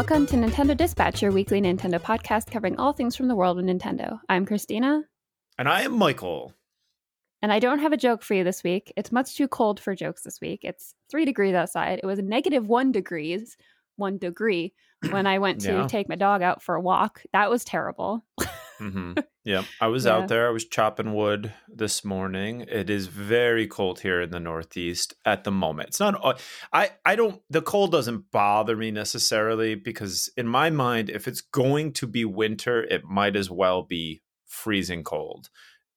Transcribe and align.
Welcome 0.00 0.24
to 0.28 0.36
Nintendo 0.36 0.74
Dispatch, 0.74 1.20
your 1.20 1.30
weekly 1.30 1.60
Nintendo 1.60 2.00
podcast 2.00 2.50
covering 2.50 2.78
all 2.78 2.94
things 2.94 3.14
from 3.14 3.28
the 3.28 3.36
world 3.36 3.58
of 3.58 3.66
Nintendo. 3.66 4.18
I'm 4.30 4.46
Christina. 4.46 5.02
And 5.58 5.68
I 5.68 5.82
am 5.82 5.92
Michael. 5.92 6.54
And 7.42 7.52
I 7.52 7.58
don't 7.58 7.80
have 7.80 7.92
a 7.92 7.98
joke 7.98 8.22
for 8.22 8.32
you 8.32 8.42
this 8.42 8.64
week. 8.64 8.94
It's 8.96 9.12
much 9.12 9.36
too 9.36 9.46
cold 9.46 9.78
for 9.78 9.94
jokes 9.94 10.22
this 10.22 10.40
week. 10.40 10.60
It's 10.62 10.94
three 11.10 11.26
degrees 11.26 11.54
outside. 11.54 12.00
It 12.02 12.06
was 12.06 12.18
negative 12.18 12.66
one 12.66 12.92
degrees, 12.92 13.58
one 13.96 14.16
degree, 14.16 14.72
when 15.10 15.26
I 15.26 15.38
went 15.38 15.60
to 15.62 15.72
Yeah. 15.72 15.86
take 15.86 16.08
my 16.08 16.16
dog 16.16 16.40
out 16.40 16.62
for 16.62 16.76
a 16.76 16.80
walk. 16.80 17.22
That 17.34 17.50
was 17.50 17.62
terrible. 17.62 18.24
hmm 18.80 19.12
Yeah, 19.44 19.62
I 19.80 19.86
was 19.86 20.06
Yeah. 20.06 20.06
out 20.06 20.28
there. 20.28 20.46
I 20.46 20.50
was 20.50 20.66
chopping 20.66 21.14
wood 21.14 21.54
this 21.66 22.04
morning. 22.04 22.60
It 22.68 22.90
is 22.90 23.06
very 23.06 23.66
cold 23.66 24.00
here 24.00 24.20
in 24.20 24.30
the 24.32 24.38
Northeast 24.40 25.14
at 25.24 25.44
the 25.44 25.50
moment. 25.50 25.88
It's 25.88 26.00
not. 26.00 26.42
I 26.74 26.90
I 27.06 27.16
don't. 27.16 27.42
The 27.48 27.62
cold 27.62 27.90
doesn't 27.90 28.30
bother 28.30 28.76
me 28.76 28.90
necessarily 28.90 29.76
because 29.76 30.30
in 30.36 30.46
my 30.46 30.68
mind, 30.68 31.08
if 31.08 31.26
it's 31.26 31.40
going 31.40 31.94
to 31.94 32.06
be 32.06 32.26
winter, 32.26 32.82
it 32.84 33.04
might 33.04 33.34
as 33.34 33.50
well 33.50 33.82
be 33.82 34.20
freezing 34.46 35.04
cold 35.04 35.48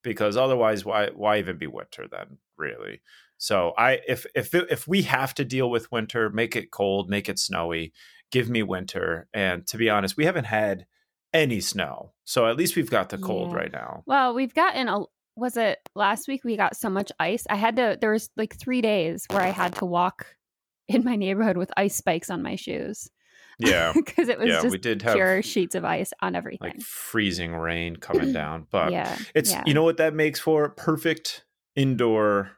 because 0.02 0.38
otherwise, 0.38 0.84
why 0.86 1.10
why 1.10 1.38
even 1.38 1.58
be 1.58 1.66
winter 1.66 2.08
then? 2.10 2.38
Really. 2.56 3.02
So 3.36 3.74
I 3.76 4.00
if 4.08 4.24
if 4.34 4.54
if 4.54 4.88
we 4.88 5.02
have 5.02 5.34
to 5.34 5.44
deal 5.44 5.70
with 5.70 5.92
winter, 5.92 6.30
make 6.30 6.56
it 6.56 6.70
cold, 6.70 7.10
make 7.10 7.28
it 7.28 7.38
snowy, 7.38 7.92
give 8.30 8.48
me 8.48 8.62
winter. 8.62 9.28
And 9.34 9.66
to 9.66 9.76
be 9.76 9.90
honest, 9.90 10.16
we 10.16 10.24
haven't 10.24 10.46
had 10.46 10.86
any 11.34 11.60
snow. 11.60 12.12
So 12.24 12.46
at 12.46 12.56
least 12.56 12.76
we've 12.76 12.90
got 12.90 13.10
the 13.10 13.18
cold 13.18 13.50
Yeah. 13.50 13.56
right 13.58 13.72
now. 13.72 14.02
Well, 14.06 14.34
we've 14.34 14.54
gotten 14.54 14.88
a. 14.88 15.00
Was 15.36 15.56
it 15.56 15.78
last 15.96 16.28
week 16.28 16.44
we 16.44 16.56
got 16.56 16.76
so 16.76 16.88
much 16.88 17.10
ice? 17.18 17.44
I 17.50 17.56
had 17.56 17.76
to. 17.76 17.98
There 18.00 18.12
was 18.12 18.30
like 18.36 18.56
three 18.56 18.80
days 18.80 19.26
where 19.30 19.42
I 19.42 19.48
had 19.50 19.74
to 19.76 19.84
walk 19.84 20.26
in 20.88 21.02
my 21.04 21.16
neighborhood 21.16 21.56
with 21.56 21.70
ice 21.76 21.96
spikes 21.96 22.30
on 22.30 22.42
my 22.42 22.54
shoes 22.56 23.10
Yeah. 23.58 23.92
because 23.94 24.28
it 24.28 24.38
was 24.38 24.48
yeah, 24.48 24.62
just 24.62 24.70
we 24.72 24.78
did 24.78 25.02
have 25.02 25.14
pure 25.14 25.42
sheets 25.42 25.74
of 25.74 25.84
ice 25.84 26.12
on 26.20 26.36
everything. 26.36 26.68
like 26.70 26.80
freezing 26.80 27.54
rain 27.54 27.96
coming 27.96 28.32
down. 28.40 28.66
But 28.70 28.92
yeah, 28.92 29.18
it's 29.34 29.50
yeah. 29.50 29.64
you 29.66 29.74
know 29.74 29.82
what 29.82 29.96
that 29.96 30.14
makes 30.14 30.38
for 30.38 30.68
perfect 30.68 31.44
indoor 31.74 32.52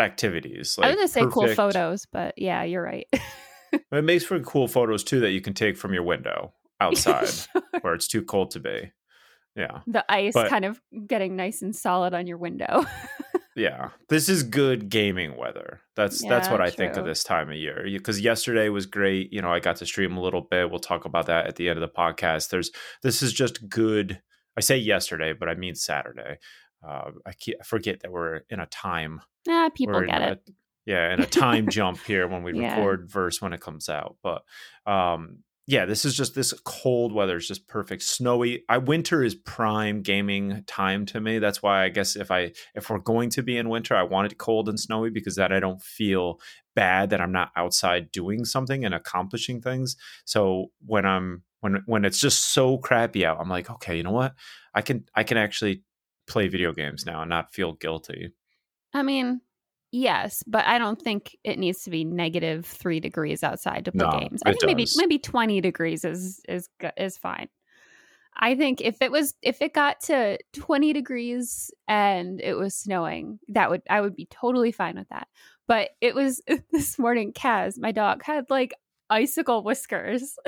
activities. 0.00 0.76
Like 0.76 0.86
I 0.86 0.90
was 0.90 0.96
gonna 0.96 1.08
say 1.08 1.32
cool 1.32 1.54
photos, 1.54 2.06
but 2.10 2.34
yeah, 2.36 2.62
you're 2.64 2.82
right. 2.82 3.06
It 3.90 4.04
makes 4.04 4.22
for 4.24 4.38
cool 4.38 4.68
photos 4.68 5.02
too 5.02 5.18
that 5.20 5.30
you 5.32 5.40
can 5.40 5.52
take 5.52 5.76
from 5.76 5.92
your 5.92 6.04
window 6.04 6.52
outside 6.80 7.28
Sure. 7.52 7.62
where 7.80 7.94
it's 7.94 8.08
too 8.08 8.22
cold 8.22 8.50
to 8.52 8.60
be. 8.60 8.92
Yeah. 9.56 9.80
the 9.86 10.04
ice 10.10 10.32
But- 10.34 10.50
kind 10.50 10.64
of 10.64 10.80
getting 11.06 11.36
nice 11.36 11.62
and 11.62 11.74
solid 11.74 12.14
on 12.14 12.26
your 12.26 12.38
window. 12.38 12.84
Yeah, 13.56 13.90
this 14.08 14.28
is 14.28 14.42
good 14.42 14.88
gaming 14.88 15.36
weather. 15.36 15.80
That's 15.94 16.20
that's 16.26 16.48
Yeah, 16.48 16.52
what 16.52 16.60
I 16.60 16.70
think 16.70 16.96
of 16.96 17.04
this 17.04 17.22
time 17.22 17.50
of 17.50 17.54
year. 17.54 17.84
Because 17.84 18.20
yesterday 18.20 18.68
was 18.68 18.86
great. 18.86 19.32
You 19.32 19.42
know, 19.42 19.52
I 19.52 19.60
got 19.60 19.76
to 19.76 19.86
stream 19.86 20.16
a 20.16 20.20
little 20.20 20.40
bit. 20.40 20.68
We'll 20.70 20.80
talk 20.80 21.04
about 21.04 21.26
that 21.26 21.46
at 21.46 21.54
the 21.54 21.68
end 21.68 21.80
of 21.80 21.88
the 21.88 21.96
podcast. 21.96 22.48
There's 22.48 22.72
this 23.04 23.22
is 23.22 23.32
just 23.32 23.68
good. 23.68 24.20
I 24.56 24.60
say 24.60 24.76
yesterday, 24.78 25.34
but 25.34 25.48
I 25.48 25.54
mean 25.54 25.76
Saturday. 25.76 26.38
Uh, 26.84 27.12
I, 27.24 27.30
I 27.30 27.62
forget 27.64 28.00
that 28.00 28.10
we're 28.10 28.40
in 28.50 28.58
a 28.58 28.66
time. 28.66 29.20
nah, 29.46 29.68
people 29.68 30.00
get 30.04 30.20
it. 30.20 30.42
A, 30.48 30.52
yeah, 30.84 31.14
in 31.14 31.20
a 31.20 31.26
time 31.26 31.68
jump 31.70 32.00
here 32.04 32.26
when 32.26 32.42
we 32.42 32.58
Yeah. 32.60 32.74
record 32.74 33.08
verse 33.08 33.40
when 33.40 33.52
it 33.52 33.60
comes 33.60 33.88
out. 33.88 34.16
But 34.20 34.42
um, 34.84 35.44
yeah, 35.66 35.86
this 35.86 36.04
is 36.04 36.14
just 36.14 36.34
this 36.34 36.52
cold 36.64 37.12
weather 37.12 37.36
is 37.36 37.48
just 37.48 37.66
perfect. 37.68 38.02
Snowy. 38.02 38.64
I 38.68 38.78
winter 38.78 39.22
is 39.24 39.34
prime 39.34 40.02
gaming 40.02 40.62
time 40.66 41.06
to 41.06 41.20
me. 41.20 41.38
That's 41.38 41.62
why 41.62 41.84
I 41.84 41.88
guess 41.88 42.16
if 42.16 42.30
I 42.30 42.52
if 42.74 42.90
we're 42.90 42.98
going 42.98 43.30
to 43.30 43.42
be 43.42 43.56
in 43.56 43.70
winter, 43.70 43.96
I 43.96 44.02
want 44.02 44.30
it 44.30 44.36
cold 44.36 44.68
and 44.68 44.78
snowy 44.78 45.08
because 45.08 45.36
that 45.36 45.52
I 45.52 45.60
don't 45.60 45.80
feel 45.80 46.38
bad 46.74 47.10
that 47.10 47.20
I'm 47.20 47.32
not 47.32 47.50
outside 47.56 48.12
doing 48.12 48.44
something 48.44 48.84
and 48.84 48.94
accomplishing 48.94 49.62
things. 49.62 49.96
So 50.26 50.66
when 50.84 51.06
I'm 51.06 51.44
when 51.60 51.82
when 51.86 52.04
it's 52.04 52.20
just 52.20 52.52
so 52.52 52.76
crappy 52.76 53.24
out, 53.24 53.38
I'm 53.40 53.48
like, 53.48 53.70
okay, 53.70 53.96
you 53.96 54.02
know 54.02 54.10
what? 54.10 54.34
I 54.74 54.82
can 54.82 55.06
I 55.14 55.22
can 55.22 55.38
actually 55.38 55.82
play 56.26 56.48
video 56.48 56.72
games 56.72 57.06
now 57.06 57.22
and 57.22 57.30
not 57.30 57.54
feel 57.54 57.72
guilty. 57.72 58.32
I 58.92 59.02
mean, 59.02 59.40
yes, 59.94 60.42
but 60.46 60.64
I 60.66 60.78
don't 60.78 61.00
think 61.00 61.36
it 61.44 61.58
needs 61.58 61.84
to 61.84 61.90
be 61.90 62.04
negative 62.04 62.66
three 62.66 63.00
degrees 63.00 63.42
outside 63.42 63.84
to 63.86 63.92
play 63.92 64.06
No, 64.06 64.18
games. 64.18 64.42
I 64.44 64.50
think 64.50 64.64
maybe 64.66 64.84
does. 64.84 64.96
maybe 64.96 65.18
twenty 65.18 65.60
degrees 65.60 66.04
is 66.04 66.40
is 66.48 66.68
is 66.96 67.16
fine. 67.16 67.48
I 68.36 68.56
think 68.56 68.80
if 68.80 69.00
it 69.00 69.12
was 69.12 69.34
if 69.42 69.62
it 69.62 69.72
got 69.72 70.00
to 70.02 70.38
twenty 70.52 70.92
degrees 70.92 71.70
and 71.86 72.40
it 72.40 72.54
was 72.54 72.74
snowing, 72.74 73.38
that 73.48 73.70
would 73.70 73.82
I 73.88 74.00
would 74.00 74.16
be 74.16 74.26
totally 74.26 74.72
fine 74.72 74.96
with 74.96 75.08
that. 75.10 75.28
But 75.68 75.90
it 76.00 76.14
was 76.14 76.42
this 76.72 76.98
morning. 76.98 77.32
Kaz, 77.32 77.74
my 77.78 77.92
dog, 77.92 78.22
had 78.24 78.46
like 78.50 78.72
icicle 79.10 79.62
whiskers 79.62 80.36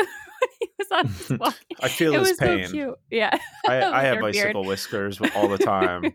he 0.60 0.68
was 0.78 0.88
on 0.92 1.06
his 1.08 1.30
walk. 1.38 1.56
I 1.80 1.88
feel 1.88 2.14
it 2.14 2.18
his 2.18 2.28
was 2.30 2.38
pain. 2.38 2.66
so 2.66 2.72
cute. 2.72 2.94
Yeah. 3.10 3.38
I, 3.68 3.82
I 3.84 4.02
have 4.02 4.18
beard. 4.20 4.34
icicle 4.36 4.64
whiskers 4.64 5.20
all 5.36 5.46
the 5.48 5.58
time 5.58 6.14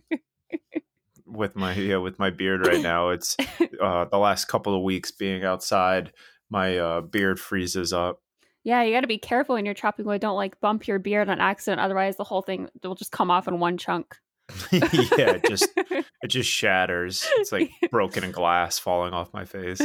with 1.32 1.56
my 1.56 1.74
yeah 1.74 1.98
with 1.98 2.20
my 2.20 2.30
beard 2.30 2.68
right 2.68 2.82
now. 2.82 3.10
It's 3.10 3.36
uh, 3.82 4.06
the 4.06 4.18
last 4.18 4.46
couple 4.46 4.76
of 4.76 4.84
weeks 4.84 5.12
being 5.12 5.44
outside, 5.44 6.12
my 6.50 6.78
uh, 6.78 7.02
beard 7.02 7.40
freezes 7.40 7.94
up. 7.94 8.22
Yeah, 8.64 8.84
you 8.84 8.94
got 8.94 9.02
to 9.02 9.08
be 9.08 9.18
careful 9.18 9.56
when 9.56 9.66
you're 9.66 9.74
chopping 9.74 10.06
wood. 10.06 10.22
Don't 10.22 10.36
like 10.36 10.60
bump 10.60 10.88
your 10.88 11.00
beard 11.00 11.30
on 11.30 11.40
accident, 11.40 11.82
otherwise 11.82 12.18
the 12.18 12.24
whole 12.24 12.42
thing 12.44 12.70
will 12.84 12.96
just 12.96 13.12
come 13.12 13.32
off 13.32 13.48
in 13.48 13.60
one 13.60 13.78
chunk. 13.78 14.16
yeah, 14.72 15.32
it 15.32 15.46
just 15.46 15.70
it 15.78 16.28
just 16.28 16.50
shatters. 16.50 17.28
It's 17.38 17.52
like 17.52 17.72
broken 17.90 18.30
glass 18.32 18.78
falling 18.78 19.14
off 19.14 19.34
my 19.34 19.46
face. 19.46 19.82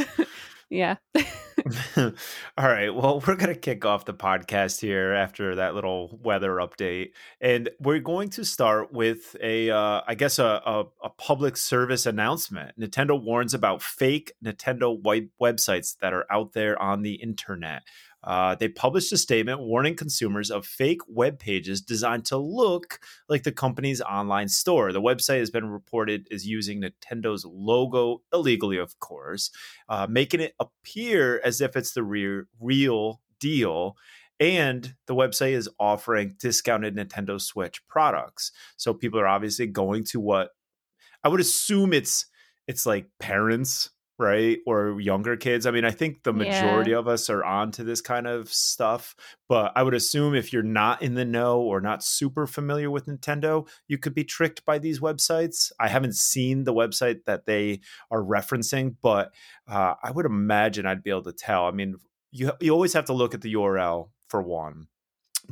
Yeah. 0.69 0.95
All 1.97 2.11
right. 2.57 2.93
Well, 2.93 3.21
we're 3.25 3.35
going 3.35 3.53
to 3.53 3.59
kick 3.59 3.85
off 3.85 4.05
the 4.05 4.13
podcast 4.13 4.79
here 4.79 5.13
after 5.13 5.55
that 5.55 5.75
little 5.75 6.19
weather 6.21 6.55
update. 6.55 7.11
And 7.41 7.69
we're 7.79 7.99
going 7.99 8.29
to 8.31 8.45
start 8.45 8.93
with 8.93 9.35
a, 9.41 9.69
uh, 9.69 10.01
I 10.07 10.15
guess, 10.15 10.39
a, 10.39 10.61
a, 10.65 10.83
a 11.03 11.09
public 11.09 11.57
service 11.57 12.05
announcement. 12.05 12.79
Nintendo 12.79 13.21
warns 13.21 13.53
about 13.53 13.81
fake 13.81 14.33
Nintendo 14.43 15.01
web- 15.01 15.29
websites 15.41 15.97
that 15.99 16.13
are 16.13 16.25
out 16.31 16.53
there 16.53 16.81
on 16.81 17.01
the 17.01 17.15
internet. 17.15 17.83
Uh, 18.27 18.53
they 18.53 18.67
published 18.67 19.11
a 19.11 19.17
statement 19.17 19.61
warning 19.61 19.95
consumers 19.95 20.51
of 20.51 20.67
fake 20.67 21.01
web 21.07 21.39
pages 21.39 21.81
designed 21.81 22.25
to 22.25 22.37
look 22.37 22.99
like 23.27 23.41
the 23.43 23.51
company's 23.51 24.01
online 24.01 24.49
store. 24.49 24.91
The 24.91 25.01
website 25.01 25.39
has 25.39 25.49
been 25.49 25.69
reported 25.69 26.27
is 26.29 26.45
using 26.45 26.81
Nintendo's 26.81 27.45
logo 27.45 28.21
illegally, 28.31 28.77
of 28.77 28.99
course 28.99 29.49
uh, 29.89 30.07
making 30.09 30.41
it 30.41 30.53
appear 30.59 31.41
as 31.43 31.61
if 31.61 31.75
it's 31.75 31.93
the 31.93 32.03
re- 32.03 32.43
real 32.59 33.21
deal. 33.39 33.95
And 34.39 34.95
the 35.07 35.15
website 35.15 35.53
is 35.53 35.69
offering 35.79 36.35
discounted 36.39 36.95
Nintendo 36.95 37.41
Switch 37.41 37.85
products. 37.87 38.51
So 38.75 38.93
people 38.93 39.19
are 39.19 39.27
obviously 39.27 39.67
going 39.67 40.03
to 40.05 40.19
what 40.19 40.51
I 41.23 41.29
would 41.29 41.39
assume 41.39 41.93
it's 41.93 42.27
it's 42.67 42.85
like 42.85 43.07
parents, 43.19 43.89
right? 44.19 44.59
Or 44.65 44.99
younger 44.99 45.37
kids. 45.37 45.65
I 45.65 45.71
mean, 45.71 45.85
I 45.85 45.91
think 45.91 46.23
the 46.23 46.33
Yeah. 46.33 46.37
majority 46.37 46.93
of 46.93 47.07
us 47.07 47.29
are 47.29 47.43
on 47.43 47.71
to 47.73 47.83
this 47.83 48.01
kind 48.01 48.25
of 48.27 48.51
stuff, 48.51 49.15
but 49.47 49.71
I 49.75 49.83
would 49.83 49.93
assume 49.93 50.33
if 50.33 50.51
you're 50.51 50.63
not 50.63 51.01
in 51.01 51.13
the 51.13 51.25
know 51.25 51.61
or 51.61 51.81
not 51.81 52.03
super 52.03 52.47
familiar 52.47 52.89
with 52.89 53.05
Nintendo, 53.05 53.67
you 53.87 53.97
could 53.97 54.15
be 54.15 54.23
tricked 54.23 54.65
by 54.65 54.79
these 54.79 54.99
websites. 54.99 55.71
I 55.79 55.87
haven't 55.87 56.15
seen 56.15 56.63
the 56.63 56.73
website 56.73 57.25
that 57.25 57.45
they 57.45 57.81
are 58.09 58.21
referencing, 58.23 58.95
but 59.01 59.33
uh, 59.67 59.95
I 60.03 60.11
would 60.11 60.25
imagine 60.25 60.85
I'd 60.85 61.03
be 61.03 61.09
able 61.11 61.23
to 61.23 61.33
tell. 61.33 61.65
I 61.65 61.71
mean, 61.71 61.95
you 62.31 62.51
you 62.59 62.71
always 62.73 62.93
have 62.93 63.05
to 63.05 63.13
look 63.13 63.33
at 63.33 63.41
the 63.41 63.53
URL 63.53 64.09
for 64.27 64.41
one. 64.41 64.87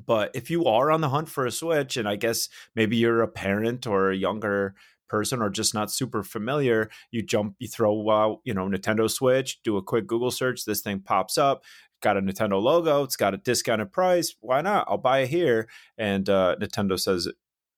But 0.05 0.31
if 0.33 0.49
you 0.49 0.65
are 0.65 0.91
on 0.91 0.99
the 1.01 1.09
hunt 1.09 1.29
for 1.29 1.45
a 1.45 1.51
Switch, 1.51 1.95
and 1.95 2.07
I 2.07 2.17
guess 2.17 2.49
maybe 2.75 2.97
you're 2.97 3.21
a 3.21 3.27
parent 3.29 3.87
or 3.87 4.11
a 4.11 4.15
younger 4.15 4.75
person 5.07 5.41
or 5.41 5.49
just 5.49 5.73
not 5.73 5.91
super 5.91 6.23
familiar, 6.23 6.89
you 7.11 7.21
jump, 7.21 7.55
you 7.59 7.67
throw 7.67 8.09
out, 8.09 8.39
you 8.43 8.53
know, 8.53 8.67
Nintendo 8.67 9.09
Switch, 9.09 9.61
do 9.63 9.77
a 9.77 9.81
quick 9.83 10.07
Google 10.07 10.31
search, 10.31 10.65
this 10.65 10.81
thing 10.81 10.99
pops 10.99 11.37
up, 11.37 11.63
got 12.01 12.17
a 12.17 12.21
Nintendo 12.21 12.61
logo, 12.61 13.03
it's 13.03 13.15
got 13.15 13.33
a 13.33 13.37
discounted 13.37 13.91
price. 13.91 14.35
Why 14.41 14.61
not? 14.61 14.85
I'll 14.89 14.97
buy 14.97 15.19
it 15.19 15.29
here. 15.29 15.67
And 15.97 16.27
uh, 16.29 16.55
Nintendo 16.59 16.99
says, 16.99 17.27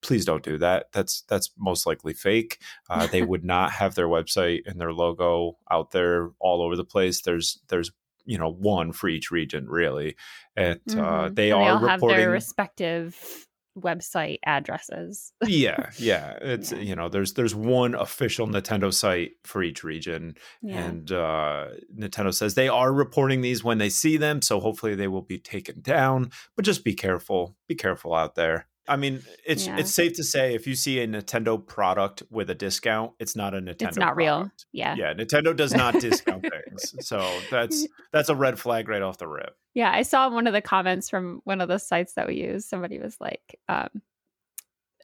please 0.02 0.26
don't 0.26 0.44
do 0.44 0.58
that. 0.60 0.88
That's 0.94 1.22
that's 1.28 1.50
most 1.58 1.86
likely 1.88 2.14
fake. 2.14 2.60
Uh, 2.90 3.08
they 3.08 3.22
would 3.24 3.44
not 3.44 3.72
have 3.72 3.96
their 3.96 4.08
website 4.08 4.62
and 4.68 4.80
their 4.80 4.94
logo 4.94 5.58
out 5.72 5.92
there 5.92 6.30
all 6.40 6.62
over 6.62 6.76
the 6.76 6.86
place. 6.86 7.22
There's 7.22 7.60
there's 7.70 7.92
you 8.26 8.38
know 8.38 8.52
one 8.52 8.92
for 8.92 9.08
each 9.08 9.32
region 9.32 9.68
really, 9.70 10.16
and 10.56 10.80
uh, 10.90 11.30
Mhm. 11.30 11.36
they 11.36 11.52
And 11.52 11.62
are 11.62 11.72
all 11.72 11.88
have 11.88 12.02
reporting. 12.02 12.18
their 12.20 12.30
respective 12.30 13.47
website 13.78 14.40
addresses. 14.46 15.32
yeah, 15.46 15.90
yeah. 15.98 16.38
It's 16.42 16.72
Yeah. 16.72 16.80
you 16.80 16.96
know 16.96 17.10
there's 17.10 17.34
there's 17.34 17.56
one 17.56 17.96
official 17.96 18.48
Nintendo 18.48 18.94
site 18.94 19.32
for 19.44 19.64
each 19.64 19.84
region, 19.84 20.36
Yeah. 20.62 20.84
and 20.86 21.12
uh, 21.12 21.68
Nintendo 21.98 22.34
says 22.34 22.56
they 22.56 22.68
are 22.70 22.92
reporting 22.92 23.42
these 23.42 23.64
when 23.64 23.78
they 23.78 23.90
see 23.90 24.18
them. 24.18 24.42
So 24.42 24.60
hopefully 24.60 24.96
they 24.96 25.08
will 25.08 25.22
be 25.22 25.38
taken 25.40 25.82
down. 25.82 26.32
But 26.56 26.66
just 26.66 26.84
be 26.84 26.94
careful. 26.94 27.56
Be 27.68 27.76
careful 27.76 28.14
out 28.14 28.36
there. 28.36 28.68
I 28.88 28.96
mean, 28.96 29.22
it's 29.46 29.68
Yeah. 29.68 29.78
it's 29.78 29.94
safe 29.94 30.14
to 30.14 30.24
say 30.24 30.56
if 30.56 30.66
you 30.66 30.76
see 30.76 31.00
a 31.00 31.08
Nintendo 31.08 31.66
product 31.66 32.24
with 32.30 32.50
a 32.50 32.56
discount, 32.56 33.12
it's 33.20 33.36
not 33.36 33.54
a 33.54 33.58
Nintendo. 33.58 33.88
it's 33.90 33.98
not 33.98 34.16
real. 34.16 34.50
Yeah. 34.72 34.96
Yeah, 34.98 35.14
Nintendo 35.14 35.56
does 35.56 35.74
not 35.74 35.96
discount 36.00 36.44
things, 36.68 37.06
so 37.06 37.18
that's 37.52 37.86
that's 38.14 38.30
a 38.30 38.36
red 38.36 38.58
flag 38.60 38.88
right 38.88 39.02
off 39.02 39.18
the 39.18 39.28
rip. 39.28 39.56
Yeah, 39.74 39.92
I 39.94 40.04
saw 40.04 40.30
one 40.30 40.48
of 40.48 40.54
the 40.54 40.62
comments 40.62 41.10
from 41.10 41.42
one 41.44 41.62
of 41.62 41.68
the 41.68 41.78
sites 41.80 42.14
that 42.14 42.28
we 42.28 42.36
use. 42.36 42.66
Somebody 42.66 42.98
was 43.00 43.18
like, 43.20 43.60
um, 43.68 43.90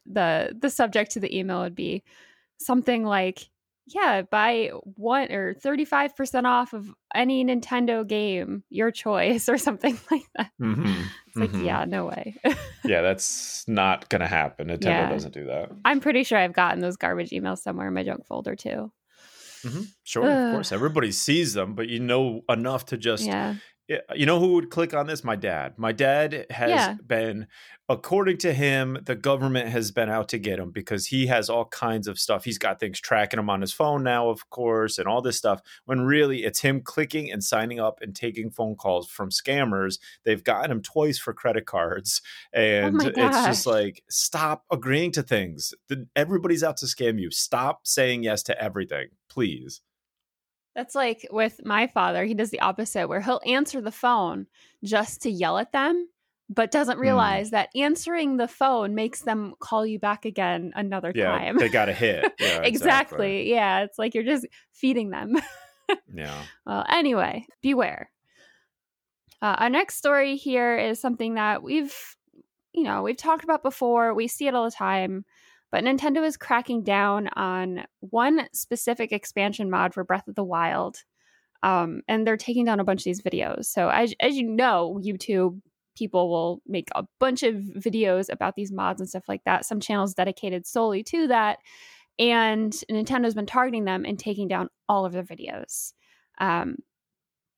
the 0.05 0.55
the 0.59 0.69
subject 0.69 1.11
to 1.11 1.19
the 1.19 1.37
email 1.37 1.61
would 1.61 1.75
be 1.75 2.03
something 2.59 3.03
like, 3.03 3.49
"Yeah, 3.85 4.21
buy 4.23 4.71
one 4.83 5.31
or 5.31 5.53
thirty 5.53 5.85
five 5.85 6.15
percent 6.15 6.47
off 6.47 6.73
of 6.73 6.87
any 7.13 7.43
Nintendo 7.45 8.07
game, 8.07 8.63
your 8.69 8.91
choice," 8.91 9.49
or 9.49 9.57
something 9.57 9.97
like 10.11 10.23
that. 10.35 10.51
Mm-hmm. 10.61 11.01
It's 11.27 11.35
like, 11.35 11.51
Mhm. 11.51 11.65
yeah, 11.65 11.85
no 11.85 12.05
way. 12.05 12.35
Yeah, 12.85 13.01
that's 13.01 13.65
not 13.67 14.09
gonna 14.09 14.27
happen. 14.27 14.67
Nintendo 14.67 14.83
Yeah. 14.85 15.09
doesn't 15.09 15.33
do 15.33 15.45
that. 15.45 15.71
I'm 15.85 16.01
pretty 16.01 16.23
sure 16.25 16.37
I've 16.37 16.51
gotten 16.51 16.81
those 16.81 16.97
garbage 16.97 17.29
emails 17.29 17.59
somewhere 17.59 17.87
in 17.87 17.93
my 17.93 18.03
junk 18.03 18.25
folder 18.25 18.55
too. 18.57 18.91
Mhm. 19.63 19.87
Sure, 20.03 20.29
of 20.29 20.51
course, 20.51 20.73
everybody 20.73 21.13
sees 21.13 21.53
them, 21.53 21.75
but 21.75 21.87
you 21.87 21.99
know 22.01 22.41
enough 22.49 22.85
to 22.87 22.97
just 22.97 23.25
Yeah, 23.25 23.55
you 23.87 24.25
know 24.25 24.39
who 24.39 24.53
would 24.53 24.69
click 24.69 24.93
on 24.93 25.07
this? 25.07 25.23
My 25.23 25.35
dad. 25.35 25.73
My 25.77 25.91
dad 25.91 26.45
has 26.49 26.69
Yeah. 26.69 26.95
been, 27.05 27.47
according 27.89 28.37
to 28.37 28.53
him, 28.53 28.97
the 29.03 29.15
government 29.15 29.69
has 29.69 29.91
been 29.91 30.09
out 30.09 30.29
to 30.29 30.37
get 30.37 30.57
him 30.57 30.71
because 30.71 31.07
he 31.07 31.27
has 31.27 31.49
all 31.49 31.65
kinds 31.65 32.07
of 32.07 32.17
stuff. 32.17 32.45
He's 32.45 32.57
got 32.57 32.79
things 32.79 32.99
tracking 33.01 33.39
him 33.39 33.49
on 33.49 33.59
his 33.59 33.73
phone 33.73 34.01
now, 34.03 34.29
of 34.29 34.49
course, 34.49 34.97
and 34.97 35.07
all 35.07 35.21
this 35.21 35.37
stuff. 35.37 35.61
When 35.83 36.01
really 36.01 36.45
it's 36.45 36.61
him 36.61 36.81
clicking 36.81 37.29
and 37.29 37.43
signing 37.43 37.79
up 37.79 37.99
and 38.01 38.15
taking 38.15 38.49
phone 38.49 38.75
calls 38.75 39.09
from 39.09 39.29
scammers. 39.29 39.99
They've 40.23 40.43
gotten 40.43 40.71
him 40.71 40.81
twice 40.81 41.19
for 41.19 41.33
credit 41.33 41.65
cards. 41.65 42.21
Oh 42.55 42.59
and 42.59 42.95
my 42.95 43.07
it's 43.07 43.45
just 43.45 43.65
like, 43.65 44.03
stop 44.09 44.63
agreeing 44.71 45.11
to 45.11 45.23
things. 45.23 45.73
Everybody's 46.15 46.63
out 46.63 46.77
to 46.77 46.85
scam 46.85 47.19
you. 47.19 47.31
Stop 47.31 47.85
saying 47.85 48.23
yes 48.23 48.43
to 48.43 48.61
everything, 48.61 49.09
please. 49.27 49.81
That's 50.75 50.95
like 50.95 51.27
with 51.31 51.61
my 51.65 51.87
father. 51.87 52.25
He 52.25 52.33
does 52.33 52.49
the 52.49 52.61
opposite, 52.61 53.07
where 53.07 53.21
he'll 53.21 53.41
answer 53.45 53.81
the 53.81 53.91
phone 53.91 54.47
just 54.83 55.21
to 55.23 55.29
yell 55.29 55.57
at 55.57 55.71
them, 55.71 56.07
but 56.49 56.71
doesn't 56.71 56.97
realize 56.99 57.51
that 57.51 57.69
answering 57.75 58.37
the 58.37 58.47
phone 58.47 58.95
makes 58.95 59.21
them 59.21 59.53
call 59.59 59.85
you 59.85 59.99
back 59.99 60.25
again 60.25 60.71
another 60.75 61.11
Yeah, 61.13 61.37
time. 61.37 61.57
they 61.57 61.69
got 61.69 61.89
a 61.89 61.93
hit. 61.93 62.33
Yeah, 62.39 62.61
exactly. 62.63 63.49
Yeah, 63.49 63.83
it's 63.83 63.97
like 63.99 64.13
you're 64.13 64.23
just 64.23 64.45
feeding 64.71 65.09
them. 65.09 65.35
Yeah. 66.15 66.43
Well, 66.65 66.85
anyway, 66.87 67.45
beware. 67.61 68.09
Uh, 69.41 69.55
our 69.59 69.69
next 69.69 69.97
story 69.97 70.37
here 70.37 70.77
is 70.77 70.99
something 70.99 71.35
that 71.35 71.61
we've, 71.61 71.93
you 72.71 72.83
know, 72.83 73.03
we've 73.03 73.17
talked 73.17 73.43
about 73.43 73.61
before. 73.63 74.13
We 74.13 74.27
see 74.27 74.47
it 74.47 74.55
all 74.55 74.63
the 74.63 74.71
time, 74.71 75.25
but 75.73 75.83
Nintendo 75.83 76.23
is 76.23 76.37
cracking 76.37 76.83
down 76.83 77.29
on 77.29 77.85
one 77.99 78.47
specific 78.53 79.11
expansion 79.11 79.71
mod 79.71 79.91
for 79.91 80.03
Breath 80.03 80.27
of 80.27 80.35
the 80.35 80.43
Wild, 80.43 80.97
um, 81.63 82.03
and 82.07 82.27
they're 82.27 82.37
taking 82.37 82.63
down 82.63 82.79
a 82.79 82.83
bunch 82.83 83.01
of 83.01 83.05
these 83.05 83.23
videos. 83.23 83.65
So, 83.65 83.89
as 83.89 84.13
as 84.19 84.35
you 84.37 84.47
know, 84.47 85.01
YouTube 85.03 85.59
people 85.97 86.29
will 86.29 86.61
make 86.67 86.89
a 86.93 87.05
bunch 87.19 87.41
of 87.41 87.55
videos 87.55 88.31
about 88.31 88.55
these 88.55 88.71
mods 88.71 89.01
and 89.01 89.09
stuff 89.09 89.23
like 89.27 89.43
that. 89.45 89.65
Some 89.65 89.79
channels 89.79 90.13
dedicated 90.13 90.67
solely 90.67 91.01
to 91.05 91.29
that, 91.29 91.57
and 92.19 92.71
Nintendo's 92.91 93.33
been 93.33 93.47
targeting 93.47 93.85
them 93.85 94.05
and 94.05 94.19
taking 94.19 94.47
down 94.47 94.69
all 94.87 95.07
of 95.07 95.13
their 95.13 95.23
videos. 95.23 95.93
Um, 96.37 96.75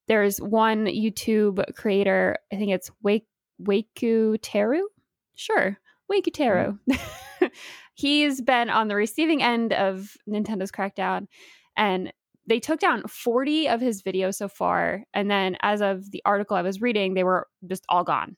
there's 0.08 0.38
one 0.38 0.86
YouTube 0.86 1.62
creator, 1.76 2.38
I 2.50 2.56
think 2.56 2.72
it's 2.72 2.90
Wake 3.04 3.28
Waku 3.62 4.40
Teru. 4.42 4.84
Sure, 5.36 5.78
Waku 6.10 6.32
Teru. 6.32 6.80
He's 7.96 8.42
been 8.42 8.70
on 8.70 8.88
the 8.90 8.96
receiving 8.96 9.42
end 9.44 9.74
of 9.74 10.16
Nintendo's 10.30 10.72
crackdown, 10.72 11.28
and 11.78 12.14
they 12.48 12.60
took 12.60 12.80
down 12.80 13.04
40 13.08 13.68
of 13.70 13.82
his 13.82 14.04
videos 14.04 14.36
so 14.36 14.48
far. 14.48 15.04
And 15.14 15.32
then, 15.32 15.58
as 15.62 15.82
of 15.82 16.12
the 16.12 16.22
article 16.26 16.56
I 16.58 16.62
was 16.62 16.82
reading, 16.82 17.14
they 17.16 17.24
were 17.24 17.48
just 17.68 17.86
all 17.90 18.04
gone. 18.04 18.38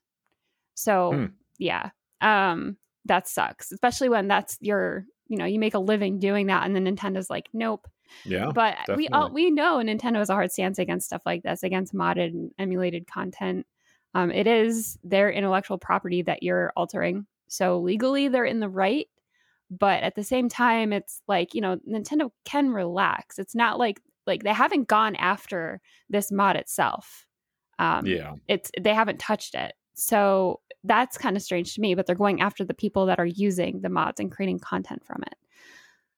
So, 0.75 1.11
Hmm. 1.13 1.25
yeah, 1.59 1.89
um, 2.21 2.77
that 3.05 3.27
sucks, 3.27 3.71
especially 3.71 4.09
when 4.09 4.27
that's 4.27 4.57
your, 4.61 5.05
you 5.27 5.37
know, 5.37 5.45
you 5.45 5.59
make 5.59 5.73
a 5.73 5.79
living 5.79 6.19
doing 6.19 6.47
that, 6.47 6.65
and 6.65 6.75
then 6.75 6.85
Nintendo's 6.85 7.29
like, 7.29 7.49
nope 7.53 7.87
Yeah. 8.23 8.51
but 8.53 8.77
we 8.93 9.09
all 9.09 9.31
we 9.33 9.51
know 9.51 9.77
Nintendo 9.77 10.17
has 10.17 10.29
a 10.29 10.33
hard 10.33 10.51
stance 10.51 10.79
against 10.79 11.07
stuff 11.07 11.23
like 11.25 11.43
this, 11.43 11.63
against 11.63 11.93
modded 11.93 12.29
and 12.29 12.51
emulated 12.59 13.07
content. 13.07 13.65
Um, 14.15 14.31
it 14.31 14.47
is 14.47 14.97
their 15.03 15.31
intellectual 15.31 15.77
property 15.77 16.21
that 16.23 16.43
you're 16.43 16.71
altering, 16.77 17.27
so 17.49 17.79
legally 17.79 18.27
they're 18.29 18.45
in 18.45 18.59
the 18.61 18.69
right. 18.69 19.07
But 19.69 20.03
at 20.03 20.15
the 20.15 20.23
same 20.23 20.49
time, 20.49 20.93
it's 20.93 21.21
like 21.27 21.53
you 21.53 21.61
know 21.61 21.77
Nintendo 21.89 22.31
can 22.45 22.71
relax. 22.71 23.39
It's 23.39 23.55
not 23.55 23.79
like 23.79 24.01
like 24.25 24.43
they 24.43 24.53
haven't 24.53 24.87
gone 24.87 25.15
after 25.15 25.81
this 26.09 26.31
mod 26.31 26.55
itself. 26.55 27.25
Um, 27.79 28.05
yeah. 28.05 28.33
it's 28.47 28.71
they 28.79 28.93
haven't 28.93 29.19
touched 29.19 29.55
it. 29.55 29.73
So 29.93 30.61
that's 30.83 31.17
kind 31.17 31.35
of 31.35 31.43
strange 31.43 31.73
to 31.75 31.81
me. 31.81 31.95
But 31.95 32.05
they're 32.05 32.15
going 32.15 32.41
after 32.41 32.63
the 32.63 32.73
people 32.73 33.05
that 33.07 33.19
are 33.19 33.25
using 33.25 33.81
the 33.81 33.89
mods 33.89 34.19
and 34.19 34.31
creating 34.31 34.59
content 34.59 35.03
from 35.05 35.23
it. 35.25 35.35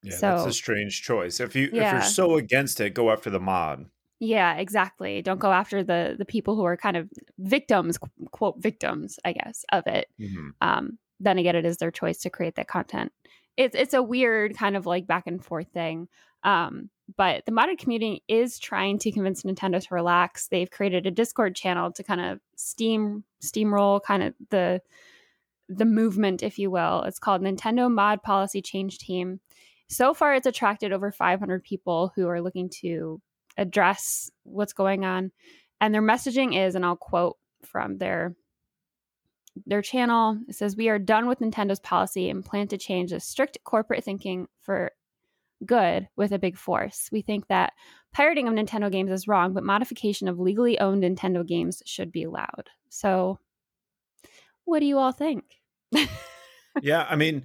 Yeah, 0.03 0.17
that's 0.19 0.45
a 0.45 0.53
strange 0.53 1.01
choice. 1.01 1.39
If 1.39 1.55
you 1.55 1.65
if 1.67 1.73
you're 1.73 2.01
so 2.01 2.35
against 2.35 2.79
it, 2.79 2.93
go 2.93 3.11
after 3.11 3.29
the 3.29 3.39
mod. 3.39 3.85
Yeah, 4.19 4.55
exactly. 4.55 5.21
Don't 5.21 5.39
go 5.39 5.51
after 5.51 5.83
the 5.83 6.15
the 6.17 6.25
people 6.25 6.55
who 6.55 6.63
are 6.63 6.77
kind 6.77 6.97
of 6.97 7.09
victims, 7.39 7.97
quote 8.31 8.61
victims, 8.61 9.19
I 9.25 9.33
guess, 9.33 9.65
of 9.71 9.87
it. 9.87 10.07
Mhm. 10.19 10.51
Um, 10.61 10.99
then 11.19 11.37
again, 11.37 11.55
it 11.55 11.65
is 11.65 11.77
their 11.77 11.91
choice 11.91 12.19
to 12.19 12.29
create 12.29 12.55
that 12.55 12.67
content. 12.67 13.11
It's 13.59 13.75
it's 13.75 13.93
a 13.93 14.01
weird 14.01 14.55
kind 14.55 14.77
of 14.77 14.85
like 14.85 15.05
back 15.05 15.27
and 15.27 15.43
forth 15.43 15.67
thing. 15.73 16.07
Um, 16.43 16.89
but 17.17 17.45
the 17.45 17.51
modded 17.51 17.77
community 17.77 18.23
is 18.29 18.57
trying 18.57 18.99
to 18.99 19.11
convince 19.11 19.43
Nintendo 19.43 19.85
to 19.85 19.93
relax. 19.93 20.47
They've 20.47 20.71
created 20.71 21.05
a 21.05 21.11
Discord 21.11 21.57
channel 21.57 21.91
to 21.91 22.03
kind 22.03 22.21
of 22.21 22.39
steam 22.55 23.25
steamroll 23.43 24.01
kind 24.01 24.23
of 24.23 24.33
the 24.49 24.81
the 25.67 25.83
movement, 25.83 26.41
if 26.41 26.57
you 26.57 26.71
will. 26.71 27.03
It's 27.03 27.19
called 27.19 27.41
Nintendo 27.41 27.91
Mod 27.91 28.23
Policy 28.23 28.61
Change 28.61 28.97
Team. 28.97 29.41
So 29.89 30.13
far, 30.13 30.35
it's 30.35 30.47
attracted 30.47 30.93
over 30.93 31.11
500 31.11 31.61
people 31.61 32.13
who 32.15 32.29
are 32.29 32.41
looking 32.41 32.69
to 32.81 33.21
address 33.57 34.31
what's 34.43 34.71
going 34.71 35.03
on. 35.03 35.31
And 35.81 35.93
their 35.93 36.01
messaging 36.01 36.57
is, 36.57 36.75
and 36.75 36.85
I'll 36.85 36.95
quote 36.95 37.35
from 37.65 37.97
their 37.97 38.35
their 39.65 39.81
channel. 39.81 40.37
It 40.47 40.55
says, 40.55 40.75
"We 40.75 40.89
are 40.89 40.99
done 40.99 41.27
with 41.27 41.39
Nintendo's 41.39 41.79
policy 41.79 42.29
and 42.29 42.45
plan 42.45 42.67
to 42.69 42.77
change 42.77 43.11
the 43.11 43.19
strict 43.19 43.57
corporate 43.63 44.03
thinking 44.03 44.47
for 44.61 44.91
good 45.65 46.07
with 46.15 46.31
a 46.31 46.39
big 46.39 46.57
force. 46.57 47.09
We 47.11 47.21
think 47.21 47.47
that 47.47 47.73
pirating 48.13 48.47
of 48.47 48.53
Nintendo 48.53 48.91
games 48.91 49.11
is 49.11 49.27
wrong, 49.27 49.53
but 49.53 49.63
modification 49.63 50.27
of 50.27 50.39
legally 50.39 50.79
owned 50.79 51.03
Nintendo 51.03 51.45
games 51.45 51.81
should 51.85 52.11
be 52.11 52.23
allowed." 52.23 52.69
So, 52.89 53.39
what 54.65 54.79
do 54.79 54.85
you 54.85 54.97
all 54.97 55.11
think? 55.11 55.43
yeah, 56.81 57.05
I 57.09 57.15
mean, 57.15 57.43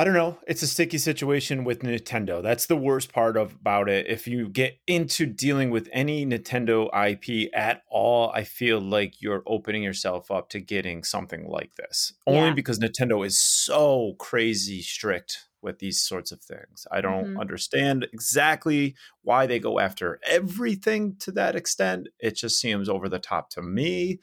I 0.00 0.04
don't 0.04 0.14
know. 0.14 0.38
It's 0.46 0.62
a 0.62 0.66
sticky 0.66 0.96
situation 0.96 1.62
with 1.62 1.80
Nintendo. 1.82 2.42
That's 2.42 2.64
the 2.64 2.76
worst 2.76 3.12
part 3.12 3.36
of, 3.36 3.52
about 3.56 3.90
it. 3.90 4.06
If 4.08 4.26
you 4.26 4.48
get 4.48 4.78
into 4.86 5.26
dealing 5.26 5.68
with 5.68 5.90
any 5.92 6.24
Nintendo 6.24 6.88
IP 6.94 7.50
at 7.54 7.82
all, 7.86 8.30
I 8.30 8.44
feel 8.44 8.80
like 8.80 9.20
you're 9.20 9.42
opening 9.46 9.82
yourself 9.82 10.30
up 10.30 10.48
to 10.50 10.60
getting 10.60 11.04
something 11.04 11.46
like 11.46 11.74
this. 11.74 12.14
Only 12.26 12.48
Yeah. 12.48 12.54
because 12.54 12.78
Nintendo 12.78 13.26
is 13.26 13.38
so 13.38 14.14
crazy 14.18 14.80
strict 14.80 15.48
with 15.60 15.80
these 15.80 16.00
sorts 16.00 16.32
of 16.32 16.40
things. 16.40 16.86
I 16.90 17.02
don't 17.02 17.34
Mhm. 17.34 17.38
understand 17.38 18.06
exactly 18.10 18.94
why 19.20 19.44
they 19.44 19.58
go 19.58 19.78
after 19.78 20.18
everything 20.26 21.16
to 21.16 21.32
that 21.32 21.54
extent. 21.54 22.08
It 22.18 22.36
just 22.36 22.58
seems 22.58 22.88
over 22.88 23.10
the 23.10 23.18
top 23.18 23.50
to 23.50 23.60
me. 23.60 24.18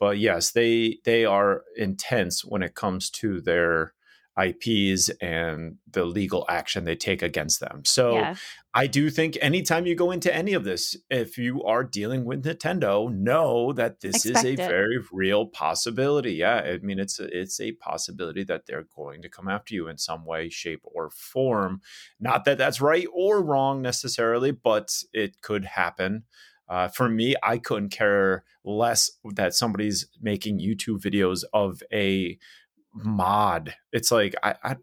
But 0.00 0.18
yes, 0.18 0.50
they 0.50 0.98
they 1.04 1.24
are 1.24 1.62
intense 1.76 2.44
when 2.44 2.64
it 2.64 2.74
comes 2.74 3.08
to 3.10 3.40
their 3.40 3.94
IPs 4.38 5.10
and 5.20 5.76
the 5.90 6.04
legal 6.04 6.44
action 6.48 6.84
they 6.84 6.96
take 6.96 7.22
against 7.22 7.60
them. 7.60 7.82
So 7.84 8.14
yeah, 8.14 8.34
I 8.74 8.86
do 8.86 9.10
think 9.10 9.36
anytime 9.40 9.86
you 9.86 9.94
go 9.94 10.10
into 10.10 10.34
any 10.34 10.52
of 10.52 10.64
this, 10.64 10.96
if 11.10 11.36
you 11.36 11.62
are 11.64 11.82
dealing 11.82 12.24
with 12.24 12.44
Nintendo, 12.44 13.12
know 13.12 13.72
that 13.72 14.00
this 14.00 14.24
Expect 14.24 14.38
is 14.38 14.44
a 14.44 14.62
it. 14.62 14.68
very 14.68 14.98
real 15.12 15.46
possibility. 15.46 16.34
Yeah, 16.34 16.56
I 16.56 16.78
mean 16.78 16.98
it's 16.98 17.18
a, 17.18 17.26
it's 17.36 17.60
a 17.60 17.72
possibility 17.72 18.44
that 18.44 18.66
they're 18.66 18.86
going 18.94 19.22
to 19.22 19.28
come 19.28 19.48
after 19.48 19.74
you 19.74 19.88
in 19.88 19.98
some 19.98 20.24
way, 20.24 20.48
shape, 20.48 20.82
or 20.84 21.10
form. 21.10 21.80
Not 22.18 22.44
that 22.44 22.58
that's 22.58 22.80
right 22.80 23.06
or 23.12 23.42
wrong 23.42 23.82
necessarily, 23.82 24.52
but 24.52 25.02
it 25.12 25.42
could 25.42 25.64
happen. 25.64 26.24
Uh, 26.70 26.86
for 26.86 27.08
me, 27.08 27.34
I 27.42 27.58
couldn't 27.58 27.88
care 27.88 28.44
less 28.64 29.10
that 29.34 29.54
somebody's 29.54 30.06
making 30.20 30.60
YouTube 30.60 31.00
videos 31.00 31.42
of 31.52 31.82
a 31.92 32.38
mod. 32.94 33.74
It's 33.92 34.10
like 34.10 34.34
I, 34.42 34.54
I 34.62 34.76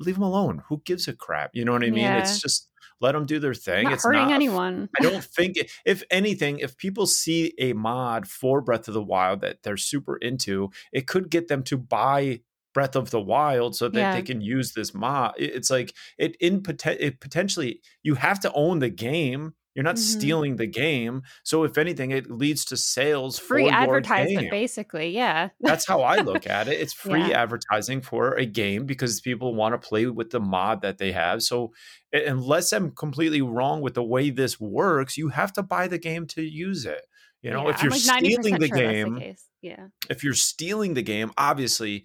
leave 0.00 0.14
them 0.14 0.24
alone. 0.24 0.62
Who 0.68 0.82
gives 0.84 1.08
a 1.08 1.12
crap? 1.12 1.50
You 1.54 1.64
know 1.64 1.72
what 1.72 1.82
I 1.84 1.90
mean? 1.90 2.04
Yeah. 2.04 2.18
It's 2.18 2.40
just 2.40 2.68
let 3.00 3.12
them 3.12 3.26
do 3.26 3.38
their 3.38 3.54
thing. 3.54 3.84
not 3.84 3.92
it's 3.94 4.04
hurting 4.04 4.22
not 4.22 4.32
anyone. 4.32 4.88
I 4.98 5.02
don't 5.02 5.22
think, 5.22 5.56
if 5.86 6.02
anything, 6.10 6.58
if 6.58 6.76
people 6.76 7.06
see 7.06 7.54
a 7.58 7.72
mod 7.72 8.26
for 8.26 8.60
Breath 8.60 8.88
of 8.88 8.94
the 8.94 9.02
Wild 9.02 9.40
that 9.42 9.62
they're 9.62 9.76
super 9.76 10.16
into, 10.16 10.70
it 10.92 11.06
could 11.06 11.30
get 11.30 11.48
them 11.48 11.62
to 11.64 11.76
buy 11.76 12.40
Breath 12.74 12.96
of 12.96 13.10
the 13.10 13.20
Wild 13.20 13.76
so 13.76 13.88
that 13.88 13.98
Yeah. 13.98 14.14
they 14.14 14.22
can 14.22 14.40
use 14.40 14.72
this 14.72 14.94
mod. 14.94 15.34
It's 15.38 15.70
like 15.70 15.94
it 16.18 16.36
in 16.40 16.62
it 16.84 17.20
potentially 17.20 17.80
you 18.02 18.16
have 18.16 18.40
to 18.40 18.52
own 18.52 18.80
the 18.80 18.90
game. 18.90 19.54
You're 19.78 19.84
not 19.84 19.94
Mhm. 19.94 19.98
stealing 20.18 20.56
the 20.56 20.66
game. 20.66 21.22
So 21.44 21.62
if 21.62 21.78
anything, 21.78 22.10
it 22.10 22.28
leads 22.28 22.64
to 22.64 22.76
sales 22.76 23.38
Free 23.38 23.68
advertisement, 23.68 24.40
game. 24.40 24.50
basically. 24.50 25.10
Yeah. 25.10 25.50
That's 25.60 25.86
how 25.86 26.00
I 26.02 26.16
look 26.16 26.48
at 26.48 26.66
it. 26.66 26.80
It's 26.80 26.92
free 27.04 27.28
Yeah. 27.28 27.42
advertising 27.42 28.00
for 28.00 28.34
a 28.34 28.44
game 28.44 28.86
because 28.86 29.20
people 29.20 29.54
want 29.54 29.80
to 29.80 29.88
play 29.88 30.06
with 30.06 30.30
the 30.30 30.40
mod 30.40 30.82
that 30.82 30.98
they 30.98 31.12
have. 31.12 31.44
So 31.44 31.72
unless 32.12 32.72
I'm 32.72 32.90
completely 32.90 33.40
wrong 33.40 33.80
with 33.80 33.94
the 33.94 34.02
way 34.02 34.30
this 34.30 34.58
works, 34.58 35.16
you 35.16 35.28
have 35.28 35.52
to 35.52 35.62
buy 35.62 35.86
the 35.86 35.98
game 35.98 36.26
to 36.28 36.42
use 36.42 36.84
it. 36.84 37.02
You 37.40 37.52
know, 37.52 37.68
Yeah, 37.68 37.74
if 37.74 37.82
you're 37.84 37.92
like 37.92 38.00
stealing 38.00 38.58
the 38.58 38.66
sure 38.66 38.76
game, 38.76 39.18
case. 39.20 39.44
Yeah. 39.62 39.86
if 40.10 40.24
you're 40.24 40.34
stealing 40.34 40.94
the 40.94 41.02
game, 41.02 41.30
obviously, 41.38 42.04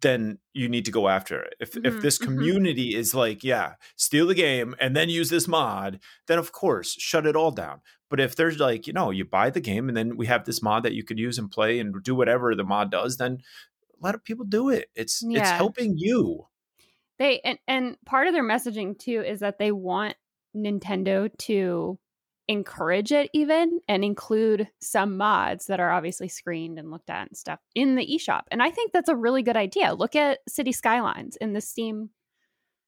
then 0.00 0.38
you 0.52 0.68
need 0.68 0.84
to 0.84 0.90
go 0.90 1.08
after 1.08 1.40
it. 1.42 1.54
If 1.60 1.76
if 1.84 1.94
Mhm, 1.94 2.00
this 2.00 2.18
mhm. 2.18 2.24
community 2.24 2.94
is 2.94 3.14
like, 3.14 3.42
yeah, 3.44 3.74
steal 3.96 4.26
the 4.26 4.34
game 4.34 4.74
and 4.80 4.96
then 4.96 5.08
use 5.08 5.30
this 5.30 5.48
mod, 5.48 6.00
then 6.26 6.38
of 6.38 6.52
course 6.52 6.92
shut 6.92 7.26
it 7.26 7.36
all 7.36 7.50
down. 7.50 7.80
But 8.10 8.20
if 8.20 8.36
there's 8.36 8.58
like, 8.58 8.86
you 8.86 8.92
know, 8.92 9.10
you 9.10 9.24
buy 9.24 9.50
the 9.50 9.60
game 9.60 9.88
and 9.88 9.96
then 9.96 10.16
we 10.16 10.26
have 10.26 10.44
this 10.44 10.62
mod 10.62 10.82
that 10.82 10.94
you 10.94 11.04
could 11.04 11.18
use 11.18 11.38
and 11.38 11.50
play 11.50 11.78
and 11.78 12.02
do 12.02 12.14
whatever 12.14 12.54
the 12.54 12.64
mod 12.64 12.90
does, 12.90 13.16
then 13.16 13.38
let 14.00 14.24
people 14.24 14.44
do 14.44 14.68
it. 14.70 14.88
It's 14.94 15.22
it's 15.32 15.50
helping 15.50 15.94
you. 15.96 16.46
They 17.18 17.40
and, 17.40 17.58
and 17.68 17.96
part 18.06 18.26
of 18.26 18.32
their 18.34 18.44
messaging 18.44 18.98
too 18.98 19.22
is 19.22 19.40
that 19.40 19.58
they 19.58 19.72
want 19.72 20.16
Nintendo 20.56 21.30
to 21.38 21.98
encourage 22.50 23.12
it 23.12 23.30
even 23.32 23.80
and 23.86 24.04
include 24.04 24.68
some 24.80 25.16
mods 25.16 25.66
that 25.66 25.78
are 25.78 25.92
obviously 25.92 26.28
screened 26.28 26.80
and 26.80 26.90
looked 26.90 27.08
at 27.08 27.28
and 27.28 27.36
stuff 27.36 27.60
in 27.76 27.94
the 27.94 28.04
eShop. 28.04 28.42
And 28.50 28.60
I 28.60 28.70
think 28.70 28.92
that's 28.92 29.08
a 29.08 29.14
really 29.14 29.44
good 29.44 29.56
idea. 29.56 29.94
Look 29.94 30.16
at 30.16 30.40
City 30.48 30.72
Skylines 30.72 31.36
in 31.36 31.52
the 31.52 31.60
Steam 31.60 32.10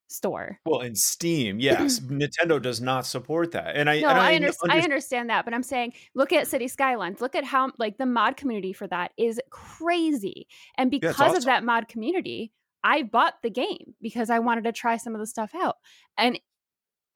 store. 0.09 0.59
Well, 0.66 0.81
in 0.81 0.97
Steam, 0.97 1.61
yes, 1.61 2.00
Nintendo 2.00 2.61
does 2.61 2.81
not 2.81 3.07
support 3.07 3.52
that. 3.52 3.76
And 3.76 3.88
I 3.88 4.00
No, 4.00 4.09
and 4.09 4.19
I, 4.19 4.33
I 4.33 4.35
under- 4.35 4.50
I 4.69 4.81
understand 4.81 5.31
that, 5.31 5.45
but 5.45 5.54
I'm 5.54 5.62
saying 5.62 5.92
look 6.16 6.33
at 6.33 6.49
City 6.49 6.66
Skylines. 6.66 7.21
Look 7.21 7.37
at 7.37 7.45
how 7.45 7.71
like 7.78 7.99
the 7.99 8.07
mod 8.07 8.37
community 8.37 8.73
for 8.73 8.88
that 8.88 9.12
is 9.16 9.40
crazy. 9.50 10.49
And 10.76 10.90
because 10.90 11.21
awesome. 11.21 11.37
of 11.37 11.45
that 11.45 11.62
mod 11.62 11.87
community, 11.87 12.52
I 12.83 13.04
bought 13.04 13.35
the 13.45 13.50
game 13.50 13.95
because 14.02 14.28
I 14.28 14.40
wanted 14.40 14.64
to 14.64 14.73
try 14.73 14.97
some 14.97 15.14
of 15.14 15.21
the 15.21 15.26
stuff 15.26 15.52
out. 15.54 15.76
And 16.19 16.40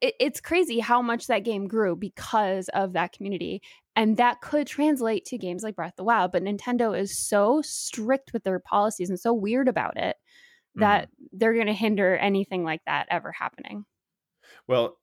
it, 0.00 0.14
it's 0.20 0.40
crazy 0.40 0.78
how 0.78 1.02
much 1.02 1.26
that 1.26 1.44
game 1.44 1.68
grew 1.68 1.96
because 1.96 2.68
of 2.70 2.92
that 2.94 3.12
community. 3.12 3.62
And 3.94 4.18
that 4.18 4.40
could 4.40 4.66
translate 4.66 5.24
to 5.26 5.38
games 5.38 5.62
like 5.62 5.76
Breath 5.76 5.92
of 5.92 5.96
the 5.96 6.04
Wild. 6.04 6.32
But 6.32 6.42
Nintendo 6.42 6.98
is 6.98 7.18
so 7.18 7.62
strict 7.62 8.32
with 8.32 8.44
their 8.44 8.58
policies 8.58 9.08
and 9.08 9.18
so 9.18 9.32
weird 9.32 9.68
about 9.68 9.96
it 9.96 10.16
Mm-hmm. 10.76 10.80
that 10.80 11.08
they're 11.32 11.54
going 11.54 11.68
to 11.68 11.72
hinder 11.72 12.16
anything 12.16 12.62
like 12.62 12.82
that 12.86 13.06
ever 13.10 13.32
happening. 13.32 13.86
Well, 14.66 14.98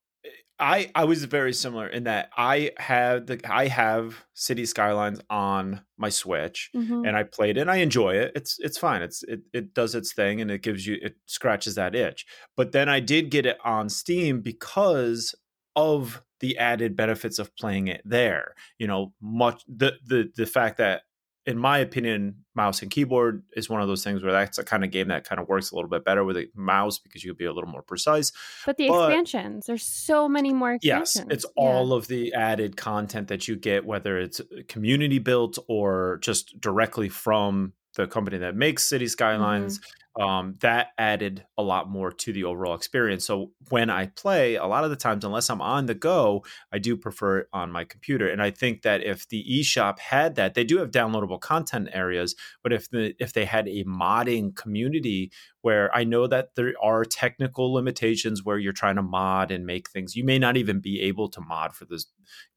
I 0.59 0.91
I 0.95 1.05
was 1.05 1.23
very 1.25 1.51
similar 1.53 1.87
in 1.87 2.03
that 2.03 2.29
I 2.37 2.71
had 2.77 3.27
the 3.27 3.39
I 3.51 3.67
have 3.67 4.23
City 4.33 4.65
Skylines 4.65 5.19
on 5.29 5.81
my 5.97 6.09
Switch 6.09 6.69
Mhm. 6.75 7.07
and 7.07 7.17
I 7.17 7.23
played 7.23 7.57
it 7.57 7.61
and 7.61 7.71
I 7.71 7.77
enjoy 7.77 8.15
it. 8.15 8.31
It's 8.35 8.57
it's 8.59 8.77
fine. 8.77 9.01
It's 9.01 9.23
it 9.23 9.41
it 9.51 9.73
does 9.73 9.95
its 9.95 10.13
thing 10.13 10.41
and 10.41 10.51
it 10.51 10.61
gives 10.61 10.85
you 10.85 10.97
it 11.01 11.15
scratches 11.25 11.75
that 11.75 11.95
itch. 11.95 12.25
But 12.55 12.71
then 12.71 12.87
I 12.87 12.99
did 12.99 13.31
get 13.31 13.45
it 13.45 13.57
on 13.65 13.89
Steam 13.89 14.41
because 14.41 15.33
of 15.75 16.21
the 16.39 16.57
added 16.57 16.95
benefits 16.95 17.39
of 17.39 17.55
playing 17.55 17.87
it 17.87 18.01
there. 18.05 18.53
You 18.77 18.87
know, 18.87 19.13
much 19.21 19.63
the 19.67 19.93
the 20.05 20.31
the 20.35 20.45
fact 20.45 20.77
that 20.77 21.01
in 21.45 21.57
my 21.57 21.77
opinion, 21.79 22.35
mouse 22.55 22.81
and 22.81 22.89
keyboard 22.89 23.43
is 23.55 23.69
one 23.69 23.81
of 23.81 23.87
those 23.87 24.03
things 24.03 24.23
where 24.23 24.31
that's 24.31 24.57
a 24.57 24.63
kind 24.63 24.83
of 24.85 24.91
game 24.91 25.09
that 25.09 25.23
kind 25.27 25.41
of 25.41 25.47
works 25.49 25.71
a 25.71 25.75
little 25.75 25.89
bit 25.89 26.05
better 26.05 26.23
with 26.23 26.37
a 26.37 26.47
mouse 26.55 26.99
because 26.99 27.23
you'll 27.23 27.35
be 27.35 27.45
a 27.45 27.51
little 27.51 27.69
more 27.69 27.81
precise. 27.81 28.31
But 28.65 28.77
the 28.77 28.87
But- 28.87 29.09
expansions, 29.11 29.65
there's 29.65 29.85
so 29.85 30.29
many 30.29 30.53
more 30.53 30.77
Yes, 30.81 31.15
it's 31.29 31.45
Yeah. 31.45 31.51
all 31.63 31.93
of 31.93 32.07
the 32.07 32.33
added 32.33 32.77
content 32.77 33.27
that 33.27 33.47
you 33.47 33.55
get, 33.57 33.85
whether 33.85 34.17
it's 34.17 34.39
community 34.69 35.19
built 35.19 35.57
or 35.67 36.19
just 36.21 36.59
directly 36.61 37.09
from 37.09 37.73
the 37.95 38.07
company 38.07 38.37
that 38.39 38.55
makes 38.55 38.83
City 38.85 39.07
Skylines. 39.07 39.79
Mm-hmm. 39.79 39.99
Um, 40.19 40.57
that 40.61 40.89
added 40.97 41.43
a 41.57 41.63
lot 41.63 41.89
more 41.89 42.11
to 42.11 42.31
the 42.33 42.43
overall 42.43 42.75
experience. 42.75 43.25
So 43.25 43.51
when 43.69 43.89
I 43.89 44.07
play, 44.07 44.55
a 44.55 44.65
lot 44.65 44.83
of 44.83 44.91
the 44.91 44.95
times, 44.95 45.25
unless 45.25 45.49
I'm 45.49 45.61
on 45.61 45.87
the 45.87 45.95
go, 45.95 46.45
I 46.71 46.77
do 46.77 46.95
prefer 46.95 47.39
it 47.39 47.47
on 47.51 47.71
my 47.71 47.83
computer. 47.83 48.27
And 48.29 48.41
I 48.41 48.51
think 48.51 48.83
that 48.83 49.03
if 49.03 49.27
the 49.27 49.43
eShop 49.49 49.97
had 49.97 50.35
that, 50.35 50.53
they 50.53 50.63
do 50.63 50.77
have 50.77 50.91
downloadable 50.91 51.39
content 51.39 51.89
areas, 51.93 52.35
but 52.61 52.71
if 52.71 52.89
the 52.91 53.15
if 53.19 53.33
they 53.33 53.45
had 53.45 53.67
a 53.67 53.83
modding 53.85 54.55
community 54.55 55.31
where 55.63 55.95
I 55.95 56.03
know 56.03 56.27
that 56.27 56.55
there 56.55 56.73
are 56.81 57.05
technical 57.05 57.73
limitations 57.73 58.43
where 58.43 58.57
you're 58.57 58.73
trying 58.73 58.97
to 58.97 59.01
mod 59.01 59.49
and 59.49 59.65
make 59.65 59.89
things. 59.89 60.13
You 60.13 60.25
may 60.25 60.37
not 60.37 60.57
even 60.57 60.81
be 60.81 61.01
able 61.01 61.29
to 61.29 61.41
mod 61.41 61.73
for 61.73 61.85
those 61.85 62.07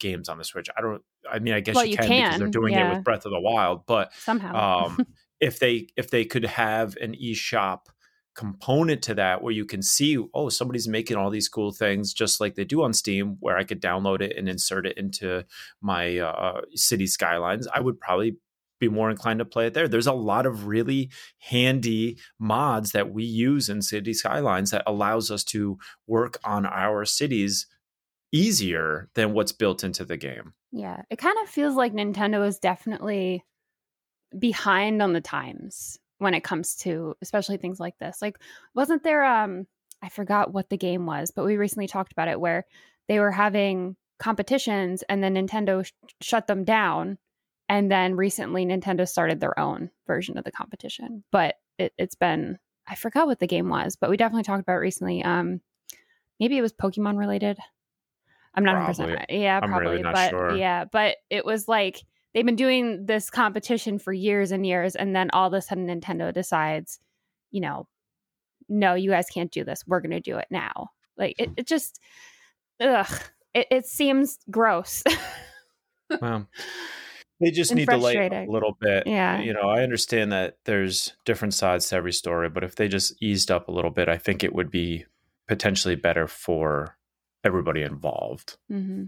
games 0.01 0.29
on 0.29 0.39
the 0.39 0.45
Switch. 0.45 0.69
I 0.77 0.81
don't. 0.81 1.03
I 1.31 1.39
mean, 1.39 1.55
I 1.55 1.61
guess 1.61 1.77
Well, 1.77 1.85
you 1.85 1.93
you 1.93 1.97
can, 1.97 2.09
because 2.09 2.39
they're 2.39 2.47
can, 2.49 2.51
doing 2.51 2.75
it 2.75 2.89
with 2.89 3.05
Breath 3.05 3.25
of 3.25 3.31
the 3.31 3.41
Wild, 3.41 3.87
but 3.87 4.13
somehow. 4.15 4.87
um, 4.87 5.07
if 5.41 5.59
they 5.59 5.89
if 5.97 6.11
they 6.11 6.25
could 6.25 6.45
have 6.45 6.97
an 6.97 7.15
eShop 7.15 7.87
component 8.35 9.03
to 9.03 9.15
that 9.15 9.43
where 9.43 9.53
you 9.53 9.65
can 9.65 9.83
see 9.83 10.19
oh 10.35 10.49
somebody's 10.49 10.87
making 10.87 11.17
all 11.17 11.31
these 11.31 11.49
cool 11.49 11.73
things 11.73 12.13
just 12.13 12.41
like 12.41 12.55
they 12.55 12.65
do 12.65 12.83
on 12.83 12.93
steam 12.93 13.37
where 13.41 13.57
i 13.57 13.65
could 13.65 13.81
download 13.81 14.21
it 14.21 14.37
and 14.37 14.49
insert 14.49 14.87
it 14.87 14.97
into 14.99 15.45
my 15.81 16.19
uh, 16.19 16.61
city 16.75 17.07
skylines 17.07 17.67
i 17.75 17.81
would 17.81 17.99
probably 17.99 18.37
be 18.79 18.91
more 18.91 19.11
inclined 19.11 19.39
to 19.39 19.45
play 19.47 19.69
it 19.69 19.75
there 19.75 19.89
there's 19.89 20.07
a 20.07 20.13
lot 20.13 20.45
of 20.45 20.67
really 20.67 21.11
handy 21.39 22.19
mods 22.39 22.93
that 22.93 23.11
we 23.11 23.25
use 23.25 23.71
in 23.71 23.81
city 23.81 24.13
skylines 24.13 24.71
that 24.71 24.83
allows 24.87 25.31
us 25.31 25.43
to 25.43 25.79
work 26.07 26.39
on 26.45 26.67
our 26.67 27.07
cities 27.07 27.67
easier 28.33 29.09
than 29.15 29.33
what's 29.33 29.53
built 29.53 29.83
into 29.83 30.05
the 30.05 30.19
game 30.19 30.53
yeah. 30.77 31.03
It 31.09 31.17
kind 31.17 31.37
of 31.43 31.49
feels 31.49 31.75
like 31.75 31.95
Nintendo 31.95 32.47
is 32.47 32.59
definitely 32.59 33.43
behind 34.39 35.03
on 35.03 35.13
the 35.13 35.21
times 35.21 35.99
when 36.19 36.35
it 36.35 36.45
comes 36.45 36.77
to 36.77 37.15
especially 37.23 37.57
things 37.57 37.79
like 37.81 37.99
this. 37.99 38.21
Like 38.23 38.39
wasn't 38.75 39.03
there 39.03 39.25
um 39.25 39.67
I 40.03 40.09
forgot 40.09 40.53
what 40.53 40.69
the 40.71 40.77
game 40.77 41.07
was, 41.07 41.31
but 41.31 41.45
we 41.45 41.57
recently 41.57 41.87
talked 41.87 42.13
about 42.13 42.29
it 42.29 42.41
where 42.41 42.67
they 43.09 43.19
were 43.19 43.31
having 43.33 43.97
competitions 44.19 45.03
and 45.09 45.23
then 45.23 45.35
Nintendo 45.35 45.85
sh- 45.85 45.93
shut 46.21 46.47
them 46.47 46.65
down 46.65 47.19
and 47.69 47.91
then 47.91 48.15
recently 48.15 48.65
Nintendo 48.65 49.09
started 49.09 49.41
their 49.41 49.59
own 49.59 49.91
version 50.07 50.39
of 50.39 50.45
the 50.45 50.53
competition. 50.53 51.25
But 51.33 51.57
it, 51.79 51.93
it's 51.99 52.15
been 52.15 52.59
I 52.87 52.95
forgot 52.95 53.27
what 53.27 53.41
the 53.41 53.47
game 53.47 53.69
was, 53.69 53.97
but 53.97 54.11
we 54.11 54.17
definitely 54.17 54.45
talked 54.45 54.63
about 54.63 54.77
it 54.77 54.81
recently. 54.81 55.23
Um 55.23 55.61
maybe 56.41 56.57
it 56.59 56.63
was 56.63 56.73
Pokemon 56.73 57.19
related. 57.19 57.59
I'm 58.55 58.65
not 58.65 58.77
100% 58.77 58.97
Probably. 58.97 59.15
right. 59.15 59.27
Yeah, 59.29 59.61
I'm 59.63 59.69
probably. 59.69 59.89
really 59.89 60.03
not 60.03 60.15
but 60.15 60.31
sure. 60.31 60.57
yeah, 60.57 60.85
but 60.87 61.17
it 61.29 61.45
was 61.45 61.69
like 61.69 62.03
they've 62.37 62.45
been 62.45 62.55
doing 62.55 63.07
this 63.07 63.31
competition 63.31 63.99
for 63.99 64.13
years 64.13 64.53
and 64.53 64.67
years 64.67 64.95
and 64.95 65.17
then 65.17 65.31
all 65.33 65.47
of 65.47 65.55
a 65.55 65.63
sudden 65.63 65.87
Nintendo 65.87 66.33
decides, 66.33 67.01
you 67.51 67.63
know, 67.63 67.89
no, 68.69 68.93
you 68.93 69.11
guys 69.11 69.27
can't 69.33 69.51
do 69.51 69.65
this. 69.65 69.83
We're 69.87 70.03
going 70.03 70.11
to 70.11 70.21
do 70.21 70.37
it 70.37 70.47
now. 70.51 70.91
Like 71.17 71.37
it, 71.39 71.51
it 71.57 71.67
just 71.67 71.99
ugh, 72.79 73.11
it, 73.55 73.67
it 73.71 73.87
seems 73.87 74.39
gross. 74.51 75.03
Well, 76.21 76.47
they 77.41 77.53
just 77.53 77.75
need 77.75 77.89
to 77.89 77.97
lighten 77.97 78.35
up 78.35 78.49
a 78.49 78.53
little 78.53 78.77
bit. 78.79 79.07
Yeah. 79.07 79.41
You 79.41 79.55
know, 79.55 79.71
I 79.71 79.83
understand 79.83 80.31
that 80.33 80.59
there's 80.67 81.15
different 81.25 81.55
sides 81.55 81.89
to 81.89 81.97
every 81.97 82.13
story, 82.13 82.51
but 82.51 82.65
if 82.65 82.77
they 82.77 82.87
just 82.87 83.15
eased 83.23 83.51
up 83.51 83.69
a 83.69 83.73
little 83.73 83.91
bit, 83.91 84.11
I 84.11 84.19
think 84.19 84.45
it 84.45 84.55
would 84.55 84.71
be 84.71 85.07
potentially 85.49 85.95
better 85.95 86.27
for 86.27 86.99
everybody 87.45 87.81
involved. 87.81 88.59
hmm 88.69 89.05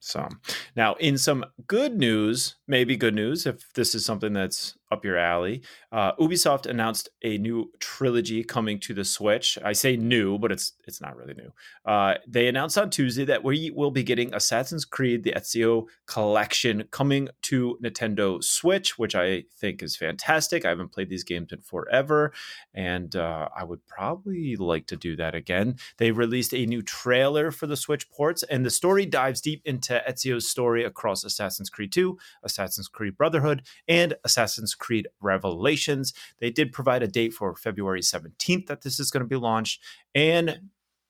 So 0.00 0.28
now, 0.76 0.94
in 0.94 1.18
some 1.18 1.44
good 1.66 1.96
news, 1.96 2.56
maybe 2.66 2.96
good 2.96 3.14
news 3.14 3.46
if 3.46 3.72
this 3.74 3.94
is 3.94 4.04
something 4.04 4.32
that's 4.32 4.76
up 4.90 5.04
your 5.04 5.18
alley, 5.18 5.62
uh, 5.92 6.14
Ubisoft 6.16 6.66
announced 6.66 7.08
a 7.22 7.38
new 7.38 7.70
trilogy 7.78 8.42
coming 8.42 8.78
to 8.80 8.94
the 8.94 9.04
Switch. 9.04 9.58
I 9.64 9.72
say 9.72 9.96
new, 9.96 10.38
but 10.38 10.52
it's 10.52 10.72
it's 10.86 11.00
not 11.00 11.16
really 11.16 11.34
new. 11.34 11.52
Uh, 11.84 12.14
they 12.26 12.48
announced 12.48 12.78
on 12.78 12.90
Tuesday 12.90 13.24
that 13.26 13.44
we 13.44 13.70
will 13.70 13.90
be 13.90 14.02
getting 14.02 14.34
Assassin's 14.34 14.84
Creed: 14.84 15.24
The 15.24 15.32
Ezio 15.32 15.86
Collection 16.06 16.84
coming 16.90 17.28
to 17.42 17.78
Nintendo 17.82 18.42
Switch, 18.42 18.98
which 18.98 19.14
I 19.14 19.44
think 19.56 19.82
is 19.82 19.96
fantastic. 19.96 20.64
I 20.64 20.70
haven't 20.70 20.92
played 20.92 21.10
these 21.10 21.24
games 21.24 21.52
in 21.52 21.60
forever, 21.60 22.32
and 22.74 23.14
uh, 23.14 23.48
I 23.56 23.64
would 23.64 23.86
probably 23.86 24.56
like 24.56 24.86
to 24.88 24.96
do 24.96 25.16
that 25.16 25.34
again. 25.34 25.76
They 25.98 26.12
released 26.12 26.54
a 26.54 26.66
new 26.66 26.82
trailer 26.82 27.50
for 27.50 27.66
the 27.66 27.76
Switch 27.76 28.10
ports, 28.10 28.42
and 28.44 28.64
the 28.64 28.70
story 28.70 29.06
dives 29.06 29.40
deep 29.40 29.62
into 29.64 30.02
Ezio's 30.08 30.48
story 30.48 30.84
across 30.84 31.24
Assassin's 31.24 31.70
Creed 31.70 31.92
2, 31.92 32.18
Assassin's 32.42 32.88
Creed 32.88 33.16
Brotherhood, 33.16 33.62
and 33.86 34.14
Assassin's 34.24 34.74
Creed 34.78 35.08
Revelations. 35.20 36.12
They 36.38 36.50
did 36.50 36.72
provide 36.72 37.02
a 37.02 37.08
date 37.08 37.32
for 37.32 37.54
February 37.56 38.00
17th 38.00 38.66
that 38.66 38.82
this 38.82 38.98
is 39.00 39.10
going 39.10 39.22
to 39.22 39.28
be 39.28 39.36
launched. 39.36 39.82
And 40.14 40.60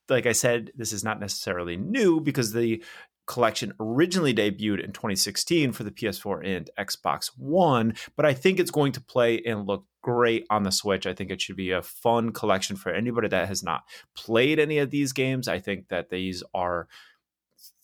like 0.09 0.25
I 0.25 0.31
said, 0.31 0.71
this 0.75 0.91
is 0.91 1.03
not 1.03 1.19
necessarily 1.19 1.77
new 1.77 2.19
because 2.19 2.53
the 2.53 2.83
collection 3.29 3.71
originally 3.79 4.33
debuted 4.33 4.83
in 4.83 4.91
2016 4.91 5.71
for 5.71 5.83
the 5.83 5.91
PS4 5.91 6.43
and 6.43 6.69
Xbox 6.79 7.27
One, 7.37 7.93
but 8.17 8.25
I 8.25 8.33
think 8.33 8.59
it's 8.59 8.71
going 8.71 8.91
to 8.93 9.01
play 9.01 9.39
and 9.45 9.67
look 9.67 9.85
great 10.01 10.47
on 10.49 10.63
the 10.63 10.71
Switch. 10.71 11.05
I 11.05 11.13
think 11.13 11.29
it 11.29 11.39
should 11.39 11.55
be 11.55 11.69
a 11.69 11.83
fun 11.83 12.31
collection 12.31 12.75
for 12.75 12.91
anybody 12.91 13.27
that 13.27 13.47
has 13.47 13.61
not 13.61 13.83
played 14.15 14.59
any 14.59 14.79
of 14.79 14.89
these 14.89 15.13
games. 15.13 15.47
I 15.47 15.59
think 15.59 15.89
that 15.89 16.09
these 16.09 16.43
are 16.55 16.87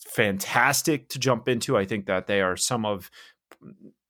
fantastic 0.08 1.10
to 1.10 1.20
jump 1.20 1.48
into. 1.48 1.78
I 1.78 1.86
think 1.86 2.08
that 2.08 2.26
they 2.26 2.42
are 2.42 2.58
some 2.58 2.84
of 2.84 3.12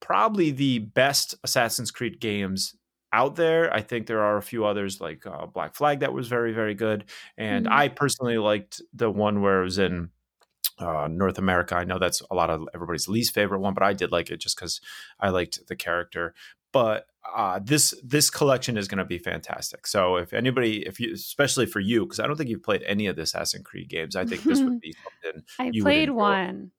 probably 0.05 0.51
the 0.51 0.77
best 0.77 1.33
Assassin's 1.43 1.89
Creed 1.89 2.19
games 2.19 2.75
out 3.11 3.35
there. 3.35 3.73
I 3.73 3.81
think 3.81 4.05
there 4.05 4.21
are 4.21 4.37
a 4.37 4.41
few 4.41 4.63
others 4.63 5.01
like 5.01 5.25
uh, 5.25 5.47
Black 5.47 5.73
Flag 5.73 6.01
that 6.01 6.13
was 6.13 6.27
very, 6.27 6.53
very 6.53 6.75
good. 6.75 7.05
And 7.39 7.65
mm-hmm. 7.65 7.73
I 7.73 7.87
personally 7.87 8.37
liked 8.37 8.83
the 8.93 9.09
one 9.09 9.41
where 9.41 9.61
it 9.61 9.63
was 9.63 9.79
in 9.79 10.11
uh, 10.77 11.07
North 11.09 11.39
America. 11.39 11.75
I 11.75 11.85
know 11.85 11.97
that's 11.97 12.21
a 12.29 12.35
lot 12.35 12.51
of 12.51 12.67
everybody's 12.75 13.07
least 13.07 13.33
favorite 13.33 13.61
one, 13.61 13.73
but 13.73 13.81
I 13.81 13.93
did 13.93 14.11
like 14.11 14.29
it 14.29 14.39
just 14.39 14.55
because 14.55 14.79
I 15.19 15.29
liked 15.29 15.65
the 15.67 15.75
character. 15.75 16.35
But 16.71 17.07
uh, 17.35 17.59
this 17.63 17.99
this 18.03 18.29
collection 18.29 18.77
is 18.77 18.87
going 18.87 18.99
to 18.99 19.05
be 19.05 19.17
fantastic. 19.17 19.87
So 19.87 20.17
if 20.17 20.33
anybody, 20.33 20.85
if 20.85 20.99
you, 20.99 21.13
especially 21.13 21.65
for 21.65 21.79
you, 21.79 22.05
because 22.05 22.19
I 22.19 22.27
don't 22.27 22.35
think 22.35 22.51
you've 22.51 22.61
played 22.61 22.83
any 22.83 23.07
of 23.07 23.15
the 23.15 23.23
Assassin's 23.23 23.63
Creed 23.63 23.89
games, 23.89 24.15
I 24.15 24.25
think 24.25 24.43
this 24.43 24.59
would 24.59 24.79
be 24.81 24.93
something. 25.23 25.43
I 25.57 25.71
played 25.81 26.11
one. 26.11 26.71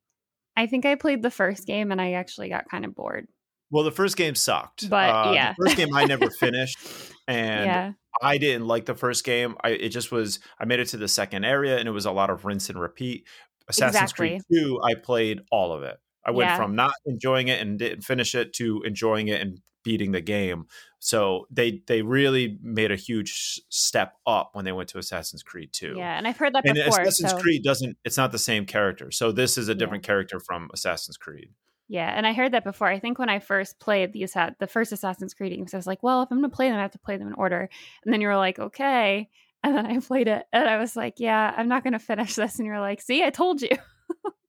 I 0.57 0.67
think 0.67 0.87
I 0.87 0.95
played 0.95 1.23
the 1.23 1.31
first 1.31 1.67
game, 1.67 1.93
and 1.93 2.01
I 2.01 2.13
actually 2.13 2.49
got 2.49 2.69
kind 2.69 2.85
of 2.85 2.95
bored. 2.95 3.29
Well, 3.71 3.85
the 3.85 3.93
first 3.93 4.17
game 4.17 4.35
sucked. 4.35 4.89
But 4.89 5.11
uh, 5.11 5.33
yeah, 5.33 5.55
the 5.59 5.65
first 5.65 5.77
game 5.77 5.95
I 5.95 6.05
never 6.05 6.31
finished, 6.41 6.79
and 7.27 7.67
yeah. 7.67 7.93
I 8.23 8.39
didn't 8.39 8.67
like 8.67 8.87
the 8.87 8.95
first 8.95 9.25
game. 9.25 9.57
I 9.63 9.71
it 9.71 9.89
just 9.91 10.13
was. 10.13 10.39
I 10.59 10.65
made 10.65 10.81
it 10.81 10.89
to 10.89 10.97
the 10.97 11.09
second 11.09 11.45
area, 11.45 11.79
and 11.79 11.89
it 11.89 11.93
was 11.93 12.07
a 12.07 12.13
lot 12.13 12.31
of 12.31 12.45
rinse 12.45 12.69
and 12.71 12.81
repeat. 12.81 13.27
Assassin's 13.69 14.03
exactly. 14.03 14.29
Creed 14.29 14.43
Two, 14.53 14.81
I 14.83 14.95
played 14.95 15.41
all 15.51 15.73
of 15.73 15.83
it. 15.83 15.99
I 16.27 16.33
went 16.33 16.51
yeah. 16.51 16.57
from 16.57 16.75
not 16.75 16.93
enjoying 17.07 17.49
it 17.49 17.61
and 17.61 17.79
didn't 17.79 18.03
finish 18.03 18.35
it 18.35 18.53
to 18.55 18.83
enjoying 18.85 19.29
it 19.29 19.41
and 19.41 19.61
beating 19.85 20.11
the 20.11 20.21
game. 20.21 20.67
So 20.99 21.47
they 21.49 21.83
they 21.87 22.03
really 22.03 22.59
made 22.61 22.91
a 22.91 22.97
huge 22.97 23.61
step 23.69 24.15
up 24.27 24.51
when 24.55 24.65
they 24.65 24.73
went 24.73 24.89
to 24.91 24.99
Assassin's 24.99 25.45
Creed 25.45 25.71
2. 25.73 25.95
Yeah, 25.97 26.19
and 26.19 26.27
I've 26.27 26.37
heard 26.37 26.53
that 26.55 26.65
and 26.67 26.75
before. 26.75 27.01
Assassin's 27.01 27.31
so. 27.31 27.39
Creed 27.39 27.63
doesn't 27.63 27.97
it's 28.05 28.17
not 28.17 28.33
the 28.33 28.39
same 28.39 28.67
character. 28.67 29.13
So 29.13 29.31
this 29.31 29.57
is 29.57 29.69
a 29.69 29.75
different 29.75 30.05
yeah. 30.05 30.09
character 30.09 30.41
from 30.41 30.69
Assassin's 30.75 31.17
Creed. 31.17 31.51
Yeah, 31.89 32.09
and 32.09 32.27
I 32.27 32.33
heard 32.33 32.53
that 32.53 32.65
before. 32.65 32.89
I 32.89 32.99
think 32.99 33.21
when 33.21 33.29
I 33.29 33.39
first 33.39 33.79
played 33.79 34.13
the 34.13 34.27
the 34.59 34.67
first 34.67 34.91
Assassin's 34.91 35.35
Creed 35.35 35.57
games, 35.57 35.73
I 35.73 35.77
was 35.77 35.87
like, 35.87 36.03
"Well, 36.03 36.23
if 36.23 36.33
I'm 36.33 36.39
going 36.41 36.51
to 36.51 36.57
play 36.57 36.69
them, 36.69 36.79
I 36.79 36.83
have 36.83 36.91
to 36.91 36.99
play 36.99 37.17
them 37.17 37.29
in 37.29 37.35
order." 37.35 37.69
And 38.05 38.13
then 38.13 38.21
you 38.21 38.27
were 38.27 38.37
like, 38.37 38.59
"Okay," 38.59 39.29
and 39.63 39.77
then 39.77 39.87
I 39.87 40.01
played 40.01 40.27
it, 40.27 40.45
and 40.53 40.69
I 40.69 40.79
was 40.79 40.97
like, 40.97 41.15
"Yeah, 41.19 41.55
I'm 41.57 41.69
not 41.69 41.85
going 41.85 41.93
to 41.93 42.01
finish 42.01 42.35
this." 42.35 42.59
And 42.59 42.67
you're 42.67 42.81
like, 42.81 43.01
"See, 43.01 43.23
I 43.23 43.31
told 43.31 43.63
you." 43.63 43.69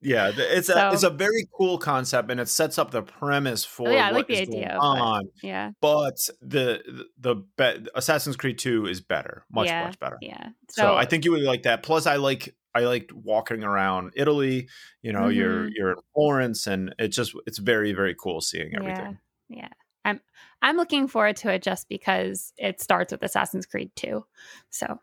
Yeah, 0.01 0.31
it's 0.35 0.67
so, 0.67 0.75
a 0.75 0.93
it's 0.93 1.03
a 1.03 1.09
very 1.09 1.47
cool 1.55 1.77
concept, 1.77 2.31
and 2.31 2.39
it 2.39 2.49
sets 2.49 2.77
up 2.77 2.91
the 2.91 3.01
premise 3.01 3.65
oh, 3.65 3.69
for 3.69 3.91
yeah, 3.91 4.07
I 4.07 4.11
like 4.11 4.27
the 4.27 4.41
idea 4.41 4.77
on. 4.79 5.29
yeah, 5.43 5.71
but 5.81 6.17
the 6.41 6.81
the, 7.19 7.43
the 7.57 7.89
Assassin's 7.95 8.35
Creed 8.35 8.57
Two 8.57 8.85
is 8.85 9.01
better, 9.01 9.45
much 9.51 9.67
yeah, 9.67 9.85
much 9.85 9.99
better. 9.99 10.17
Yeah, 10.21 10.49
so, 10.69 10.83
so 10.83 10.95
I 10.95 11.05
think 11.05 11.25
you 11.25 11.31
would 11.31 11.41
like 11.41 11.63
that. 11.63 11.83
Plus, 11.83 12.05
I 12.05 12.17
like 12.17 12.55
I 12.73 12.81
liked 12.81 13.11
walking 13.11 13.63
around 13.63 14.13
Italy. 14.15 14.69
You 15.01 15.13
know, 15.13 15.21
mm-hmm. 15.21 15.37
you're 15.37 15.67
you're 15.69 15.91
in 15.91 15.97
Florence, 16.13 16.67
and 16.67 16.93
it's 16.99 17.15
just 17.15 17.33
it's 17.45 17.57
very 17.57 17.93
very 17.93 18.15
cool 18.15 18.41
seeing 18.41 18.75
everything. 18.75 19.17
Yeah, 19.49 19.57
yeah. 19.61 19.69
I'm 20.05 20.21
I'm 20.61 20.77
looking 20.77 21.07
forward 21.07 21.35
to 21.37 21.51
it 21.51 21.61
just 21.61 21.89
because 21.89 22.53
it 22.57 22.81
starts 22.81 23.11
with 23.11 23.23
Assassin's 23.23 23.65
Creed 23.65 23.91
2. 23.95 24.23
So 24.69 24.99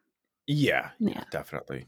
yeah, 0.46 0.90
yeah, 0.98 1.24
definitely. 1.30 1.86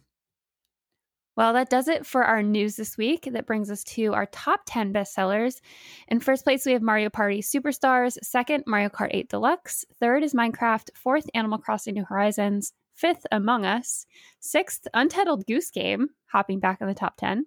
Well, 1.36 1.52
that 1.52 1.68
does 1.68 1.86
it 1.86 2.06
for 2.06 2.24
our 2.24 2.42
news 2.42 2.76
this 2.76 2.96
week. 2.96 3.28
That 3.30 3.46
brings 3.46 3.70
us 3.70 3.84
to 3.84 4.14
our 4.14 4.24
top 4.26 4.62
10 4.66 4.94
bestsellers. 4.94 5.60
In 6.08 6.18
first 6.18 6.44
place, 6.44 6.64
we 6.64 6.72
have 6.72 6.80
Mario 6.80 7.10
Party 7.10 7.42
Superstars. 7.42 8.16
Second, 8.22 8.64
Mario 8.66 8.88
Kart 8.88 9.10
8 9.10 9.28
Deluxe. 9.28 9.84
Third 10.00 10.22
is 10.22 10.32
Minecraft. 10.32 10.88
Fourth, 10.94 11.26
Animal 11.34 11.58
Crossing 11.58 11.94
New 11.94 12.06
Horizons. 12.06 12.72
Fifth, 12.94 13.26
Among 13.30 13.66
Us. 13.66 14.06
Sixth, 14.40 14.88
Untitled 14.94 15.46
Goose 15.46 15.70
Game, 15.70 16.08
hopping 16.24 16.58
back 16.58 16.80
in 16.80 16.88
the 16.88 16.94
top 16.94 17.18
10. 17.18 17.44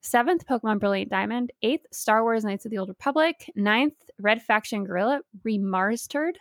Seventh, 0.00 0.44
Pokemon 0.44 0.80
Brilliant 0.80 1.10
Diamond. 1.10 1.52
Eighth, 1.62 1.86
Star 1.92 2.24
Wars 2.24 2.44
Knights 2.44 2.64
of 2.64 2.72
the 2.72 2.78
Old 2.78 2.88
Republic. 2.88 3.48
Ninth, 3.54 3.94
Red 4.18 4.42
Faction 4.42 4.82
Guerrilla 4.82 5.20
Remastered. 5.46 6.34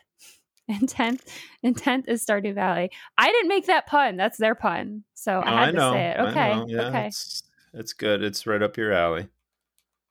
And 1.63 1.77
tenth 1.77 2.08
is 2.08 2.25
Stardew 2.25 2.53
Valley. 2.53 2.91
I 3.17 3.32
didn't 3.32 3.47
make 3.47 3.67
that 3.67 3.88
pun. 3.88 4.17
That's 4.17 4.38
their 4.38 4.53
pun. 4.53 5.03
So 5.13 5.41
I 5.43 5.65
had 5.65 5.69
I 5.69 5.71
to 5.71 5.91
say 5.91 6.06
it. 6.10 6.19
Okay. 6.19 6.63
Yeah, 6.67 6.82
okay. 6.88 7.08
It's, 7.08 7.43
it's 7.73 7.93
good. 7.93 8.21
It's 8.21 8.45
right 8.45 8.62
up 8.62 8.75
your 8.75 8.91
alley. 8.91 9.30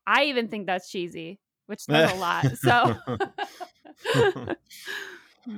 I 0.06 0.24
even 0.24 0.48
think 0.48 0.66
that's 0.66 0.90
cheesy, 0.90 1.38
which 1.66 1.80
says 1.82 2.12
a 2.12 2.16
lot. 2.16 2.46
So 2.56 2.96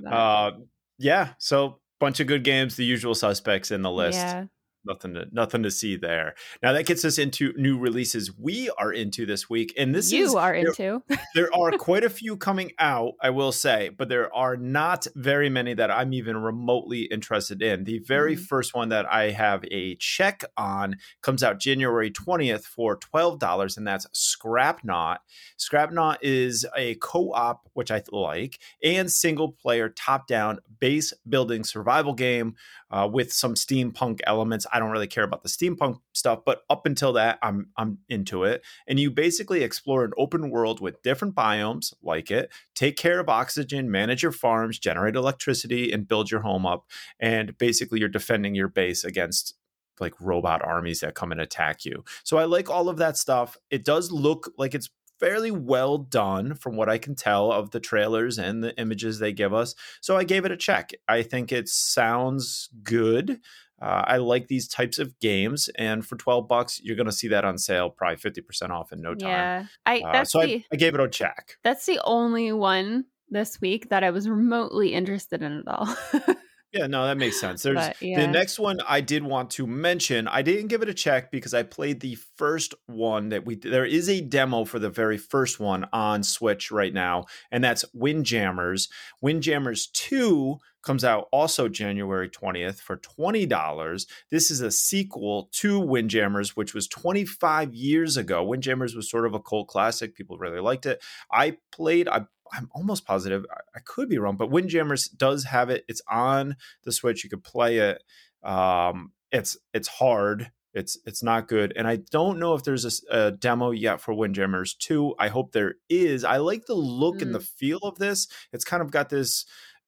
uh, 0.07 0.51
yeah. 0.99 1.29
So 1.39 1.79
bunch 2.01 2.21
of 2.21 2.27
good 2.27 2.43
games, 2.45 2.77
the 2.77 2.85
usual 2.85 3.15
suspects 3.15 3.71
in 3.71 3.83
the 3.83 3.91
list. 3.93 4.19
Yeah 4.19 4.47
nothing 4.89 5.15
to 5.15 5.27
nothing 5.31 5.63
to 5.63 5.71
see 5.71 5.97
there. 5.97 6.35
Now 6.63 6.73
that 6.73 6.87
gets 6.87 7.05
us 7.05 7.19
into 7.19 7.53
new 7.57 7.79
releases 7.79 8.37
we 8.37 8.71
are 8.79 8.93
into 8.93 9.27
this 9.27 9.49
week, 9.49 9.73
and 9.79 9.95
this 9.95 10.07
is 10.07 10.13
you 10.13 10.25
is 10.25 10.35
are 10.35 10.53
there, 10.53 10.67
into. 10.67 11.03
there 11.35 11.55
are 11.55 11.71
quite 11.79 12.05
a 12.05 12.11
few 12.11 12.37
coming 12.37 12.73
out, 12.79 13.13
I 13.23 13.31
will 13.31 13.53
say, 13.53 13.91
but 13.91 14.09
there 14.09 14.35
are 14.35 14.57
not 14.57 15.07
very 15.15 15.51
many 15.51 15.75
that 15.75 15.91
I'm 15.91 16.13
even 16.13 16.37
remotely 16.37 17.03
interested 17.03 17.63
in. 17.63 17.85
The 17.85 18.01
very 18.01 18.35
mm-hmm. 18.35 18.45
first 18.45 18.75
one 18.75 18.89
that 18.89 19.07
I 19.13 19.31
have 19.31 19.65
a 19.71 19.95
check 19.97 20.43
on 20.57 20.97
comes 21.23 21.43
out 21.43 21.61
January 21.61 22.11
20th 22.11 22.65
for 22.65 22.97
twelve 22.97 23.39
dollars, 23.39 23.77
and 23.77 23.87
that's 23.87 24.07
Scrapnaut. 24.13 25.19
Scrapnaut 25.59 26.19
is 26.23 26.67
a 26.77 26.95
co-op, 26.97 27.69
which 27.75 27.91
I 27.91 28.03
like, 28.11 28.59
and 28.83 29.11
single 29.11 29.53
player 29.53 29.89
top-down 29.89 30.61
base 30.81 31.13
building 31.29 31.65
survival 31.65 32.15
game 32.15 32.55
uh, 32.91 33.09
with 33.11 33.33
some 33.33 33.55
steampunk 33.55 34.21
elements. 34.27 34.67
I 34.73 34.78
don't 34.79 34.91
really 34.91 35.07
care 35.07 35.25
about 35.25 35.43
the 35.43 35.49
steampunk 35.49 36.01
stuff, 36.13 36.41
but 36.45 36.63
up 36.69 36.87
until 36.87 37.13
that, 37.15 37.39
I'm 37.43 37.69
I'm 37.77 37.99
into 38.09 38.45
it. 38.45 38.63
And 38.87 38.99
you 38.99 39.11
basically 39.11 39.63
explore 39.63 40.05
an 40.05 40.13
open 40.17 40.51
world 40.51 40.81
with 40.81 41.03
different 41.03 41.35
biomes, 41.35 41.93
like 42.03 42.31
it. 42.31 42.51
Take 42.75 42.97
care 42.97 43.21
of 43.21 43.29
oxygen, 43.29 43.91
manage 43.91 44.23
your 44.23 44.33
farms, 44.33 44.79
generate 44.79 45.17
electricity, 45.17 45.93
and 45.93 46.09
build 46.09 46.31
your 46.31 46.41
home 46.41 46.67
up. 46.67 46.87
And 47.19 47.57
basically, 47.59 48.01
you're 48.01 48.09
defending 48.09 48.55
your 48.55 48.69
base 48.69 49.05
against 49.05 49.55
like 50.01 50.15
robot 50.21 50.63
armies 50.65 51.01
that 51.01 51.15
come 51.15 51.33
and 51.33 51.41
attack 51.41 51.85
you. 51.85 52.05
So 52.25 52.39
I 52.39 52.45
like 52.45 52.71
all 52.71 52.89
of 52.89 52.99
that 52.99 53.17
stuff. 53.17 53.57
It 53.71 53.85
does 53.85 54.13
look 54.13 54.53
like 54.57 54.75
it's 54.75 54.91
fairly 55.19 55.51
well 55.51 55.99
done 55.99 56.55
from 56.55 56.77
what 56.77 56.89
I 56.89 56.99
can 56.99 57.15
tell 57.15 57.53
of 57.53 57.71
the 57.71 57.81
trailers 57.81 58.39
and 58.39 58.63
the 58.63 58.79
images 58.79 59.19
they 59.19 59.33
give 59.33 59.53
us. 59.53 59.75
So 60.01 60.17
I 60.17 60.25
gave 60.25 60.45
it 60.45 60.53
a 60.53 60.57
check. 60.57 60.93
I 61.09 61.23
think 61.23 61.53
it 61.53 61.69
sounds 61.69 62.69
good. 62.83 63.41
Uh, 63.81 64.03
I 64.07 64.17
like 64.17 64.49
these 64.49 64.69
types 64.69 64.99
of 64.99 65.19
games, 65.21 65.69
and 65.77 66.05
for 66.05 66.17
twelve 66.17 66.49
bucks, 66.49 66.81
you're 66.83 66.97
going 66.97 67.07
to 67.07 67.13
see 67.13 67.29
that 67.29 67.45
on 67.45 67.59
sale, 67.59 67.91
probably 67.91 68.17
fifty 68.17 68.41
percent 68.41 68.73
off 68.73 68.93
in 68.93 69.01
no 69.01 69.15
time. 69.15 69.31
Yeah, 69.31 69.67
I 69.87 70.01
uh, 70.01 70.25
so 70.25 70.41
the, 70.41 70.57
I, 70.57 70.65
I 70.73 70.77
gave 70.77 70.95
it 70.95 71.01
a 71.01 71.09
check. 71.09 71.57
That's 71.63 71.87
the 71.87 72.01
only 72.05 72.53
one 72.53 73.05
this 73.31 73.61
week 73.61 73.91
that 73.91 74.03
I 74.03 74.11
was 74.11 74.29
remotely 74.29 74.95
interested 74.95 75.43
in 75.43 75.59
at 75.59 75.69
all. 75.69 75.97
Yeah, 76.73 76.87
no, 76.87 77.07
that 77.07 77.17
makes 77.17 77.41
sense. 77.41 77.63
There's 77.63 77.77
but, 77.77 78.03
yeah. 78.03 78.21
the 78.21 78.27
next 78.27 78.59
one 78.59 78.79
I 78.87 79.01
did 79.01 79.23
want 79.23 79.51
to 79.53 79.67
mention. 79.67 80.29
I 80.29 80.43
didn't 80.43 80.67
give 80.67 80.83
it 80.83 80.89
a 80.91 80.95
check 80.95 81.31
because 81.31 81.55
I 81.55 81.63
played 81.63 82.01
the 82.01 82.19
first 82.37 82.75
one 82.87 83.31
that 83.31 83.47
we 83.47 83.55
there 83.55 83.87
is 83.87 84.11
a 84.11 84.21
demo 84.21 84.67
for 84.67 84.79
the 84.79 84.91
very 84.91 85.17
first 85.17 85.59
one 85.59 85.87
on 85.95 86.23
Switch 86.23 86.71
right 86.71 86.93
now, 86.93 87.25
and 87.51 87.65
that's 87.65 87.87
Windjammers. 87.95 88.91
Windjammers 89.23 89.87
2 89.95 90.59
comes 90.89 91.05
out 91.05 91.29
also 91.33 91.69
January 91.69 92.31
20th 92.31 92.81
for 92.81 92.97
$20. 92.97 94.07
This 94.31 94.51
is 94.51 94.63
a 94.63 94.71
sequel 94.71 95.51
to 95.53 95.79
Windjammers, 95.79 96.57
which 96.57 96.73
was 96.73 96.89
25 96.89 97.75
years 97.75 98.17
ago. 98.17 98.43
Windjammers 98.43 98.97
was 98.97 99.11
sort 99.11 99.27
of 99.27 99.35
a 99.35 99.39
cult 99.39 99.69
classic. 99.69 100.15
People 100.15 100.39
really 100.39 100.61
liked 100.61 100.87
it. 100.87 101.05
I 101.31 101.59
played, 101.73 102.09
I 102.09 102.25
I'm 102.55 102.71
almost 102.73 103.05
positive. 103.05 103.45
I, 103.75 103.81
could 103.81 104.09
be 104.09 104.17
wrong, 104.17 104.39
but 104.39 104.51
Windjammers 104.51 105.09
does 105.09 105.45
have 105.45 105.69
it. 105.69 105.85
It's 105.87 106.01
on 106.11 106.57
the 106.85 106.93
Switch. 106.93 107.23
You 107.23 107.29
could 107.29 107.45
play 107.45 107.77
it. 107.77 108.03
Um, 108.43 109.13
it's 109.31 109.59
it's 109.75 109.89
hard. 109.89 110.51
It's 110.73 110.97
it's 111.05 111.23
not 111.23 111.49
good, 111.49 111.75
and 111.77 111.87
I 111.87 111.97
don't 111.97 112.39
know 112.39 112.55
if 112.55 112.65
there's 112.65 113.03
a, 113.11 113.27
a 113.27 113.31
demo 113.33 113.73
yet 113.73 114.01
for 114.01 114.15
Windjammers 114.15 114.75
two. 114.79 115.15
I 115.19 115.29
hope 115.29 115.53
there 115.53 115.75
is. 115.91 116.25
I 116.25 116.39
like 116.39 116.65
the 116.65 116.75
look 116.75 117.17
mm. 117.17 117.23
and 117.23 117.35
the 117.35 117.41
mm. 117.41 117.49
feel 117.59 117.81
of 117.83 117.99
this. 117.99 118.29
It's 118.53 118.65
kind 118.65 118.83
of 118.83 118.91
got 118.91 119.11
this 119.11 119.45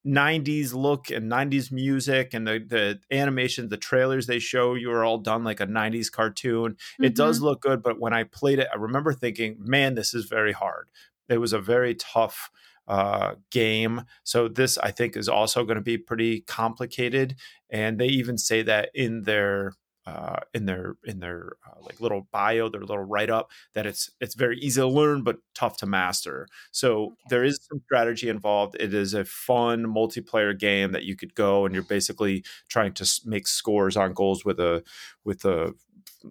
90s 0.06 0.72
look 0.72 1.10
and 1.10 1.30
90s 1.30 1.70
music 1.70 2.32
and 2.32 2.46
the 2.46 2.58
the 2.66 2.98
animation 3.14 3.68
the 3.68 3.76
trailers 3.76 4.26
they 4.26 4.38
show 4.38 4.74
you 4.74 4.90
are 4.90 5.04
all 5.04 5.18
done 5.18 5.44
like 5.44 5.60
a 5.60 5.66
90s 5.66 6.10
cartoon 6.10 6.72
mm-hmm. 6.72 7.04
it 7.04 7.14
does 7.14 7.36
mm-hmm. 7.36 7.46
look 7.46 7.60
good 7.60 7.82
but 7.82 8.00
when 8.00 8.14
i 8.14 8.24
played 8.24 8.58
it 8.58 8.68
i 8.72 8.76
remember 8.78 9.12
thinking 9.12 9.56
man 9.58 9.94
this 9.94 10.14
is 10.14 10.24
very 10.24 10.52
hard 10.52 10.88
it 11.28 11.36
was 11.36 11.52
a 11.52 11.60
very 11.60 11.94
tough 11.94 12.50
uh, 12.90 13.36
game. 13.50 14.02
So 14.24 14.48
this, 14.48 14.76
I 14.76 14.90
think, 14.90 15.16
is 15.16 15.28
also 15.28 15.64
going 15.64 15.76
to 15.76 15.80
be 15.80 15.96
pretty 15.96 16.40
complicated. 16.40 17.36
And 17.70 18.00
they 18.00 18.08
even 18.08 18.36
say 18.36 18.62
that 18.62 18.90
in 18.94 19.22
their 19.22 19.74
uh, 20.06 20.40
in 20.54 20.66
their 20.66 20.96
in 21.04 21.20
their 21.20 21.52
uh, 21.66 21.80
like 21.82 22.00
little 22.00 22.26
bio, 22.32 22.68
their 22.68 22.80
little 22.80 23.04
write 23.04 23.30
up 23.30 23.50
that 23.74 23.86
it's 23.86 24.10
it's 24.20 24.34
very 24.34 24.58
easy 24.58 24.80
to 24.80 24.86
learn 24.86 25.22
but 25.22 25.38
tough 25.54 25.76
to 25.78 25.86
master. 25.86 26.46
So 26.70 27.02
okay. 27.02 27.14
there 27.28 27.44
is 27.44 27.60
some 27.70 27.80
strategy 27.84 28.28
involved. 28.28 28.76
It 28.80 28.94
is 28.94 29.14
a 29.14 29.24
fun 29.24 29.84
multiplayer 29.84 30.58
game 30.58 30.92
that 30.92 31.04
you 31.04 31.16
could 31.16 31.34
go 31.34 31.66
and 31.66 31.74
you're 31.74 31.84
basically 31.84 32.44
trying 32.68 32.92
to 32.94 33.20
make 33.24 33.46
scores 33.46 33.96
on 33.96 34.14
goals 34.14 34.44
with 34.44 34.58
a 34.58 34.82
with 35.24 35.44
a 35.44 35.74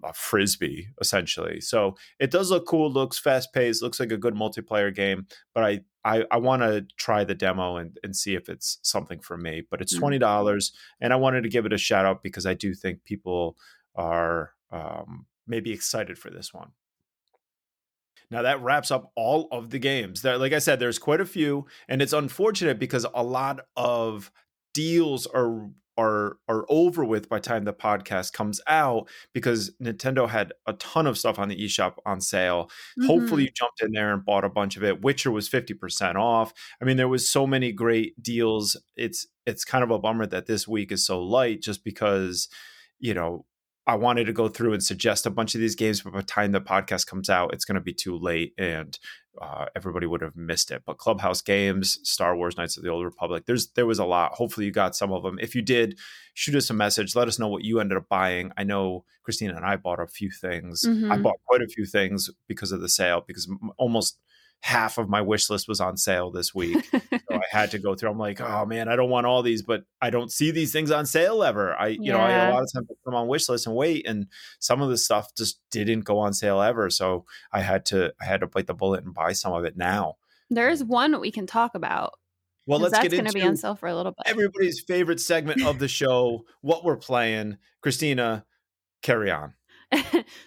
a 0.03 0.13
frisbee 0.13 0.87
essentially. 1.01 1.61
So 1.61 1.95
it 2.19 2.31
does 2.31 2.51
look 2.51 2.65
cool, 2.65 2.91
looks 2.91 3.17
fast 3.17 3.53
paced, 3.53 3.81
looks 3.81 3.99
like 3.99 4.11
a 4.11 4.17
good 4.17 4.35
multiplayer 4.35 4.93
game. 4.93 5.27
But 5.53 5.63
I 5.63 5.79
I, 6.05 6.23
I 6.31 6.37
want 6.37 6.61
to 6.61 6.85
try 6.97 7.23
the 7.23 7.35
demo 7.35 7.77
and, 7.77 7.97
and 8.03 8.15
see 8.15 8.35
if 8.35 8.49
it's 8.49 8.79
something 8.81 9.19
for 9.19 9.37
me. 9.37 9.63
But 9.69 9.81
it's 9.81 9.97
twenty 9.97 10.19
dollars, 10.19 10.71
and 11.01 11.11
I 11.11 11.17
wanted 11.17 11.43
to 11.43 11.49
give 11.49 11.65
it 11.65 11.73
a 11.73 11.77
shout 11.77 12.05
out 12.05 12.23
because 12.23 12.45
I 12.45 12.53
do 12.53 12.73
think 12.73 13.03
people 13.03 13.57
are 13.95 14.53
um, 14.71 15.25
maybe 15.47 15.71
excited 15.71 16.17
for 16.17 16.29
this 16.29 16.53
one. 16.53 16.71
Now 18.31 18.43
that 18.43 18.61
wraps 18.61 18.91
up 18.91 19.11
all 19.15 19.47
of 19.51 19.71
the 19.71 19.79
games. 19.79 20.21
That, 20.21 20.39
like 20.39 20.53
I 20.53 20.59
said, 20.59 20.79
there's 20.79 20.99
quite 20.99 21.21
a 21.21 21.25
few, 21.25 21.65
and 21.87 22.01
it's 22.01 22.13
unfortunate 22.13 22.79
because 22.79 23.05
a 23.13 23.23
lot 23.23 23.65
of 23.75 24.31
deals 24.73 25.25
are 25.27 25.69
are 25.99 26.37
are 26.47 26.65
over 26.69 27.03
with 27.03 27.27
by 27.27 27.39
time 27.39 27.65
the 27.65 27.73
podcast 27.73 28.33
comes 28.33 28.61
out 28.67 29.09
because 29.33 29.71
Nintendo 29.81 30.29
had 30.29 30.53
a 30.65 30.73
ton 30.73 31.07
of 31.07 31.17
stuff 31.17 31.37
on 31.37 31.49
the 31.49 31.57
eShop 31.57 31.95
on 32.05 32.21
sale. 32.21 32.65
Mm-hmm. 32.65 33.07
Hopefully 33.07 33.43
you 33.43 33.51
jumped 33.51 33.81
in 33.81 33.91
there 33.91 34.13
and 34.13 34.23
bought 34.23 34.45
a 34.45 34.49
bunch 34.49 34.77
of 34.77 34.83
it. 34.83 35.01
Witcher 35.01 35.31
was 35.31 35.49
50% 35.49 36.15
off. 36.15 36.53
I 36.81 36.85
mean 36.85 36.97
there 36.97 37.07
was 37.07 37.29
so 37.29 37.45
many 37.45 37.71
great 37.71 38.21
deals. 38.21 38.77
It's 38.95 39.27
it's 39.45 39.65
kind 39.65 39.83
of 39.83 39.91
a 39.91 39.99
bummer 39.99 40.25
that 40.27 40.45
this 40.45 40.67
week 40.67 40.91
is 40.91 41.05
so 41.05 41.21
light 41.21 41.61
just 41.61 41.83
because 41.83 42.47
you 42.99 43.13
know 43.13 43.45
I 43.89 43.95
wanted 43.95 44.25
to 44.25 44.33
go 44.33 44.47
through 44.47 44.73
and 44.73 44.83
suggest 44.83 45.25
a 45.25 45.31
bunch 45.31 45.55
of 45.55 45.61
these 45.61 45.73
games, 45.73 46.01
but 46.01 46.13
by 46.13 46.19
the 46.19 46.25
time 46.25 46.51
the 46.51 46.61
podcast 46.61 47.07
comes 47.07 47.27
out, 47.27 47.53
it's 47.53 47.65
going 47.65 47.73
to 47.73 47.81
be 47.81 47.93
too 47.93 48.19
late 48.19 48.53
and 48.55 48.95
uh, 49.41 49.65
everybody 49.75 50.05
would 50.05 50.21
have 50.21 50.35
missed 50.35 50.69
it. 50.69 50.83
But 50.85 50.99
Clubhouse 50.99 51.41
Games, 51.41 51.97
Star 52.03 52.35
Wars 52.35 52.55
Knights 52.55 52.77
of 52.77 52.83
the 52.83 52.91
Old 52.91 53.03
Republic, 53.03 53.45
there's 53.47 53.71
there 53.71 53.87
was 53.87 53.97
a 53.97 54.05
lot. 54.05 54.33
Hopefully, 54.33 54.67
you 54.67 54.71
got 54.71 54.95
some 54.95 55.11
of 55.11 55.23
them. 55.23 55.39
If 55.41 55.55
you 55.55 55.63
did, 55.63 55.97
shoot 56.35 56.53
us 56.53 56.69
a 56.69 56.73
message. 56.75 57.15
Let 57.15 57.27
us 57.27 57.39
know 57.39 57.47
what 57.47 57.63
you 57.63 57.79
ended 57.79 57.97
up 57.97 58.07
buying. 58.09 58.51
I 58.57 58.63
know 58.63 59.05
Christina 59.23 59.55
and 59.55 59.65
I 59.65 59.75
bought 59.75 59.99
a 59.99 60.05
few 60.05 60.29
things. 60.29 60.83
Mm-hmm. 60.85 61.11
I 61.11 61.17
bought 61.17 61.39
quite 61.47 61.63
a 61.63 61.67
few 61.67 61.87
things 61.87 62.29
because 62.47 62.71
of 62.71 62.81
the 62.81 62.89
sale 62.89 63.23
because 63.25 63.51
almost 63.77 64.19
half 64.61 64.97
of 64.97 65.09
my 65.09 65.21
wish 65.21 65.49
list 65.49 65.67
was 65.67 65.79
on 65.79 65.97
sale 65.97 66.31
this 66.31 66.53
week. 66.53 66.85
so 66.91 66.99
I 67.31 67.41
had 67.49 67.71
to 67.71 67.79
go 67.79 67.95
through. 67.95 68.11
I'm 68.11 68.17
like, 68.17 68.41
oh 68.41 68.65
man, 68.65 68.89
I 68.89 68.95
don't 68.95 69.09
want 69.09 69.25
all 69.25 69.41
these, 69.41 69.61
but 69.61 69.83
I 70.01 70.09
don't 70.09 70.31
see 70.31 70.51
these 70.51 70.71
things 70.71 70.91
on 70.91 71.05
sale 71.05 71.43
ever. 71.43 71.73
I, 71.75 71.87
you 71.87 71.99
yeah. 72.01 72.13
know, 72.13 72.19
I 72.19 72.31
a 72.31 72.53
lot 72.53 72.63
of 72.63 72.73
times 72.73 72.87
put 72.87 72.97
them 73.05 73.15
on 73.15 73.27
wish 73.27 73.47
list 73.47 73.67
and 73.67 73.75
wait, 73.75 74.05
and 74.07 74.27
some 74.59 74.81
of 74.81 74.89
the 74.89 74.97
stuff 74.97 75.33
just 75.35 75.59
didn't 75.71 76.01
go 76.01 76.19
on 76.19 76.33
sale 76.33 76.61
ever. 76.61 76.89
So 76.89 77.25
I 77.51 77.61
had 77.61 77.85
to, 77.87 78.13
I 78.21 78.25
had 78.25 78.41
to 78.41 78.47
bite 78.47 78.67
the 78.67 78.73
bullet 78.73 79.03
and 79.03 79.13
buy 79.13 79.33
some 79.33 79.53
of 79.53 79.63
it 79.63 79.77
now. 79.77 80.15
There 80.49 80.69
is 80.69 80.83
one 80.83 81.19
we 81.19 81.31
can 81.31 81.47
talk 81.47 81.75
about. 81.75 82.13
Well, 82.65 82.79
let's 82.79 82.91
that's 82.91 83.03
get 83.03 83.11
going 83.11 83.25
to 83.25 83.33
be 83.33 83.41
on 83.41 83.57
sale 83.57 83.75
for 83.75 83.87
a 83.87 83.95
little 83.95 84.11
bit. 84.11 84.27
Everybody's 84.27 84.79
favorite 84.81 85.19
segment 85.19 85.63
of 85.65 85.79
the 85.79 85.87
show, 85.87 86.45
what 86.61 86.83
we're 86.83 86.97
playing. 86.97 87.57
Christina, 87.81 88.45
carry 89.01 89.31
on. 89.31 89.55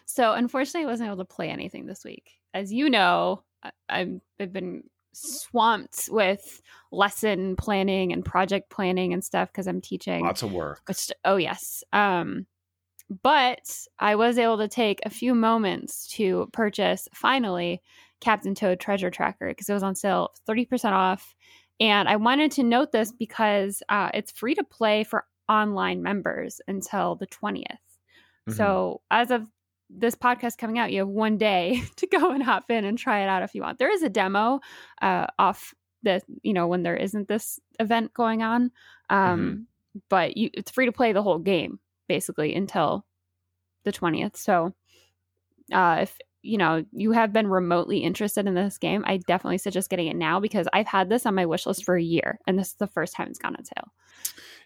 so, 0.06 0.32
unfortunately, 0.32 0.86
I 0.86 0.90
wasn't 0.90 1.08
able 1.08 1.16
to 1.16 1.24
play 1.24 1.48
anything 1.50 1.86
this 1.86 2.04
week. 2.04 2.30
As 2.54 2.72
you 2.72 2.90
know, 2.90 3.42
I've, 3.88 4.20
I've 4.40 4.52
been 4.52 4.84
swamped 5.12 6.08
with 6.10 6.62
lesson 6.90 7.56
planning 7.56 8.12
and 8.12 8.24
project 8.24 8.70
planning 8.70 9.12
and 9.12 9.22
stuff 9.22 9.50
because 9.50 9.66
I'm 9.66 9.80
teaching. 9.80 10.24
Lots 10.24 10.42
of 10.42 10.52
work. 10.52 10.82
Which, 10.86 11.10
oh 11.24 11.36
yes. 11.36 11.84
Um, 11.92 12.46
but 13.22 13.86
I 13.98 14.14
was 14.14 14.38
able 14.38 14.58
to 14.58 14.68
take 14.68 15.00
a 15.04 15.10
few 15.10 15.34
moments 15.34 16.08
to 16.14 16.48
purchase 16.52 17.08
finally 17.14 17.82
Captain 18.20 18.54
Toad 18.54 18.80
Treasure 18.80 19.10
Tracker 19.10 19.48
because 19.48 19.68
it 19.68 19.74
was 19.74 19.82
on 19.82 19.94
sale 19.94 20.30
30% 20.48 20.92
off. 20.92 21.34
And 21.80 22.08
I 22.08 22.16
wanted 22.16 22.52
to 22.52 22.62
note 22.62 22.92
this 22.92 23.12
because 23.12 23.82
uh, 23.88 24.10
it's 24.14 24.30
free 24.30 24.54
to 24.54 24.64
play 24.64 25.04
for 25.04 25.26
online 25.48 26.02
members 26.02 26.60
until 26.68 27.16
the 27.16 27.26
20th. 27.26 27.64
Mm-hmm. 27.64 28.52
So 28.52 29.00
as 29.10 29.30
of 29.30 29.46
this 29.96 30.14
podcast 30.14 30.58
coming 30.58 30.78
out, 30.78 30.92
you 30.92 31.00
have 31.00 31.08
one 31.08 31.38
day 31.38 31.82
to 31.96 32.06
go 32.06 32.30
and 32.30 32.42
hop 32.42 32.70
in 32.70 32.84
and 32.84 32.98
try 32.98 33.20
it 33.20 33.28
out 33.28 33.42
if 33.42 33.54
you 33.54 33.62
want. 33.62 33.78
There 33.78 33.92
is 33.92 34.02
a 34.02 34.08
demo 34.08 34.60
uh, 35.00 35.26
off 35.38 35.74
the, 36.02 36.20
you 36.42 36.52
know, 36.52 36.66
when 36.66 36.82
there 36.82 36.96
isn't 36.96 37.28
this 37.28 37.60
event 37.78 38.12
going 38.14 38.42
on, 38.42 38.70
um, 39.10 39.40
mm-hmm. 39.40 39.98
but 40.08 40.36
you, 40.36 40.50
it's 40.54 40.70
free 40.70 40.86
to 40.86 40.92
play 40.92 41.12
the 41.12 41.22
whole 41.22 41.38
game 41.38 41.78
basically 42.08 42.54
until 42.54 43.06
the 43.84 43.92
twentieth. 43.92 44.36
So, 44.36 44.74
uh, 45.72 45.98
if 46.02 46.18
you 46.42 46.58
know 46.58 46.84
you 46.92 47.12
have 47.12 47.32
been 47.32 47.46
remotely 47.46 47.98
interested 47.98 48.46
in 48.46 48.54
this 48.54 48.78
game, 48.78 49.04
I 49.06 49.18
definitely 49.18 49.58
suggest 49.58 49.90
getting 49.90 50.08
it 50.08 50.16
now 50.16 50.40
because 50.40 50.66
I've 50.72 50.88
had 50.88 51.08
this 51.08 51.24
on 51.24 51.36
my 51.36 51.46
wish 51.46 51.66
list 51.66 51.84
for 51.84 51.96
a 51.96 52.02
year, 52.02 52.40
and 52.46 52.58
this 52.58 52.68
is 52.68 52.74
the 52.74 52.88
first 52.88 53.14
time 53.14 53.28
it's 53.28 53.38
gone 53.38 53.56
on 53.56 53.64
sale. 53.64 53.92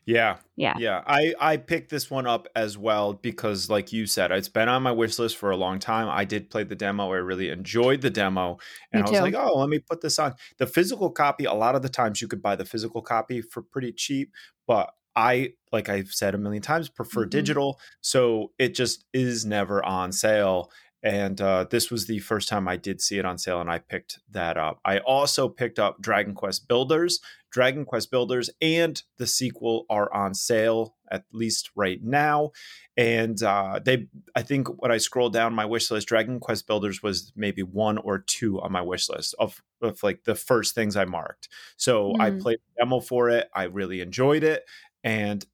Yeah. 0.07 0.37
Yeah. 0.55 0.75
Yeah. 0.79 1.03
I, 1.05 1.35
I 1.41 1.57
picked 1.57 1.91
this 1.91 2.09
one 2.09 2.29
up 2.29 2.47
as 2.55 2.79
well 2.79 3.13
because, 3.13 3.69
like 3.69 3.93
you 3.93 4.07
said, 4.07 4.31
it's 4.31 4.49
been 4.49 4.69
on 4.69 4.85
my 4.85 4.93
wish 4.93 5.19
list 5.19 5.37
for 5.37 5.51
a 5.51 5.57
long 5.57 5.81
time. 5.81 6.09
I 6.09 6.25
did 6.25 6.49
play 6.49 6.63
the 6.63 6.77
demo. 6.77 7.13
I 7.13 7.17
really 7.17 7.51
enjoyed 7.51 8.03
the 8.03 8.11
demo. 8.11 8.59
And 8.93 9.03
Me 9.03 9.09
I 9.09 9.11
was 9.11 9.21
like, 9.21 9.35
oh, 9.35 9.59
let 9.59 9.69
me 9.69 9.81
put 9.81 10.01
this 10.01 10.21
on. 10.21 10.35
The 10.59 10.67
physical 10.67 11.11
copy, 11.11 11.45
a 11.45 11.53
lot 11.53 11.75
of 11.75 11.83
the 11.83 11.89
times 11.89 12.23
you 12.23 12.29
could 12.29 12.41
buy 12.41 12.55
the 12.55 12.65
physical 12.65 13.03
copy 13.03 13.43
for 13.43 13.63
pretty 13.63 13.93
cheap, 13.93 14.33
but 14.67 14.91
I, 15.17 15.55
like 15.73 15.89
I've 15.89 16.13
said 16.13 16.35
a 16.35 16.39
million 16.39 16.63
times, 16.63 16.89
prefer 16.89 17.23
mm-hmm. 17.23 17.31
digital. 17.31 17.81
So 18.01 18.53
it 18.59 18.75
just 18.75 19.07
is 19.13 19.45
never 19.45 19.85
on 19.85 20.13
sale 20.13 20.71
and 21.03 21.41
uh, 21.41 21.67
this 21.71 21.91
was 21.91 22.07
the 22.07 22.19
first 22.19 22.49
time 22.49 22.67
I 22.67 22.77
did 22.77 23.01
see 23.01 23.19
it 23.19 23.25
on 23.25 23.39
sale, 23.39 23.61
and 23.61 23.71
I 23.71 23.79
picked 23.79 24.19
that 24.31 24.57
up. 24.57 24.81
I 24.85 24.99
also 24.99 25.49
picked 25.49 25.79
up 25.79 26.01
Dragon 26.01 26.35
Quest 26.35 26.69
Builders. 26.69 27.21
Dragon 27.51 27.85
Quest 27.85 28.11
Builders 28.11 28.51
and 28.61 29.03
the 29.17 29.27
sequel 29.27 29.87
are 29.89 30.13
on 30.13 30.35
sale 30.35 30.95
at 31.11 31.25
least 31.33 31.71
right 31.75 32.03
now, 32.03 32.51
and 32.97 33.41
uh, 33.43 33.81
they. 33.83 34.09
I 34.35 34.43
think 34.43 34.69
when 34.83 34.91
I 34.91 34.99
scrolled 34.99 35.33
down 35.33 35.55
my 35.55 35.65
wish 35.65 35.91
list, 35.91 36.09
Dragon 36.09 36.41
Quest 36.41 36.67
Builders 36.67 37.03
was 37.03 37.33
maybe 37.37 37.63
one 37.63 37.99
or 37.99 38.19
two 38.19 38.61
on 38.61 38.73
my 38.73 38.83
wish 38.83 39.09
list 39.09 39.35
of 39.39 39.63
of 39.81 40.03
like 40.03 40.25
the 40.25 40.35
first 40.35 40.75
things 40.75 40.97
I 40.97 41.05
marked. 41.05 41.49
So 41.77 42.13
mm. 42.13 42.21
I 42.21 42.31
played 42.31 42.59
demo 42.79 43.01
for 43.01 43.31
it. 43.31 43.49
I 43.55 43.65
really 43.65 44.01
enjoyed 44.01 44.43
it, 44.43 44.65
and 45.05 45.45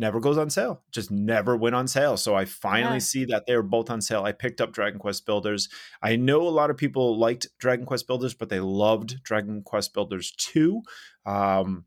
never 0.00 0.18
goes 0.18 0.38
on 0.38 0.50
sale. 0.50 0.82
Just 0.90 1.10
never 1.10 1.56
went 1.56 1.76
on 1.76 1.86
sale. 1.86 2.16
So 2.16 2.34
I 2.34 2.46
finally 2.46 2.94
yeah. 2.94 2.98
see 2.98 3.24
that 3.26 3.46
they're 3.46 3.62
both 3.62 3.90
on 3.90 4.00
sale. 4.00 4.24
I 4.24 4.32
picked 4.32 4.60
up 4.60 4.72
Dragon 4.72 4.98
Quest 4.98 5.26
Builders. 5.26 5.68
I 6.02 6.16
know 6.16 6.42
a 6.42 6.48
lot 6.48 6.70
of 6.70 6.76
people 6.76 7.18
liked 7.18 7.46
Dragon 7.58 7.86
Quest 7.86 8.06
Builders, 8.06 8.34
but 8.34 8.48
they 8.48 8.58
loved 8.58 9.22
Dragon 9.22 9.62
Quest 9.62 9.94
Builders 9.94 10.32
2. 10.32 10.82
Um, 11.26 11.84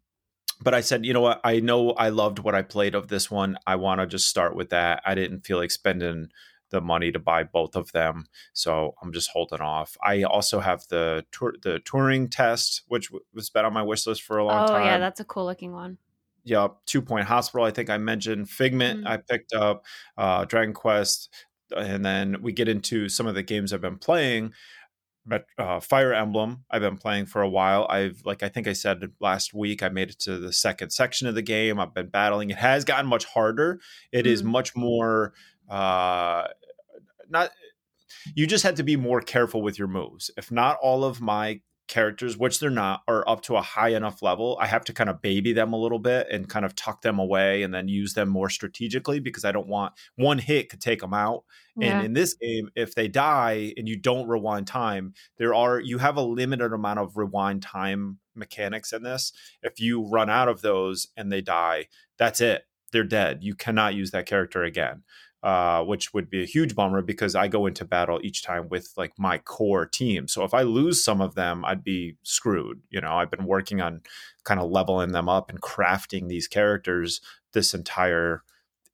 but 0.61 0.73
I 0.73 0.81
said, 0.81 1.05
you 1.05 1.13
know 1.13 1.21
what? 1.21 1.41
I 1.43 1.59
know 1.59 1.91
I 1.91 2.09
loved 2.09 2.39
what 2.39 2.55
I 2.55 2.61
played 2.61 2.95
of 2.95 3.09
this 3.09 3.29
one. 3.29 3.57
I 3.67 3.75
want 3.75 3.99
to 3.99 4.07
just 4.07 4.29
start 4.29 4.55
with 4.55 4.69
that. 4.69 5.01
I 5.05 5.15
didn't 5.15 5.41
feel 5.41 5.57
like 5.57 5.71
spending 5.71 6.29
the 6.69 6.79
money 6.79 7.11
to 7.11 7.19
buy 7.19 7.43
both 7.43 7.75
of 7.75 7.91
them, 7.91 8.25
so 8.53 8.95
I'm 9.01 9.13
just 9.13 9.29
holding 9.29 9.61
off. 9.61 9.95
I 10.01 10.23
also 10.23 10.59
have 10.59 10.87
the 10.87 11.23
tour, 11.31 11.53
the 11.61 11.79
Turing 11.79 12.31
Test, 12.31 12.83
which 12.87 13.11
was 13.33 13.49
been 13.51 13.65
on 13.65 13.73
my 13.73 13.83
wish 13.83 14.07
list 14.07 14.23
for 14.23 14.39
a 14.39 14.45
long 14.45 14.63
oh, 14.63 14.67
time. 14.67 14.81
Oh 14.81 14.85
yeah, 14.85 14.97
that's 14.97 15.19
a 15.19 15.25
cool 15.25 15.45
looking 15.45 15.73
one 15.73 15.99
yeah, 16.43 16.67
Two 16.85 17.01
Point 17.01 17.25
Hospital. 17.25 17.65
I 17.65 17.71
think 17.71 17.89
I 17.89 17.97
mentioned 17.97 18.49
Figment. 18.49 18.99
Mm-hmm. 18.99 19.07
I 19.07 19.17
picked 19.17 19.53
up 19.53 19.85
uh, 20.17 20.45
Dragon 20.45 20.73
Quest, 20.73 21.29
and 21.75 22.05
then 22.05 22.41
we 22.41 22.51
get 22.51 22.67
into 22.67 23.09
some 23.09 23.27
of 23.27 23.35
the 23.35 23.43
games 23.43 23.73
I've 23.73 23.81
been 23.81 23.97
playing. 23.97 24.53
Uh, 25.57 25.79
Fire 25.79 26.13
Emblem. 26.13 26.65
I've 26.69 26.81
been 26.81 26.97
playing 26.97 27.27
for 27.27 27.41
a 27.41 27.49
while. 27.49 27.87
I've 27.89 28.21
like 28.25 28.43
I 28.43 28.49
think 28.49 28.67
I 28.67 28.73
said 28.73 29.01
last 29.21 29.53
week. 29.53 29.81
I 29.81 29.87
made 29.87 30.09
it 30.09 30.19
to 30.19 30.37
the 30.37 30.51
second 30.51 30.89
section 30.89 31.27
of 31.27 31.35
the 31.35 31.41
game. 31.41 31.79
I've 31.79 31.93
been 31.93 32.09
battling. 32.09 32.49
It 32.49 32.57
has 32.57 32.83
gotten 32.83 33.07
much 33.07 33.23
harder. 33.25 33.79
It 34.11 34.25
mm-hmm. 34.25 34.33
is 34.33 34.43
much 34.43 34.75
more. 34.75 35.33
Uh, 35.69 36.47
not 37.29 37.51
you 38.35 38.47
just 38.47 38.63
had 38.63 38.75
to 38.77 38.83
be 38.83 38.95
more 38.95 39.21
careful 39.21 39.61
with 39.61 39.79
your 39.79 39.87
moves. 39.87 40.29
If 40.37 40.51
not 40.51 40.77
all 40.81 41.03
of 41.03 41.21
my 41.21 41.61
characters, 41.87 42.37
which 42.37 42.59
they're 42.59 42.69
not, 42.69 43.01
are 43.07 43.27
up 43.27 43.41
to 43.41 43.55
a 43.55 43.61
high 43.61 43.89
enough 43.89 44.21
level, 44.21 44.57
I 44.59 44.67
have 44.67 44.85
to 44.85 44.93
kind 44.93 45.09
of 45.09 45.21
baby 45.21 45.53
them 45.53 45.73
a 45.73 45.77
little 45.77 45.99
bit 45.99 46.27
and 46.31 46.49
kind 46.49 46.65
of 46.65 46.75
tuck 46.75 47.01
them 47.01 47.19
away 47.19 47.63
and 47.63 47.73
then 47.73 47.87
use 47.87 48.13
them 48.13 48.29
more 48.29 48.49
strategically 48.49 49.19
because 49.19 49.45
I 49.45 49.51
don't 49.51 49.67
want 49.67 49.93
one 50.15 50.39
hit 50.39 50.69
could 50.69 50.81
take 50.81 51.01
them 51.01 51.13
out. 51.13 51.43
Yeah. 51.75 51.97
And 51.97 52.05
in 52.05 52.13
this 52.13 52.33
game, 52.35 52.69
if 52.75 52.95
they 52.95 53.07
die 53.07 53.73
and 53.77 53.87
you 53.87 53.97
don't 53.97 54.27
rewind 54.27 54.67
time, 54.67 55.13
there 55.37 55.53
are 55.53 55.79
you 55.79 55.97
have 55.97 56.17
a 56.17 56.21
limited 56.21 56.73
amount 56.73 56.99
of 56.99 57.17
rewind 57.17 57.61
time 57.61 58.19
mechanics 58.35 58.93
in 58.93 59.03
this. 59.03 59.33
If 59.61 59.79
you 59.79 60.07
run 60.07 60.29
out 60.29 60.47
of 60.47 60.61
those 60.61 61.07
and 61.17 61.31
they 61.31 61.41
die, 61.41 61.87
that's 62.17 62.41
it. 62.41 62.63
They're 62.91 63.03
dead. 63.03 63.43
You 63.43 63.55
cannot 63.55 63.95
use 63.95 64.11
that 64.11 64.25
character 64.25 64.63
again 64.63 65.03
uh, 65.43 65.83
which 65.83 66.13
would 66.13 66.29
be 66.29 66.41
a 66.41 66.45
huge 66.45 66.73
bummer 66.73 67.01
because 67.01 67.35
I 67.35 67.49
go 67.49 67.65
into 67.65 67.83
battle 67.83 68.19
each 68.23 68.43
time 68.43 68.69
with 68.69 68.93
like 68.95 69.11
my 69.19 69.37
core 69.39 69.85
team. 69.85 70.29
So 70.29 70.45
if 70.45 70.53
I 70.53 70.61
lose 70.61 71.03
some 71.03 71.19
of 71.19 71.35
them, 71.35 71.65
I'd 71.65 71.83
be 71.83 72.15
screwed. 72.23 72.81
You 72.89 73.01
know, 73.01 73.11
I've 73.11 73.29
been 73.29 73.45
working 73.45 73.81
on 73.81 74.01
kind 74.45 74.61
of 74.61 74.71
leveling 74.71 75.11
them 75.11 75.27
up 75.27 75.49
and 75.49 75.61
crafting 75.61 76.29
these 76.29 76.47
characters 76.47 77.19
this 77.51 77.73
entire 77.73 78.43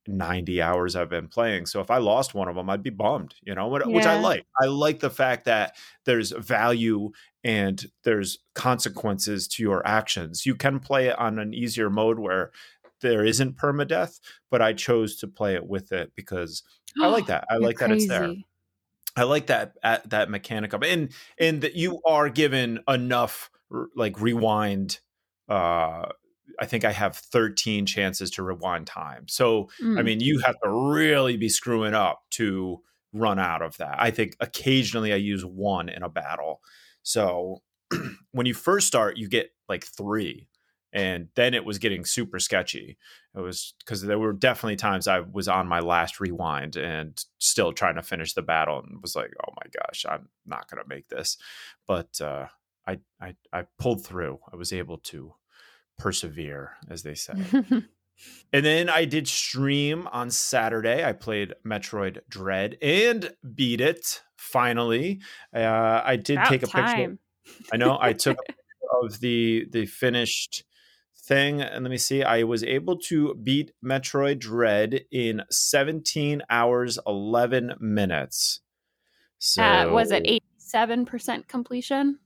90 0.08 0.60
hours 0.60 0.96
I've 0.96 1.10
been 1.10 1.28
playing. 1.28 1.68
So 1.68 1.82
if 1.82 1.92
I 1.92 1.98
lost 1.98 2.34
one 2.34 2.48
of 2.48 2.56
them, 2.56 2.68
I'd 2.68 2.82
be 2.82 2.90
bummed, 2.90 3.36
you 3.44 3.54
know, 3.54 3.68
which 3.68 4.06
I 4.08 4.20
like. 4.20 4.46
I 4.60 4.66
like 4.66 5.00
the 5.00 5.10
fact 5.12 5.46
that 5.46 5.76
there's 6.06 6.32
value 6.32 7.12
and 7.44 7.86
there's 8.04 8.40
consequences 8.56 9.48
to 9.50 9.64
your 9.64 9.86
actions. 9.86 10.46
You 10.46 10.56
can 10.56 10.80
play 10.80 11.08
it 11.08 11.20
on 11.20 11.38
an 11.38 11.54
easier 11.54 11.90
mode 11.90 12.18
where 12.18 12.52
there 13.02 13.26
isn't 13.26 13.58
permadeath, 13.58 14.20
but 14.52 14.62
I 14.62 14.74
chose 14.74 15.16
to 15.18 15.28
play 15.28 15.56
it 15.56 15.68
with 15.68 15.92
it 15.92 16.12
because 16.16 16.64
I 17.02 17.08
like 17.08 17.26
that. 17.28 17.46
I 17.50 17.56
You're 17.56 17.68
like 17.68 17.80
that 17.80 17.92
it's 17.92 18.08
there. 18.08 18.34
I 19.16 19.24
like 19.24 19.48
that 19.48 19.78
at, 19.84 20.10
that 20.12 20.30
mechanic 20.30 20.74
of 20.74 20.84
and 20.84 21.14
and 21.40 21.62
that 21.62 21.76
you 21.76 22.02
are 22.06 22.30
given 22.30 22.80
enough 22.88 23.50
like 23.96 24.20
rewind. 24.22 25.00
Uh, 25.48 26.10
I 26.60 26.66
think 26.66 26.84
I 26.86 26.92
have 26.92 27.16
13 27.16 27.86
chances 27.86 28.30
to 28.32 28.44
rewind 28.44 28.88
time. 28.88 29.28
So 29.28 29.70
I 29.98 30.02
Mm. 30.02 30.06
mean, 30.06 30.20
you 30.20 30.40
have 30.40 30.56
to 30.64 30.70
really 30.70 31.38
be 31.38 31.50
screwing 31.50 31.94
up 31.94 32.22
to 32.32 32.82
run 33.14 33.40
out 33.40 33.62
of 33.62 33.78
that. 33.78 33.96
I 34.00 34.12
think 34.12 34.36
occasionally 34.40 35.14
I 35.14 35.18
use 35.18 35.46
one 35.46 35.90
in 35.90 36.04
a 36.04 36.10
battle. 36.10 36.62
So 37.04 37.64
when 38.32 38.46
you 38.46 38.54
first 38.54 38.88
start, 38.88 39.18
you 39.18 39.28
get 39.30 39.52
like 39.70 39.86
three. 39.86 40.49
And 40.92 41.28
then 41.36 41.54
it 41.54 41.66
was 41.66 41.78
getting 41.78 42.04
super 42.04 42.40
sketchy. 42.40 42.98
It 43.36 43.40
was 43.40 43.74
because 43.80 44.02
there 44.02 44.18
were 44.18 44.34
definitely 44.34 44.76
times 44.76 45.08
I 45.08 45.20
was 45.20 45.48
on 45.48 45.68
my 45.68 45.80
last 45.80 46.20
rewind 46.20 46.76
and 46.76 47.24
still 47.38 47.74
trying 47.74 47.96
to 47.96 48.02
finish 48.02 48.34
the 48.34 48.42
battle 48.42 48.80
and 48.80 49.02
was 49.02 49.16
like, 49.16 49.32
oh 49.46 49.54
my 49.56 49.70
gosh, 49.80 50.06
I'm 50.10 50.30
not 50.46 50.70
going 50.70 50.82
to 50.82 50.90
make 50.90 51.08
this. 51.10 51.38
But 51.88 52.20
uh, 52.22 52.48
I, 52.88 53.00
I, 53.22 53.36
I 53.54 53.66
pulled 53.78 54.04
through. 54.06 54.40
I 54.52 54.56
was 54.56 54.74
able 54.74 54.98
to 54.98 55.34
persevere, 56.00 56.72
as 56.90 57.04
they 57.04 57.16
say. 57.16 57.34
And 58.52 58.66
then 58.66 58.90
I 58.90 59.06
did 59.06 59.28
stream 59.28 60.08
on 60.12 60.30
Saturday. 60.30 61.06
I 61.06 61.14
played 61.14 61.54
Metroid 61.66 62.20
Dread 62.30 62.78
and 62.82 63.32
beat 63.56 63.80
it 63.82 64.24
finally. 64.38 65.22
Uh, 65.56 66.02
I 66.04 66.16
did 66.16 66.38
About 66.38 66.50
take 66.50 66.64
a 66.64 66.68
picture. 66.68 67.18
I 67.72 67.78
know 67.78 67.98
I 68.00 68.14
took 68.14 68.38
of 69.04 69.20
the 69.20 69.68
the 69.72 69.86
finished 69.86 70.64
thing, 71.30 71.62
and 71.62 71.84
let 71.86 71.92
me 71.92 71.98
see. 71.98 72.24
I 72.24 72.44
was 72.44 72.64
able 72.64 72.98
to 73.10 73.36
beat 73.36 73.72
Metroid 73.86 74.40
Dread 74.40 75.06
in 75.12 75.44
17 75.50 76.42
hours 76.50 77.00
11 77.08 77.76
minutes. 77.80 78.60
So 79.38 79.64
Uh, 79.64 79.90
was 79.94 80.12
it 80.12 80.24
eighty-seven 80.26 81.06
percent 81.06 81.48
completion? 81.48 82.20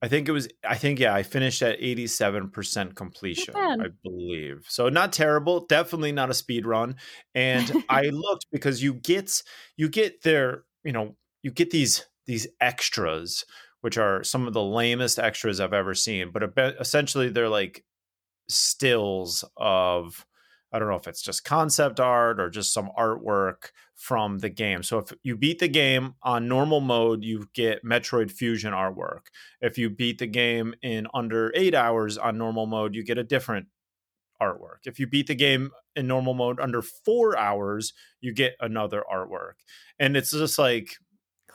I 0.00 0.08
think 0.08 0.28
it 0.28 0.32
was. 0.32 0.48
I 0.66 0.76
think 0.76 0.98
yeah. 0.98 1.14
I 1.14 1.22
finished 1.22 1.60
at 1.62 1.76
eighty-seven 1.78 2.50
percent 2.50 2.94
completion. 2.94 3.54
I 3.56 3.88
believe 4.02 4.64
so. 4.68 4.88
Not 4.88 5.12
terrible. 5.12 5.66
Definitely 5.66 6.12
not 6.12 6.30
a 6.30 6.34
speed 6.34 6.66
run. 6.66 6.96
And 7.34 7.84
I 7.88 8.02
looked 8.12 8.46
because 8.50 8.82
you 8.82 8.94
get 8.94 9.42
you 9.76 9.88
get 9.90 10.22
their 10.22 10.64
you 10.84 10.92
know 10.92 11.16
you 11.42 11.50
get 11.50 11.70
these 11.70 12.06
these 12.26 12.46
extras, 12.60 13.44
which 13.82 13.98
are 13.98 14.24
some 14.24 14.46
of 14.46 14.54
the 14.54 14.62
lamest 14.62 15.18
extras 15.18 15.60
I've 15.60 15.74
ever 15.74 15.94
seen. 15.94 16.30
But 16.32 16.42
essentially, 16.80 17.28
they're 17.28 17.50
like 17.50 17.84
stills 18.48 19.44
of 19.56 20.26
I 20.74 20.80
don't 20.80 20.88
know 20.88 20.96
if 20.96 21.06
it's 21.06 21.22
just 21.22 21.44
concept 21.44 22.00
art 22.00 22.40
or 22.40 22.50
just 22.50 22.74
some 22.74 22.90
artwork 22.98 23.70
from 23.94 24.40
the 24.40 24.48
game. 24.48 24.82
So 24.82 24.98
if 24.98 25.12
you 25.22 25.36
beat 25.36 25.60
the 25.60 25.68
game 25.68 26.14
on 26.24 26.48
normal 26.48 26.80
mode, 26.80 27.22
you 27.22 27.48
get 27.54 27.84
Metroid 27.84 28.32
Fusion 28.32 28.72
artwork. 28.72 29.26
If 29.60 29.78
you 29.78 29.88
beat 29.88 30.18
the 30.18 30.26
game 30.26 30.74
in 30.82 31.06
under 31.14 31.52
eight 31.54 31.76
hours 31.76 32.18
on 32.18 32.38
normal 32.38 32.66
mode, 32.66 32.96
you 32.96 33.04
get 33.04 33.18
a 33.18 33.22
different 33.22 33.68
artwork. 34.42 34.86
If 34.86 34.98
you 34.98 35.06
beat 35.06 35.28
the 35.28 35.36
game 35.36 35.70
in 35.94 36.08
normal 36.08 36.34
mode 36.34 36.58
under 36.58 36.82
four 36.82 37.38
hours, 37.38 37.92
you 38.20 38.34
get 38.34 38.56
another 38.58 39.04
artwork. 39.08 39.54
And 40.00 40.16
it's 40.16 40.32
just 40.32 40.58
like, 40.58 40.96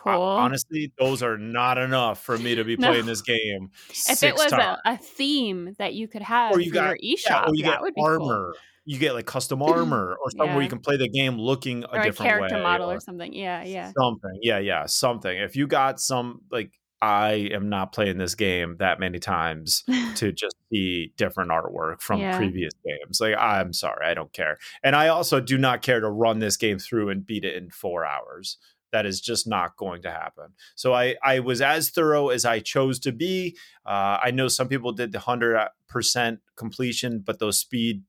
Cool. 0.04 0.14
honestly, 0.22 0.92
those 1.00 1.22
are 1.22 1.38
not 1.38 1.78
enough 1.78 2.22
for 2.24 2.38
me 2.38 2.56
to 2.56 2.64
be 2.64 2.78
No. 2.78 2.90
playing 2.90 3.06
this 3.06 3.22
game. 3.22 3.70
if 3.90 4.24
it 4.24 4.34
was 4.36 4.52
a, 4.54 4.78
a 4.86 4.98
theme 4.98 5.76
that 5.78 5.94
you 5.94 6.08
could 6.08 6.22
have 6.22 6.54
Or 6.54 6.60
you 6.60 6.72
got- 6.72 6.88
your 6.90 6.98
Yeah, 7.02 7.16
eShop, 7.16 7.48
or 7.50 7.56
you 7.56 7.64
that 7.64 7.72
get 7.74 7.82
would 7.82 7.96
be 7.96 8.02
cool. 8.02 8.10
armor. 8.10 8.54
You 8.86 8.98
get 8.98 9.14
like 9.14 9.26
custom 9.26 9.62
armor 9.62 10.18
or 10.24 10.32
somewhere 10.32 10.56
Yeah. 10.58 10.64
you 10.64 10.70
can 10.70 10.80
play 10.80 10.98
the 10.98 11.10
game 11.10 11.38
looking 11.38 11.84
a 11.84 11.88
or 11.88 12.00
a 12.00 12.04
different 12.04 12.30
character 12.32 12.56
way. 12.56 12.64
model 12.64 12.90
or 12.92 12.96
or 12.96 13.00
something. 13.00 13.34
Yeah, 13.34 13.64
yeah. 13.64 13.92
something. 13.98 14.40
Yeah, 14.42 14.60
yeah, 14.60 14.86
something. 14.86 15.38
If 15.38 15.56
you 15.56 15.68
got 15.68 16.00
some 16.00 16.42
like 16.52 16.72
I 17.02 17.50
am 17.54 17.70
not 17.70 17.94
playing 17.94 18.18
this 18.18 18.36
game 18.36 18.76
that 18.80 19.00
many 19.00 19.20
times 19.20 19.84
to 20.16 20.32
just 20.34 20.56
see 20.72 21.14
different 21.18 21.50
artwork 21.52 22.02
from 22.02 22.20
Yeah. 22.20 22.36
previous 22.38 22.74
games. 22.86 23.20
Like 23.22 23.36
I'm 23.38 23.72
sorry, 23.74 24.06
I 24.06 24.14
don't 24.14 24.34
care. 24.34 24.58
And 24.84 24.96
I 24.96 25.08
also 25.10 25.40
do 25.40 25.58
not 25.58 25.82
care 25.82 26.00
to 26.00 26.10
run 26.10 26.40
this 26.40 26.58
game 26.58 26.78
through 26.80 27.10
and 27.10 27.26
beat 27.26 27.46
it 27.46 27.56
in 27.56 27.70
4 27.70 28.06
hours. 28.06 28.58
That 28.92 29.06
is 29.06 29.22
just 29.22 29.48
not 29.48 29.78
going 29.78 30.02
to 30.04 30.12
happen. 30.12 30.54
So 30.76 30.94
I 30.94 31.16
I 31.24 31.40
was 31.40 31.62
as 31.62 31.90
thorough 31.90 32.30
as 32.30 32.46
I 32.46 32.60
chose 32.60 33.00
to 33.00 33.12
be. 33.12 33.58
Uh, 33.86 34.18
I 34.22 34.32
know 34.32 34.48
some 34.48 34.68
people 34.68 34.92
did 34.92 35.12
the 35.12 35.20
100% 35.20 36.40
completion, 36.56 37.20
but 37.20 37.40
those 37.40 37.60
speed 37.60 38.04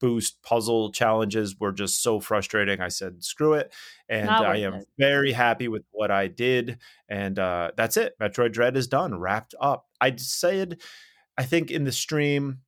boost 0.00 0.42
puzzle 0.42 0.92
challenges 0.92 1.58
were 1.58 1.72
just 1.72 2.02
so 2.02 2.20
frustrating. 2.20 2.80
I 2.80 2.88
said, 2.88 3.24
screw 3.24 3.54
it. 3.54 3.72
And 4.08 4.28
I 4.28 4.56
am 4.58 4.74
it. 4.74 4.88
very 4.98 5.32
happy 5.32 5.66
with 5.66 5.84
what 5.92 6.10
I 6.10 6.26
did. 6.26 6.78
And 7.08 7.38
uh, 7.38 7.70
that's 7.76 7.96
it. 7.96 8.14
Metroid 8.20 8.52
Dread 8.52 8.76
is 8.76 8.86
done, 8.86 9.18
wrapped 9.18 9.54
up. 9.58 9.86
I 10.00 10.14
said, 10.16 10.80
I 11.38 11.44
think 11.44 11.70
in 11.70 11.84
the 11.84 11.92
stream 11.92 12.58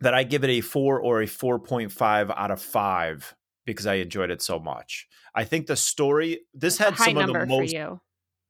that 0.00 0.12
I 0.12 0.24
give 0.24 0.42
it 0.42 0.50
a 0.50 0.60
four 0.60 1.00
or 1.00 1.22
a 1.22 1.26
4.5 1.26 2.34
out 2.36 2.50
of 2.50 2.60
five 2.60 3.36
because 3.64 3.86
I 3.86 3.94
enjoyed 3.94 4.30
it 4.30 4.42
so 4.42 4.58
much. 4.58 5.06
I 5.34 5.44
think 5.44 5.66
the 5.66 5.76
story, 5.76 6.40
this 6.54 6.76
That's 6.76 6.98
had 6.98 7.14
some 7.14 7.16
of 7.18 7.32
the 7.32 7.46
most 7.46 7.70
for 7.70 7.76
you. 7.76 8.00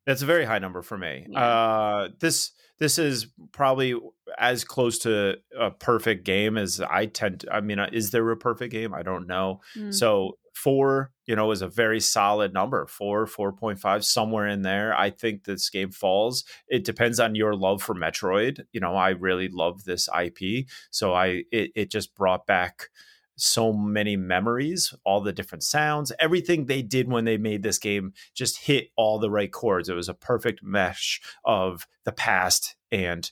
that's 0.07 0.22
a 0.22 0.27
very 0.27 0.44
high 0.44 0.59
number 0.59 0.83
for 0.83 0.98
me. 0.98 1.27
Yeah. 1.29 1.38
Uh, 1.38 2.09
this 2.20 2.53
this 2.79 2.98
is 2.98 3.29
probably 3.53 3.94
as 4.38 4.64
close 4.64 4.98
to 5.01 5.37
a 5.57 5.70
perfect 5.70 6.25
game 6.25 6.57
as 6.59 6.81
I 6.81 7.07
tend. 7.07 7.40
To, 7.40 7.55
I 7.55 7.61
mean, 7.61 7.79
uh, 7.79 7.88
is 7.92 8.11
there 8.11 8.29
a 8.31 8.37
perfect 8.37 8.72
game? 8.72 8.92
I 8.92 9.03
don't 9.03 9.29
know. 9.29 9.61
Mm. 9.77 9.94
So 9.94 10.38
four, 10.55 11.12
you 11.27 11.37
know, 11.37 11.51
is 11.53 11.62
a 11.62 11.68
very 11.68 12.01
solid 12.01 12.53
number. 12.53 12.87
Four, 12.87 13.27
four 13.27 13.53
point 13.53 13.79
five, 13.79 14.05
somewhere 14.05 14.48
in 14.48 14.62
there. 14.62 14.98
I 14.98 15.11
think 15.11 15.44
this 15.44 15.70
game 15.70 15.90
falls. 15.90 16.44
It 16.66 16.85
depends 16.85 17.20
on 17.20 17.35
your 17.35 17.55
love 17.55 17.83
for 17.83 17.94
Metroid. 17.94 18.64
You 18.72 18.81
know, 18.81 18.96
I 18.96 19.11
really 19.11 19.48
love 19.48 19.85
this 19.85 20.09
IP, 20.09 20.66
so 20.90 21.14
I 21.14 21.44
it, 21.53 21.70
it 21.75 21.90
just 21.90 22.14
brought 22.14 22.46
back 22.46 22.88
so 23.37 23.73
many 23.73 24.16
memories, 24.16 24.95
all 25.05 25.21
the 25.21 25.33
different 25.33 25.62
sounds, 25.64 26.12
everything 26.18 26.66
they 26.66 26.83
did 26.83 27.09
when 27.09 27.25
they 27.25 27.37
made 27.37 27.62
this 27.62 27.79
game 27.79 28.12
just 28.35 28.59
hit 28.59 28.88
all 28.97 29.18
the 29.18 29.31
right 29.31 29.53
chords. 29.53 29.88
It 29.88 29.95
was 29.95 30.09
a 30.09 30.14
perfect 30.14 30.62
mesh 30.62 31.21
of 31.45 31.87
the 32.05 32.12
past 32.12 32.77
and 32.92 33.31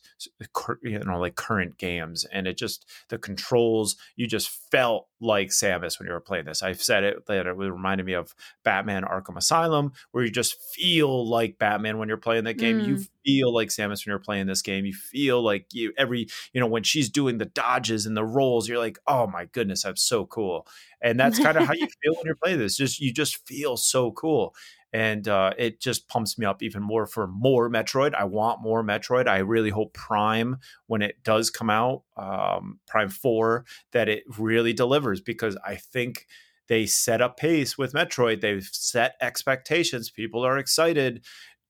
you 0.82 0.98
know 1.00 1.20
like 1.20 1.36
current 1.36 1.78
games 1.78 2.24
and 2.32 2.46
it 2.48 2.56
just 2.58 2.86
the 3.10 3.18
controls 3.18 3.94
you 4.16 4.26
just 4.26 4.48
felt 4.72 5.06
like 5.20 5.48
Samus 5.48 5.98
when 5.98 6.06
you 6.08 6.14
were 6.14 6.20
playing 6.20 6.46
this. 6.46 6.62
I've 6.62 6.82
said 6.82 7.04
it 7.04 7.26
that 7.26 7.46
it 7.46 7.52
reminded 7.52 8.06
me 8.06 8.14
of 8.14 8.34
Batman 8.64 9.04
Arkham 9.04 9.36
Asylum 9.36 9.92
where 10.12 10.24
you 10.24 10.30
just 10.30 10.56
feel 10.74 11.28
like 11.28 11.58
Batman 11.58 11.98
when 11.98 12.08
you're 12.08 12.16
playing 12.16 12.44
that 12.44 12.54
game. 12.54 12.80
You 12.80 12.96
Mm. 12.96 13.08
feel 13.24 13.52
like 13.54 13.68
Samus 13.68 14.06
when 14.06 14.12
you're 14.12 14.18
playing 14.18 14.46
this 14.46 14.62
game. 14.62 14.86
You 14.86 14.94
feel 14.94 15.42
like 15.42 15.66
you 15.72 15.92
every 15.98 16.26
you 16.54 16.60
know 16.60 16.66
when 16.66 16.82
she's 16.82 17.10
doing 17.10 17.36
the 17.38 17.44
dodges 17.44 18.06
and 18.06 18.16
the 18.16 18.24
rolls 18.24 18.66
you're 18.68 18.78
like, 18.78 18.98
"Oh 19.06 19.26
my 19.26 19.44
goodness, 19.46 19.82
that's 19.82 20.02
so 20.02 20.24
cool." 20.26 20.66
And 21.02 21.20
that's 21.20 21.38
kind 21.38 21.58
of 21.58 21.64
how 21.64 21.74
you 21.74 21.86
feel 22.02 22.14
when 22.14 22.24
you're 22.24 22.36
playing 22.42 22.58
this. 22.58 22.76
Just 22.76 22.98
you 23.00 23.12
just 23.12 23.46
feel 23.46 23.76
so 23.76 24.12
cool 24.12 24.54
and 24.92 25.28
uh, 25.28 25.52
it 25.56 25.80
just 25.80 26.08
pumps 26.08 26.38
me 26.38 26.46
up 26.46 26.62
even 26.62 26.82
more 26.82 27.06
for 27.06 27.26
more 27.26 27.70
Metroid. 27.70 28.14
I 28.14 28.24
want 28.24 28.62
more 28.62 28.82
Metroid. 28.82 29.28
I 29.28 29.38
really 29.38 29.70
hope 29.70 29.94
Prime, 29.94 30.58
when 30.86 31.02
it 31.02 31.22
does 31.22 31.50
come 31.50 31.70
out, 31.70 32.02
um, 32.16 32.80
Prime 32.86 33.08
Four, 33.08 33.64
that 33.92 34.08
it 34.08 34.24
really 34.38 34.72
delivers 34.72 35.20
because 35.20 35.56
I 35.64 35.76
think 35.76 36.26
they 36.68 36.86
set 36.86 37.20
a 37.20 37.28
pace 37.28 37.76
with 37.76 37.92
Metroid. 37.92 38.40
They've 38.40 38.68
set 38.70 39.16
expectations. 39.20 40.10
People 40.10 40.44
are 40.44 40.58
excited. 40.58 41.24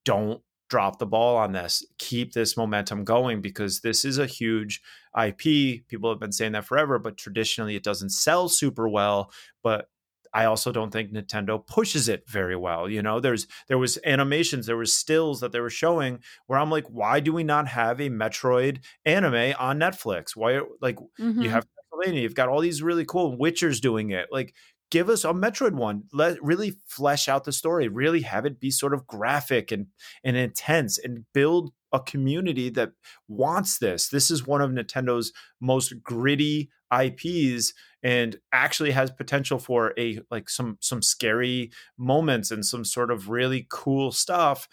Don't 0.05 0.43
drop 0.71 0.99
the 0.99 1.07
ball 1.07 1.37
on 1.37 1.53
this. 1.53 1.85
Keep 1.99 2.33
this 2.33 2.57
momentum 2.57 3.05
going 3.05 3.41
because 3.43 3.81
this 3.81 4.05
is 4.05 4.19
a 4.19 4.27
huge 4.27 4.81
IP. 5.21 5.87
People 5.89 6.11
have 6.11 6.21
been 6.21 6.33
saying 6.33 6.53
that 6.53 6.65
forever, 6.65 6.99
but 6.99 7.19
traditionally 7.19 7.77
it 7.77 7.83
doesn't 7.83 8.11
sell 8.11 8.49
super 8.49 8.89
well. 8.89 9.31
But 9.63 9.89
I 10.33 10.45
also 10.45 10.73
don't 10.73 10.90
think 10.93 11.12
Nintendo 11.12 11.64
pushes 11.66 12.09
it 12.09 12.29
very 12.29 12.57
well. 12.57 12.88
You 12.88 13.03
know, 13.03 13.21
there's 13.21 13.47
there 13.69 13.79
was 13.79 13.99
animations, 14.05 14.66
there 14.66 14.77
was 14.77 14.97
stills 14.97 15.40
that 15.40 15.53
they 15.53 15.61
were 15.61 15.71
showing 15.71 16.23
where 16.47 16.59
I'm 16.59 16.71
like, 16.71 16.87
why 16.87 17.21
do 17.21 17.33
we 17.33 17.45
not 17.45 17.69
have 17.69 18.01
a 18.01 18.09
Metroid 18.11 18.85
anime 19.05 19.55
on 19.59 19.79
Netflix? 19.79 20.37
Why 20.37 20.61
like 20.81 20.99
Mhm. 21.19 21.40
you 21.40 21.51
have 21.51 21.64
Castlevania, 21.95 22.23
you've 22.23 22.35
got 22.35 22.49
all 22.49 22.61
these 22.61 22.83
really 22.83 23.05
cool 23.05 23.37
Witchers 23.38 23.81
doing 23.81 24.11
it. 24.11 24.29
Like 24.31 24.55
give 24.90 25.09
us 25.09 25.24
a 25.24 25.29
Metroid 25.29 25.72
one. 25.72 26.05
Let 26.12 26.42
really 26.42 26.76
flesh 26.87 27.29
out 27.29 27.44
the 27.44 27.53
story. 27.53 27.88
Really 27.88 28.22
have 28.22 28.46
it 28.46 28.61
be 28.61 28.70
sort 28.70 28.94
of 28.94 29.07
graphic 29.07 29.72
and 29.72 29.87
and 30.24 30.37
intense, 30.37 30.98
and 30.98 31.24
build 31.33 31.72
a 31.92 32.00
community 32.00 32.70
that 32.70 32.92
wants 33.29 33.79
this. 33.79 34.09
This 34.09 34.31
is 34.31 34.46
one 34.46 34.61
of 34.61 34.70
Nintendo's 34.70 35.33
most 35.61 36.03
gritty 36.03 36.70
IPs 36.92 37.72
and 38.03 38.37
actually 38.53 38.90
has 38.92 39.11
potential 39.11 39.59
for 39.59 39.92
a 39.98 40.20
like 40.31 40.48
some 40.48 40.79
some 40.81 41.03
scary 41.03 41.70
moments 41.98 42.50
and 42.50 42.64
some 42.64 42.85
sort 42.85 43.11
of 43.11 43.29
really 43.29 43.66
cool 43.70 44.11
stuff 44.11 44.68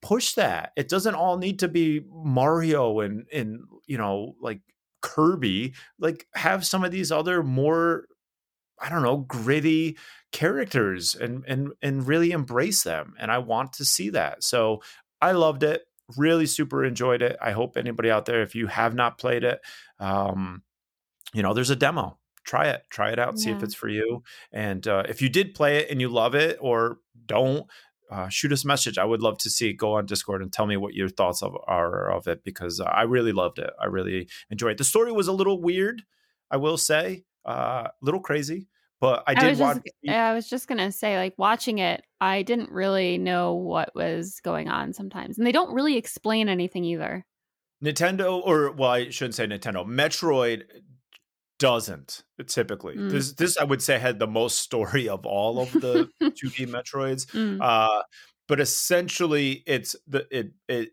push 0.00 0.34
that 0.34 0.72
it 0.76 0.88
doesn't 0.88 1.16
all 1.16 1.38
need 1.38 1.58
to 1.58 1.66
be 1.66 2.00
mario 2.08 3.00
and 3.00 3.26
and 3.32 3.60
you 3.86 3.98
know 3.98 4.36
like 4.40 4.60
kirby 5.00 5.74
like 5.98 6.26
have 6.34 6.64
some 6.64 6.84
of 6.84 6.92
these 6.92 7.10
other 7.10 7.42
more 7.42 8.04
i 8.80 8.88
don't 8.88 9.02
know 9.02 9.18
gritty 9.18 9.96
characters 10.32 11.14
and 11.14 11.44
and 11.46 11.70
and 11.80 12.06
really 12.06 12.30
embrace 12.32 12.82
them 12.82 13.14
and 13.18 13.30
i 13.30 13.38
want 13.38 13.72
to 13.72 13.84
see 13.84 14.10
that. 14.10 14.44
So 14.44 14.82
i 15.20 15.32
loved 15.32 15.62
it 15.62 15.82
really 16.16 16.46
super 16.46 16.84
enjoyed 16.86 17.20
it. 17.20 17.36
I 17.40 17.52
hope 17.52 17.76
anybody 17.76 18.10
out 18.10 18.24
there 18.24 18.40
if 18.42 18.54
you 18.54 18.66
have 18.66 18.94
not 18.94 19.18
played 19.18 19.44
it 19.44 19.60
um 20.00 20.62
you 21.34 21.42
know 21.42 21.54
there's 21.54 21.70
a 21.70 21.76
demo. 21.76 22.18
Try 22.44 22.68
it 22.68 22.82
try 22.90 23.10
it 23.10 23.18
out 23.18 23.34
yeah. 23.36 23.44
see 23.44 23.50
if 23.50 23.62
it's 23.62 23.74
for 23.74 23.88
you 23.88 24.22
and 24.52 24.86
uh, 24.86 25.04
if 25.08 25.20
you 25.22 25.28
did 25.28 25.54
play 25.54 25.78
it 25.78 25.90
and 25.90 26.00
you 26.00 26.08
love 26.08 26.34
it 26.34 26.58
or 26.60 26.98
don't 27.26 27.66
uh, 28.10 28.28
shoot 28.28 28.52
us 28.52 28.64
a 28.64 28.66
message. 28.66 28.96
I 28.96 29.04
would 29.04 29.20
love 29.20 29.36
to 29.38 29.50
see 29.50 29.68
it. 29.68 29.74
go 29.74 29.94
on 29.94 30.06
discord 30.06 30.40
and 30.40 30.50
tell 30.50 30.64
me 30.64 30.78
what 30.78 30.94
your 30.94 31.10
thoughts 31.10 31.42
of, 31.42 31.54
are 31.66 32.10
of 32.10 32.26
it 32.26 32.42
because 32.42 32.80
i 32.80 33.02
really 33.02 33.32
loved 33.32 33.58
it. 33.58 33.70
I 33.78 33.86
really 33.86 34.28
enjoyed 34.50 34.72
it. 34.72 34.78
The 34.78 34.84
story 34.84 35.12
was 35.12 35.28
a 35.28 35.32
little 35.32 35.60
weird 35.60 36.02
i 36.50 36.56
will 36.56 36.78
say 36.78 37.24
uh, 37.46 37.84
a 37.86 37.92
little 38.02 38.20
crazy 38.20 38.68
but 39.00 39.22
i 39.26 39.34
did 39.34 39.60
I 39.60 39.62
watch 39.62 39.76
just, 39.76 40.16
i 40.16 40.34
was 40.34 40.48
just 40.48 40.68
gonna 40.68 40.92
say 40.92 41.16
like 41.16 41.34
watching 41.36 41.78
it 41.78 42.02
i 42.20 42.42
didn't 42.42 42.70
really 42.70 43.18
know 43.18 43.54
what 43.54 43.94
was 43.94 44.40
going 44.42 44.68
on 44.68 44.92
sometimes 44.92 45.38
and 45.38 45.46
they 45.46 45.52
don't 45.52 45.72
really 45.72 45.96
explain 45.96 46.48
anything 46.48 46.84
either 46.84 47.24
Nintendo, 47.82 48.42
or 48.44 48.72
well, 48.72 48.90
I 48.90 49.10
shouldn't 49.10 49.36
say 49.36 49.46
Nintendo. 49.46 49.86
Metroid 49.86 50.64
doesn't 51.58 52.22
typically. 52.46 52.96
Mm. 52.96 53.10
This 53.10 53.32
this 53.32 53.56
I 53.56 53.64
would 53.64 53.82
say 53.82 53.98
had 53.98 54.18
the 54.18 54.26
most 54.26 54.60
story 54.60 55.08
of 55.08 55.26
all 55.26 55.60
of 55.60 55.72
the 55.72 56.08
2D 56.22 56.68
Metroids. 56.68 57.26
Mm. 57.32 57.58
Uh, 57.60 58.02
but 58.46 58.60
essentially 58.60 59.62
it's 59.66 59.94
the 60.06 60.26
it 60.30 60.52
it, 60.68 60.90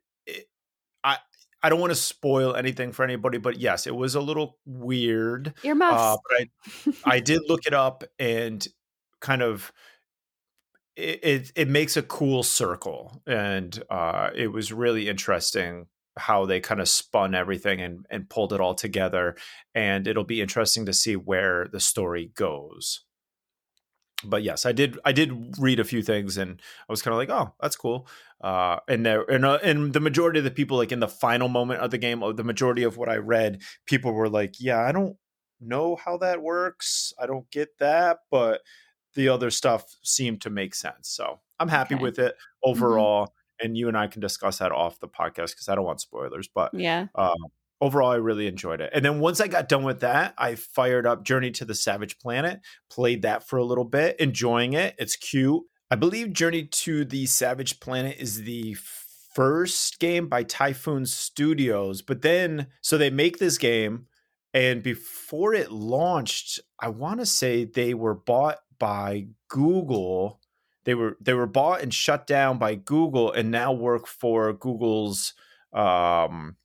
I 1.66 1.70
don't 1.70 1.80
want 1.80 1.90
to 1.90 1.96
spoil 1.96 2.56
anything 2.56 2.92
for 2.92 3.04
anybody, 3.04 3.40
but 3.40 3.60
yes, 3.60 3.88
it 3.88 3.96
was 3.96 4.14
a 4.14 4.22
little 4.22 4.60
weird. 4.68 5.56
Earmuffs. 5.64 5.96
Uh, 5.96 6.18
but 6.30 6.94
I 7.04 7.16
I 7.16 7.20
did 7.20 7.42
look 7.48 7.66
it 7.66 7.74
up 7.74 8.04
and 8.20 8.66
kind 9.20 9.42
of 9.42 9.74
it, 10.96 11.20
it, 11.24 11.52
it 11.56 11.68
makes 11.68 11.98
a 11.98 12.04
cool 12.04 12.44
circle 12.44 13.20
and 13.26 13.82
uh, 13.90 14.30
it 14.36 14.50
was 14.50 14.72
really 14.72 15.10
interesting 15.10 15.88
how 16.18 16.46
they 16.46 16.60
kind 16.60 16.80
of 16.80 16.88
spun 16.88 17.34
everything 17.34 17.82
and, 17.82 18.06
and 18.12 18.30
pulled 18.30 18.54
it 18.54 18.62
all 18.62 18.76
together. 18.76 19.36
And 19.74 20.08
it'll 20.08 20.24
be 20.24 20.42
interesting 20.42 20.86
to 20.86 20.94
see 20.94 21.16
where 21.16 21.68
the 21.72 21.80
story 21.80 22.32
goes. 22.36 23.04
But 24.26 24.44
yes, 24.44 24.66
I 24.66 24.72
did. 24.72 25.00
I 25.06 25.12
did 25.12 25.58
read 25.60 25.80
a 25.80 25.84
few 25.84 26.02
things, 26.02 26.38
and 26.38 26.62
I 26.88 26.92
was 26.92 27.02
kind 27.02 27.14
of 27.14 27.18
like, 27.18 27.30
"Oh, 27.30 27.54
that's 27.62 27.76
cool." 27.76 28.08
Uh, 28.42 28.80
and 28.88 29.06
there, 29.06 29.24
and, 29.24 29.46
uh, 29.46 29.60
and 29.64 29.94
the 29.94 30.00
majority 30.00 30.40
of 30.40 30.46
the 30.46 30.52
people, 30.52 30.78
like 30.78 30.92
in 30.92 31.00
the 31.00 31.08
final 31.08 31.48
moment 31.48 31.82
of 31.82 31.92
the 31.92 31.98
game, 31.98 32.22
the 32.36 32.44
majority 32.44 32.84
of 32.84 32.98
what 32.98 33.10
I 33.10 33.18
read, 33.18 33.62
people 33.86 34.12
were 34.12 34.30
like, 34.30 34.56
"Yeah, 34.60 34.80
I 34.80 34.92
don't 34.92 35.16
know 35.62 35.96
how 35.96 36.18
that 36.18 36.42
works. 36.42 37.14
I 37.20 37.26
don't 37.26 37.50
get 37.52 37.78
that," 37.80 38.20
but 38.32 38.62
the 39.14 39.30
other 39.30 39.50
stuff 39.50 39.86
seemed 40.04 40.42
to 40.42 40.50
make 40.50 40.76
sense. 40.76 41.10
So 41.10 41.40
I'm 41.60 41.70
happy 41.70 41.96
okay. 41.96 42.04
with 42.04 42.20
it 42.20 42.34
mm-hmm. 42.36 42.72
overall. 42.72 43.26
Mm-hmm 43.26 43.32
and 43.62 43.78
you 43.78 43.88
and 43.88 43.98
I 43.98 44.08
can 44.08 44.22
discuss 44.22 44.58
that 44.58 44.72
off 44.72 45.00
the 45.00 45.08
podcast 45.08 45.52
because 45.52 45.70
I 45.70 45.76
don't 45.76 45.86
want 45.86 46.02
spoilers. 46.02 46.48
But 46.48 46.74
yeah, 46.74 47.08
um, 47.16 47.38
overall, 47.82 48.12
I 48.12 48.16
really 48.16 48.48
enjoyed 48.48 48.82
it. 48.82 48.92
And 48.94 49.04
then 49.04 49.20
once 49.20 49.40
I 49.40 49.48
got 49.48 49.70
done 49.70 49.84
with 49.84 50.02
that, 50.02 50.34
I 50.38 50.56
fired 50.56 51.06
up 51.06 51.24
Journey 51.24 51.52
to 51.52 51.66
the 51.66 51.76
Savage 51.76 52.20
Planet, 52.20 52.60
played 52.90 53.22
that 53.24 53.48
for 53.48 53.58
a 53.58 53.66
little 53.66 53.86
bit, 53.86 54.20
enjoying 54.20 54.74
it. 54.74 54.96
It's 54.98 55.16
cute. 55.16 55.64
I 55.92 55.96
believe 55.96 56.34
Journey 56.34 56.66
to 56.66 57.06
the 57.06 57.26
Savage 57.26 57.80
Planet 57.80 58.18
is 58.20 58.44
the 58.44 58.76
first 59.34 60.00
game 60.00 60.28
by 60.28 60.44
Typhoon 60.44 61.06
Studios, 61.06 62.02
but 62.02 62.22
then 62.22 62.68
so 62.82 62.98
they 62.98 63.10
make 63.10 63.38
this 63.38 63.58
game. 63.58 64.08
And 64.54 64.82
before 64.82 65.54
it 65.54 65.72
launched, 65.72 66.62
I 66.80 66.88
want 66.88 67.20
to 67.20 67.26
say 67.26 67.66
they 67.66 67.94
were 67.94 68.16
bought 68.16 68.60
by 68.80 69.28
Google 69.50 70.40
they 70.86 70.94
were 70.94 71.18
they 71.20 71.34
were 71.34 71.48
bought 71.48 71.82
and 71.82 71.94
shut 71.94 72.26
down 72.26 72.58
by 72.58 72.76
Google 72.76 73.32
and 73.32 73.52
now 73.52 73.74
work 73.74 74.08
for 74.08 74.54
Google's 74.54 75.34
um 75.74 76.56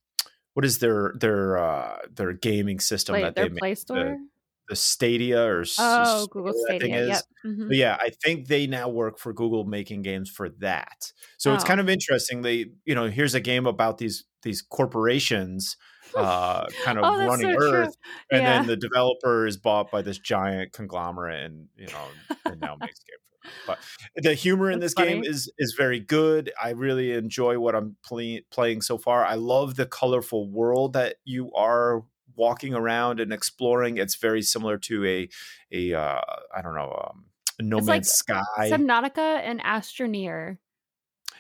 what 0.54 0.64
is 0.64 0.78
their 0.78 1.14
their 1.18 1.58
uh 1.58 1.98
their 2.14 2.32
gaming 2.32 2.80
system 2.80 3.14
Wait, 3.14 3.22
that 3.22 3.34
they 3.34 3.48
Play 3.48 3.74
Store? 3.74 4.04
The, 4.04 4.28
the 4.70 4.76
Stadia 4.76 5.44
or 5.44 5.64
oh 5.78 6.26
Google 6.28 6.52
Stadia, 6.66 7.08
yep. 7.08 7.22
Mm-hmm. 7.44 7.72
Yeah, 7.72 7.96
I 8.00 8.10
think 8.22 8.46
they 8.46 8.68
now 8.68 8.88
work 8.88 9.18
for 9.18 9.32
Google 9.32 9.64
making 9.64 10.02
games 10.02 10.30
for 10.30 10.48
that. 10.60 11.12
So 11.38 11.50
oh. 11.50 11.54
it's 11.54 11.64
kind 11.64 11.80
of 11.80 11.88
interesting. 11.88 12.42
They 12.42 12.66
you 12.84 12.94
know 12.94 13.08
here's 13.08 13.34
a 13.34 13.40
game 13.40 13.66
about 13.66 13.98
these 13.98 14.24
these 14.42 14.62
corporations 14.62 15.76
uh, 16.14 16.66
kind 16.84 16.98
of 16.98 17.04
oh, 17.04 17.26
running 17.26 17.52
so 17.52 17.60
Earth, 17.60 17.96
true. 17.96 18.38
and 18.38 18.42
yeah. 18.42 18.58
then 18.58 18.66
the 18.66 18.76
developer 18.76 19.46
is 19.46 19.56
bought 19.56 19.90
by 19.90 20.02
this 20.02 20.18
giant 20.18 20.72
conglomerate, 20.72 21.44
and 21.44 21.68
you 21.76 21.86
know, 21.86 22.36
and 22.46 22.60
now 22.60 22.76
makes 22.80 23.00
games 23.08 23.29
but 23.66 23.78
the 24.16 24.34
humor 24.34 24.70
in 24.70 24.80
this 24.80 24.92
funny. 24.94 25.14
game 25.14 25.24
is 25.24 25.50
is 25.58 25.74
very 25.76 26.00
good. 26.00 26.52
I 26.62 26.70
really 26.70 27.12
enjoy 27.12 27.58
what 27.58 27.74
I'm 27.74 27.96
play, 28.04 28.44
playing 28.50 28.82
so 28.82 28.98
far. 28.98 29.24
I 29.24 29.34
love 29.34 29.76
the 29.76 29.86
colorful 29.86 30.48
world 30.50 30.92
that 30.94 31.16
you 31.24 31.52
are 31.52 32.04
walking 32.36 32.74
around 32.74 33.20
and 33.20 33.32
exploring. 33.32 33.98
It's 33.98 34.16
very 34.16 34.42
similar 34.42 34.78
to 34.78 35.04
a 35.06 35.28
a 35.72 35.94
uh, 35.94 36.20
I 36.54 36.62
don't 36.62 36.74
know 36.74 37.10
um, 37.10 37.24
No 37.60 37.78
it's 37.78 37.86
Man's 37.86 38.22
like 38.28 38.40
Sky, 38.44 38.70
Subnautica, 38.70 39.40
and 39.42 39.60
Astroneer. 39.60 40.58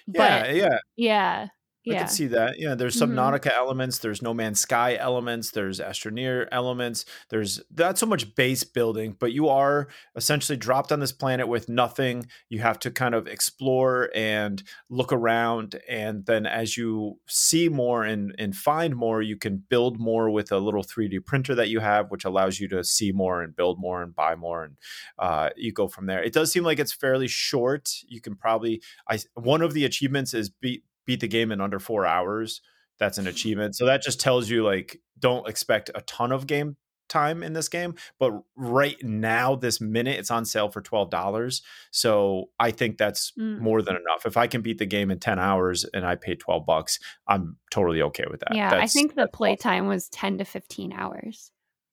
Yeah, 0.06 0.42
but, 0.42 0.54
yeah, 0.54 0.78
yeah. 0.96 1.48
I 1.88 1.92
yeah. 1.94 1.98
can 2.00 2.08
see 2.08 2.26
that. 2.26 2.58
Yeah, 2.58 2.74
there's 2.74 2.94
Mhm. 2.96 3.14
Subnautica 3.14 3.52
elements, 3.56 3.98
there's 4.00 4.20
No 4.20 4.34
Man's 4.34 4.60
Sky 4.60 4.96
elements, 4.96 5.50
there's 5.50 5.80
Astroneer 5.80 6.46
elements. 6.52 7.06
There's 7.30 7.58
not 7.74 7.96
so 7.96 8.04
much 8.04 8.34
base 8.34 8.64
building, 8.64 9.16
but 9.18 9.32
you 9.32 9.48
are 9.48 9.88
essentially 10.14 10.58
dropped 10.58 10.92
on 10.92 11.00
this 11.00 11.12
planet 11.12 11.48
with 11.48 11.70
nothing. 11.70 12.26
You 12.50 12.58
have 12.60 12.78
to 12.80 12.90
kind 12.90 13.14
of 13.14 13.26
explore 13.26 14.10
and 14.14 14.62
look 14.90 15.10
around, 15.10 15.80
and 15.88 16.26
then 16.26 16.44
as 16.44 16.76
you 16.76 17.18
see 17.26 17.70
more 17.70 18.04
and 18.04 18.34
and 18.38 18.54
find 18.54 18.94
more, 18.94 19.22
you 19.22 19.36
can 19.38 19.56
build 19.56 19.98
more 19.98 20.28
with 20.28 20.52
a 20.52 20.58
little 20.58 20.82
3D 20.82 21.18
printer 21.18 21.54
that 21.54 21.70
you 21.70 21.80
have, 21.80 22.10
which 22.10 22.26
allows 22.26 22.60
you 22.60 22.68
to 22.68 22.84
see 22.84 23.10
more 23.10 23.40
and 23.42 23.56
build 23.56 23.80
more 23.80 24.02
and 24.02 24.14
buy 24.14 24.34
more, 24.34 24.64
and 24.64 24.76
uh, 25.18 25.48
you 25.56 25.72
go 25.72 25.88
from 25.88 26.04
there. 26.04 26.22
It 26.22 26.34
does 26.34 26.52
seem 26.52 26.62
like 26.64 26.78
it's 26.78 26.92
fairly 26.92 27.26
short. 27.28 27.88
You 28.06 28.20
can 28.20 28.36
probably 28.36 28.82
I 29.08 29.18
one 29.34 29.62
of 29.62 29.72
the 29.72 29.86
achievements 29.86 30.34
is 30.34 30.50
beat 30.50 30.84
beat 31.06 31.20
the 31.20 31.28
game 31.28 31.52
in 31.52 31.60
under 31.60 31.78
four 31.78 32.06
hours. 32.06 32.60
That's 32.98 33.18
an 33.18 33.26
achievement. 33.34 33.76
So 33.76 33.86
that 33.86 34.02
just 34.02 34.20
tells 34.20 34.48
you 34.50 34.64
like 34.64 34.98
don't 35.18 35.48
expect 35.48 35.90
a 35.94 36.00
ton 36.02 36.32
of 36.32 36.46
game 36.46 36.76
time 37.08 37.42
in 37.42 37.52
this 37.54 37.68
game. 37.68 37.94
But 38.20 38.32
right 38.56 38.96
now, 39.02 39.56
this 39.56 39.80
minute, 39.80 40.16
it's 40.18 40.30
on 40.30 40.44
sale 40.44 40.68
for 40.70 40.80
twelve 40.80 41.10
dollars. 41.10 41.60
So 41.90 42.50
I 42.60 42.70
think 42.70 42.98
that's 42.98 43.32
Mm. 43.38 43.58
more 43.58 43.82
than 43.82 43.96
enough. 43.96 44.26
If 44.26 44.36
I 44.36 44.46
can 44.46 44.62
beat 44.62 44.78
the 44.78 44.86
game 44.86 45.10
in 45.10 45.18
ten 45.18 45.38
hours 45.38 45.84
and 45.92 46.06
I 46.06 46.14
pay 46.14 46.36
twelve 46.36 46.64
bucks, 46.66 46.98
I'm 47.26 47.56
totally 47.72 48.00
okay 48.02 48.24
with 48.30 48.40
that. 48.40 48.54
Yeah, 48.54 48.70
I 48.74 48.86
think 48.86 49.12
the 49.16 49.22
that's 49.22 49.30
play 49.36 49.52
awesome. 49.54 49.62
time 49.70 49.86
was 49.88 50.08
10 50.10 50.38
to 50.38 50.44
15 50.44 50.92
hours. 50.92 51.50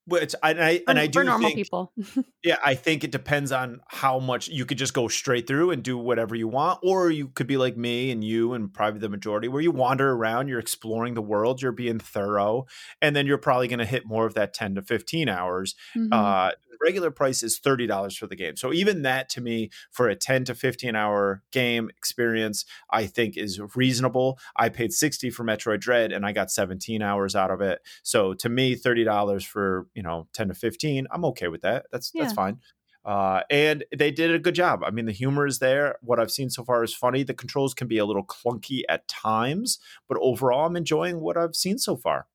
Which 0.07 0.33
I, 0.41 0.51
and 0.51 0.63
I 0.63 0.77
For, 0.77 0.83
and 0.87 0.99
I 0.99 1.07
do 1.07 1.19
for 1.19 1.23
normal 1.25 1.49
think 1.49 1.57
people. 1.57 1.91
Yeah, 2.43 2.57
I 2.63 2.75
think 2.75 3.03
it 3.03 3.11
depends 3.11 3.51
on 3.51 3.81
how 3.87 4.19
much 4.19 4.47
you 4.47 4.65
could 4.65 4.77
just 4.77 4.93
go 4.93 5.09
straight 5.09 5.47
through 5.47 5.71
and 5.71 5.83
do 5.83 5.97
whatever 5.97 6.33
you 6.33 6.47
want, 6.47 6.79
or 6.81 7.11
you 7.11 7.27
could 7.27 7.47
be 7.47 7.57
like 7.57 7.75
me 7.75 8.09
and 8.11 8.23
you 8.23 8.53
and 8.53 8.73
probably 8.73 9.01
the 9.01 9.09
majority 9.09 9.49
where 9.49 9.61
you 9.61 9.71
wander 9.71 10.13
around, 10.13 10.47
you're 10.47 10.59
exploring 10.59 11.13
the 11.13 11.21
world, 11.21 11.61
you're 11.61 11.73
being 11.73 11.99
thorough, 11.99 12.65
and 13.01 13.15
then 13.15 13.27
you're 13.27 13.37
probably 13.37 13.67
going 13.67 13.79
to 13.79 13.85
hit 13.85 14.05
more 14.05 14.25
of 14.25 14.33
that 14.35 14.53
10 14.53 14.75
to 14.75 14.81
15 14.81 15.27
hours. 15.27 15.75
Mhm. 15.95 16.07
Uh, 16.11 16.51
regular 16.81 17.11
price 17.11 17.43
is 17.43 17.59
$30 17.59 18.15
for 18.17 18.27
the 18.27 18.35
game. 18.35 18.55
So 18.55 18.73
even 18.73 19.01
that 19.01 19.29
to 19.29 19.41
me 19.41 19.69
for 19.91 20.07
a 20.07 20.15
10 20.15 20.45
to 20.45 20.55
15 20.55 20.95
hour 20.95 21.43
game 21.51 21.89
experience, 21.89 22.65
I 22.91 23.07
think 23.07 23.37
is 23.37 23.59
reasonable. 23.75 24.39
I 24.55 24.69
paid 24.69 24.93
60 24.93 25.29
for 25.29 25.43
Metroid 25.43 25.79
Dread 25.79 26.11
and 26.11 26.25
I 26.25 26.31
got 26.31 26.51
17 26.51 27.01
hours 27.01 27.35
out 27.35 27.51
of 27.51 27.61
it. 27.61 27.79
So 28.03 28.33
to 28.35 28.49
me, 28.49 28.75
$30 28.75 29.45
for, 29.45 29.87
you 29.97 30.03
know, 30.03 30.27
10 30.33 30.49
to 30.49 30.53
15, 30.53 31.07
I'm 31.11 31.25
okay 31.25 31.49
with 31.49 31.63
that. 31.63 31.87
That's 31.91 32.11
that's 32.11 32.31
fine. 32.31 32.59
Uh, 33.03 33.41
and 33.49 33.83
they 33.97 34.11
did 34.11 34.31
a 34.31 34.39
good 34.39 34.53
job. 34.53 34.83
I 34.85 34.91
mean, 34.91 35.05
the 35.05 35.11
humor 35.11 35.47
is 35.47 35.59
there. 35.59 35.95
What 36.01 36.19
I've 36.19 36.29
seen 36.29 36.49
so 36.49 36.63
far 36.63 36.83
is 36.83 36.93
funny. 36.93 37.23
The 37.23 37.33
controls 37.33 37.73
can 37.73 37.87
be 37.87 37.97
a 37.97 38.05
little 38.05 38.25
clunky 38.25 38.81
at 38.89 39.07
times, 39.07 39.79
but 40.07 40.17
overall, 40.21 40.67
I'm 40.67 40.75
enjoying 40.75 41.19
what 41.21 41.37
I've 41.37 41.55
seen 41.55 41.79
so 41.79 41.95
far. 41.95 42.27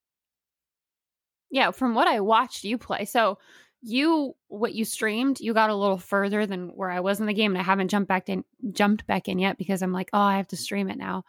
yeah, 1.50 1.70
from 1.70 1.94
what 1.94 2.08
I 2.08 2.20
watched 2.20 2.64
you 2.64 2.78
play. 2.78 3.04
So 3.04 3.38
you 3.82 4.34
what 4.48 4.74
you 4.74 4.84
streamed, 4.84 5.40
you 5.40 5.54
got 5.54 5.70
a 5.70 5.74
little 5.74 5.98
further 5.98 6.46
than 6.46 6.70
where 6.70 6.90
I 6.90 7.00
was 7.00 7.20
in 7.20 7.26
the 7.26 7.34
game, 7.34 7.52
and 7.52 7.60
I 7.60 7.64
haven't 7.64 7.88
jumped 7.88 8.08
back 8.08 8.28
in 8.28 8.44
jumped 8.72 9.06
back 9.06 9.28
in 9.28 9.38
yet 9.38 9.58
because 9.58 9.82
I'm 9.82 9.92
like, 9.92 10.10
oh, 10.12 10.18
I 10.18 10.38
have 10.38 10.48
to 10.48 10.56
stream 10.56 10.88
it 10.88 10.98
now. 10.98 11.24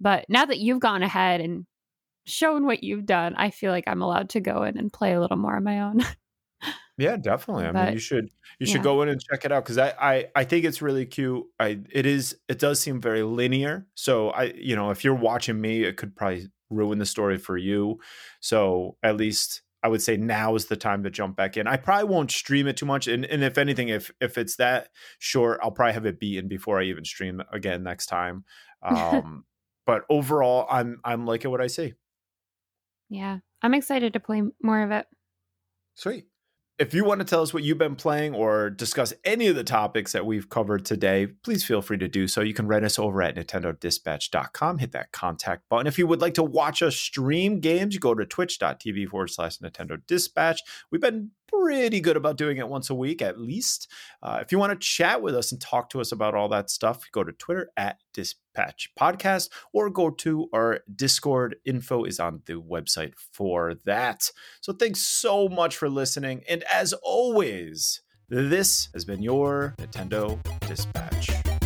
But 0.00 0.26
now 0.28 0.44
that 0.44 0.58
you've 0.58 0.80
gone 0.80 1.02
ahead 1.02 1.40
and 1.40 1.66
shown 2.28 2.66
what 2.66 2.84
you've 2.84 3.06
done, 3.06 3.34
I 3.36 3.50
feel 3.50 3.72
like 3.72 3.84
I'm 3.86 4.02
allowed 4.02 4.30
to 4.30 4.40
go 4.40 4.62
in 4.64 4.78
and 4.78 4.92
play 4.92 5.12
a 5.14 5.20
little 5.20 5.36
more 5.36 5.56
on 5.56 5.64
my 5.64 5.80
own. 5.80 6.00
Yeah, 6.96 7.16
definitely. 7.16 7.64
I 7.66 7.72
But, 7.72 7.84
mean, 7.84 7.92
you 7.92 7.98
should 8.00 8.28
you 8.58 8.66
should 8.66 8.80
yeah. 8.80 8.82
go 8.82 9.02
in 9.02 9.08
and 9.08 9.20
check 9.20 9.44
it 9.44 9.52
out 9.52 9.64
because 9.64 9.78
I, 9.78 9.90
I 10.00 10.26
I 10.34 10.44
think 10.44 10.64
it's 10.64 10.82
really 10.82 11.06
cute. 11.06 11.44
I 11.60 11.80
it 11.90 12.06
is 12.06 12.36
it 12.48 12.58
does 12.58 12.80
seem 12.80 13.00
very 13.00 13.22
linear. 13.22 13.86
So 13.94 14.30
I 14.30 14.44
you 14.56 14.74
know 14.74 14.90
if 14.90 15.04
you're 15.04 15.14
watching 15.14 15.60
me, 15.60 15.84
it 15.84 15.96
could 15.96 16.16
probably 16.16 16.48
ruin 16.70 16.98
the 16.98 17.06
story 17.06 17.38
for 17.38 17.56
you. 17.56 18.00
So 18.40 18.96
at 19.04 19.16
least 19.16 19.62
I 19.84 19.88
would 19.88 20.02
say 20.02 20.16
now 20.16 20.56
is 20.56 20.66
the 20.66 20.76
time 20.76 21.04
to 21.04 21.10
jump 21.10 21.36
back 21.36 21.56
in. 21.56 21.68
I 21.68 21.76
probably 21.76 22.08
won't 22.12 22.32
stream 22.32 22.66
it 22.66 22.76
too 22.76 22.86
much, 22.86 23.06
and 23.06 23.24
and 23.26 23.44
if 23.44 23.58
anything, 23.58 23.88
if 23.90 24.10
if 24.20 24.36
it's 24.36 24.56
that 24.56 24.88
short, 25.20 25.60
I'll 25.62 25.70
probably 25.70 25.92
have 25.94 26.06
it 26.06 26.18
beaten 26.18 26.48
before 26.48 26.80
I 26.80 26.84
even 26.84 27.04
stream 27.04 27.42
again 27.52 27.82
next 27.84 28.06
time. 28.06 28.44
Um, 28.82 29.44
but 29.86 30.04
overall, 30.08 30.66
I'm 30.70 31.00
I'm 31.04 31.26
liking 31.26 31.50
what 31.50 31.60
I 31.60 31.66
see. 31.66 31.94
Yeah, 33.08 33.38
I'm 33.62 33.74
excited 33.74 34.12
to 34.12 34.20
play 34.20 34.42
more 34.62 34.82
of 34.82 34.90
it. 34.90 35.06
Sweet. 35.94 36.26
If 36.78 36.94
you 36.94 37.04
want 37.04 37.18
to 37.18 37.24
tell 37.24 37.42
us 37.42 37.52
what 37.52 37.64
you've 37.64 37.76
been 37.76 37.96
playing 37.96 38.36
or 38.36 38.70
discuss 38.70 39.12
any 39.24 39.48
of 39.48 39.56
the 39.56 39.64
topics 39.64 40.12
that 40.12 40.24
we've 40.24 40.48
covered 40.48 40.84
today, 40.84 41.26
please 41.26 41.64
feel 41.64 41.82
free 41.82 41.98
to 41.98 42.06
do 42.06 42.28
so. 42.28 42.40
You 42.40 42.54
can 42.54 42.68
write 42.68 42.84
us 42.84 43.00
over 43.00 43.20
at 43.20 43.34
nintendodispatch.com. 43.34 44.78
Hit 44.78 44.92
that 44.92 45.10
contact 45.10 45.68
button. 45.68 45.88
If 45.88 45.98
you 45.98 46.06
would 46.06 46.20
like 46.20 46.34
to 46.34 46.44
watch 46.44 46.80
us 46.80 46.94
stream 46.94 47.58
games, 47.58 47.94
you 47.94 48.00
go 48.00 48.14
to 48.14 48.24
twitch.tv 48.24 49.08
forward 49.08 49.30
slash 49.30 49.58
Nintendo 49.58 50.00
Dispatch. 50.06 50.60
We've 50.92 51.00
been 51.00 51.32
pretty 51.48 52.00
good 52.00 52.16
about 52.16 52.36
doing 52.36 52.58
it 52.58 52.68
once 52.68 52.90
a 52.90 52.94
week 52.94 53.22
at 53.22 53.38
least. 53.38 53.90
Uh, 54.22 54.38
if 54.40 54.52
you 54.52 54.58
want 54.58 54.72
to 54.72 54.86
chat 54.86 55.22
with 55.22 55.34
us 55.34 55.52
and 55.52 55.60
talk 55.60 55.90
to 55.90 56.00
us 56.00 56.12
about 56.12 56.34
all 56.34 56.48
that 56.48 56.70
stuff, 56.70 57.04
go 57.12 57.24
to 57.24 57.32
Twitter 57.32 57.70
at 57.76 57.98
Dispatch 58.12 58.90
Podcast 58.98 59.48
or 59.72 59.90
go 59.90 60.10
to 60.10 60.48
our 60.52 60.80
Discord. 60.94 61.56
Info 61.64 62.04
is 62.04 62.20
on 62.20 62.42
the 62.46 62.54
website 62.54 63.14
for 63.32 63.74
that. 63.84 64.30
So 64.60 64.72
thanks 64.72 65.00
so 65.00 65.48
much 65.48 65.76
for 65.76 65.88
listening. 65.88 66.42
And 66.48 66.62
as 66.72 66.92
always, 67.02 68.02
this 68.28 68.88
has 68.92 69.04
been 69.04 69.22
your 69.22 69.74
Nintendo 69.78 70.38
Dispatch. 70.66 71.57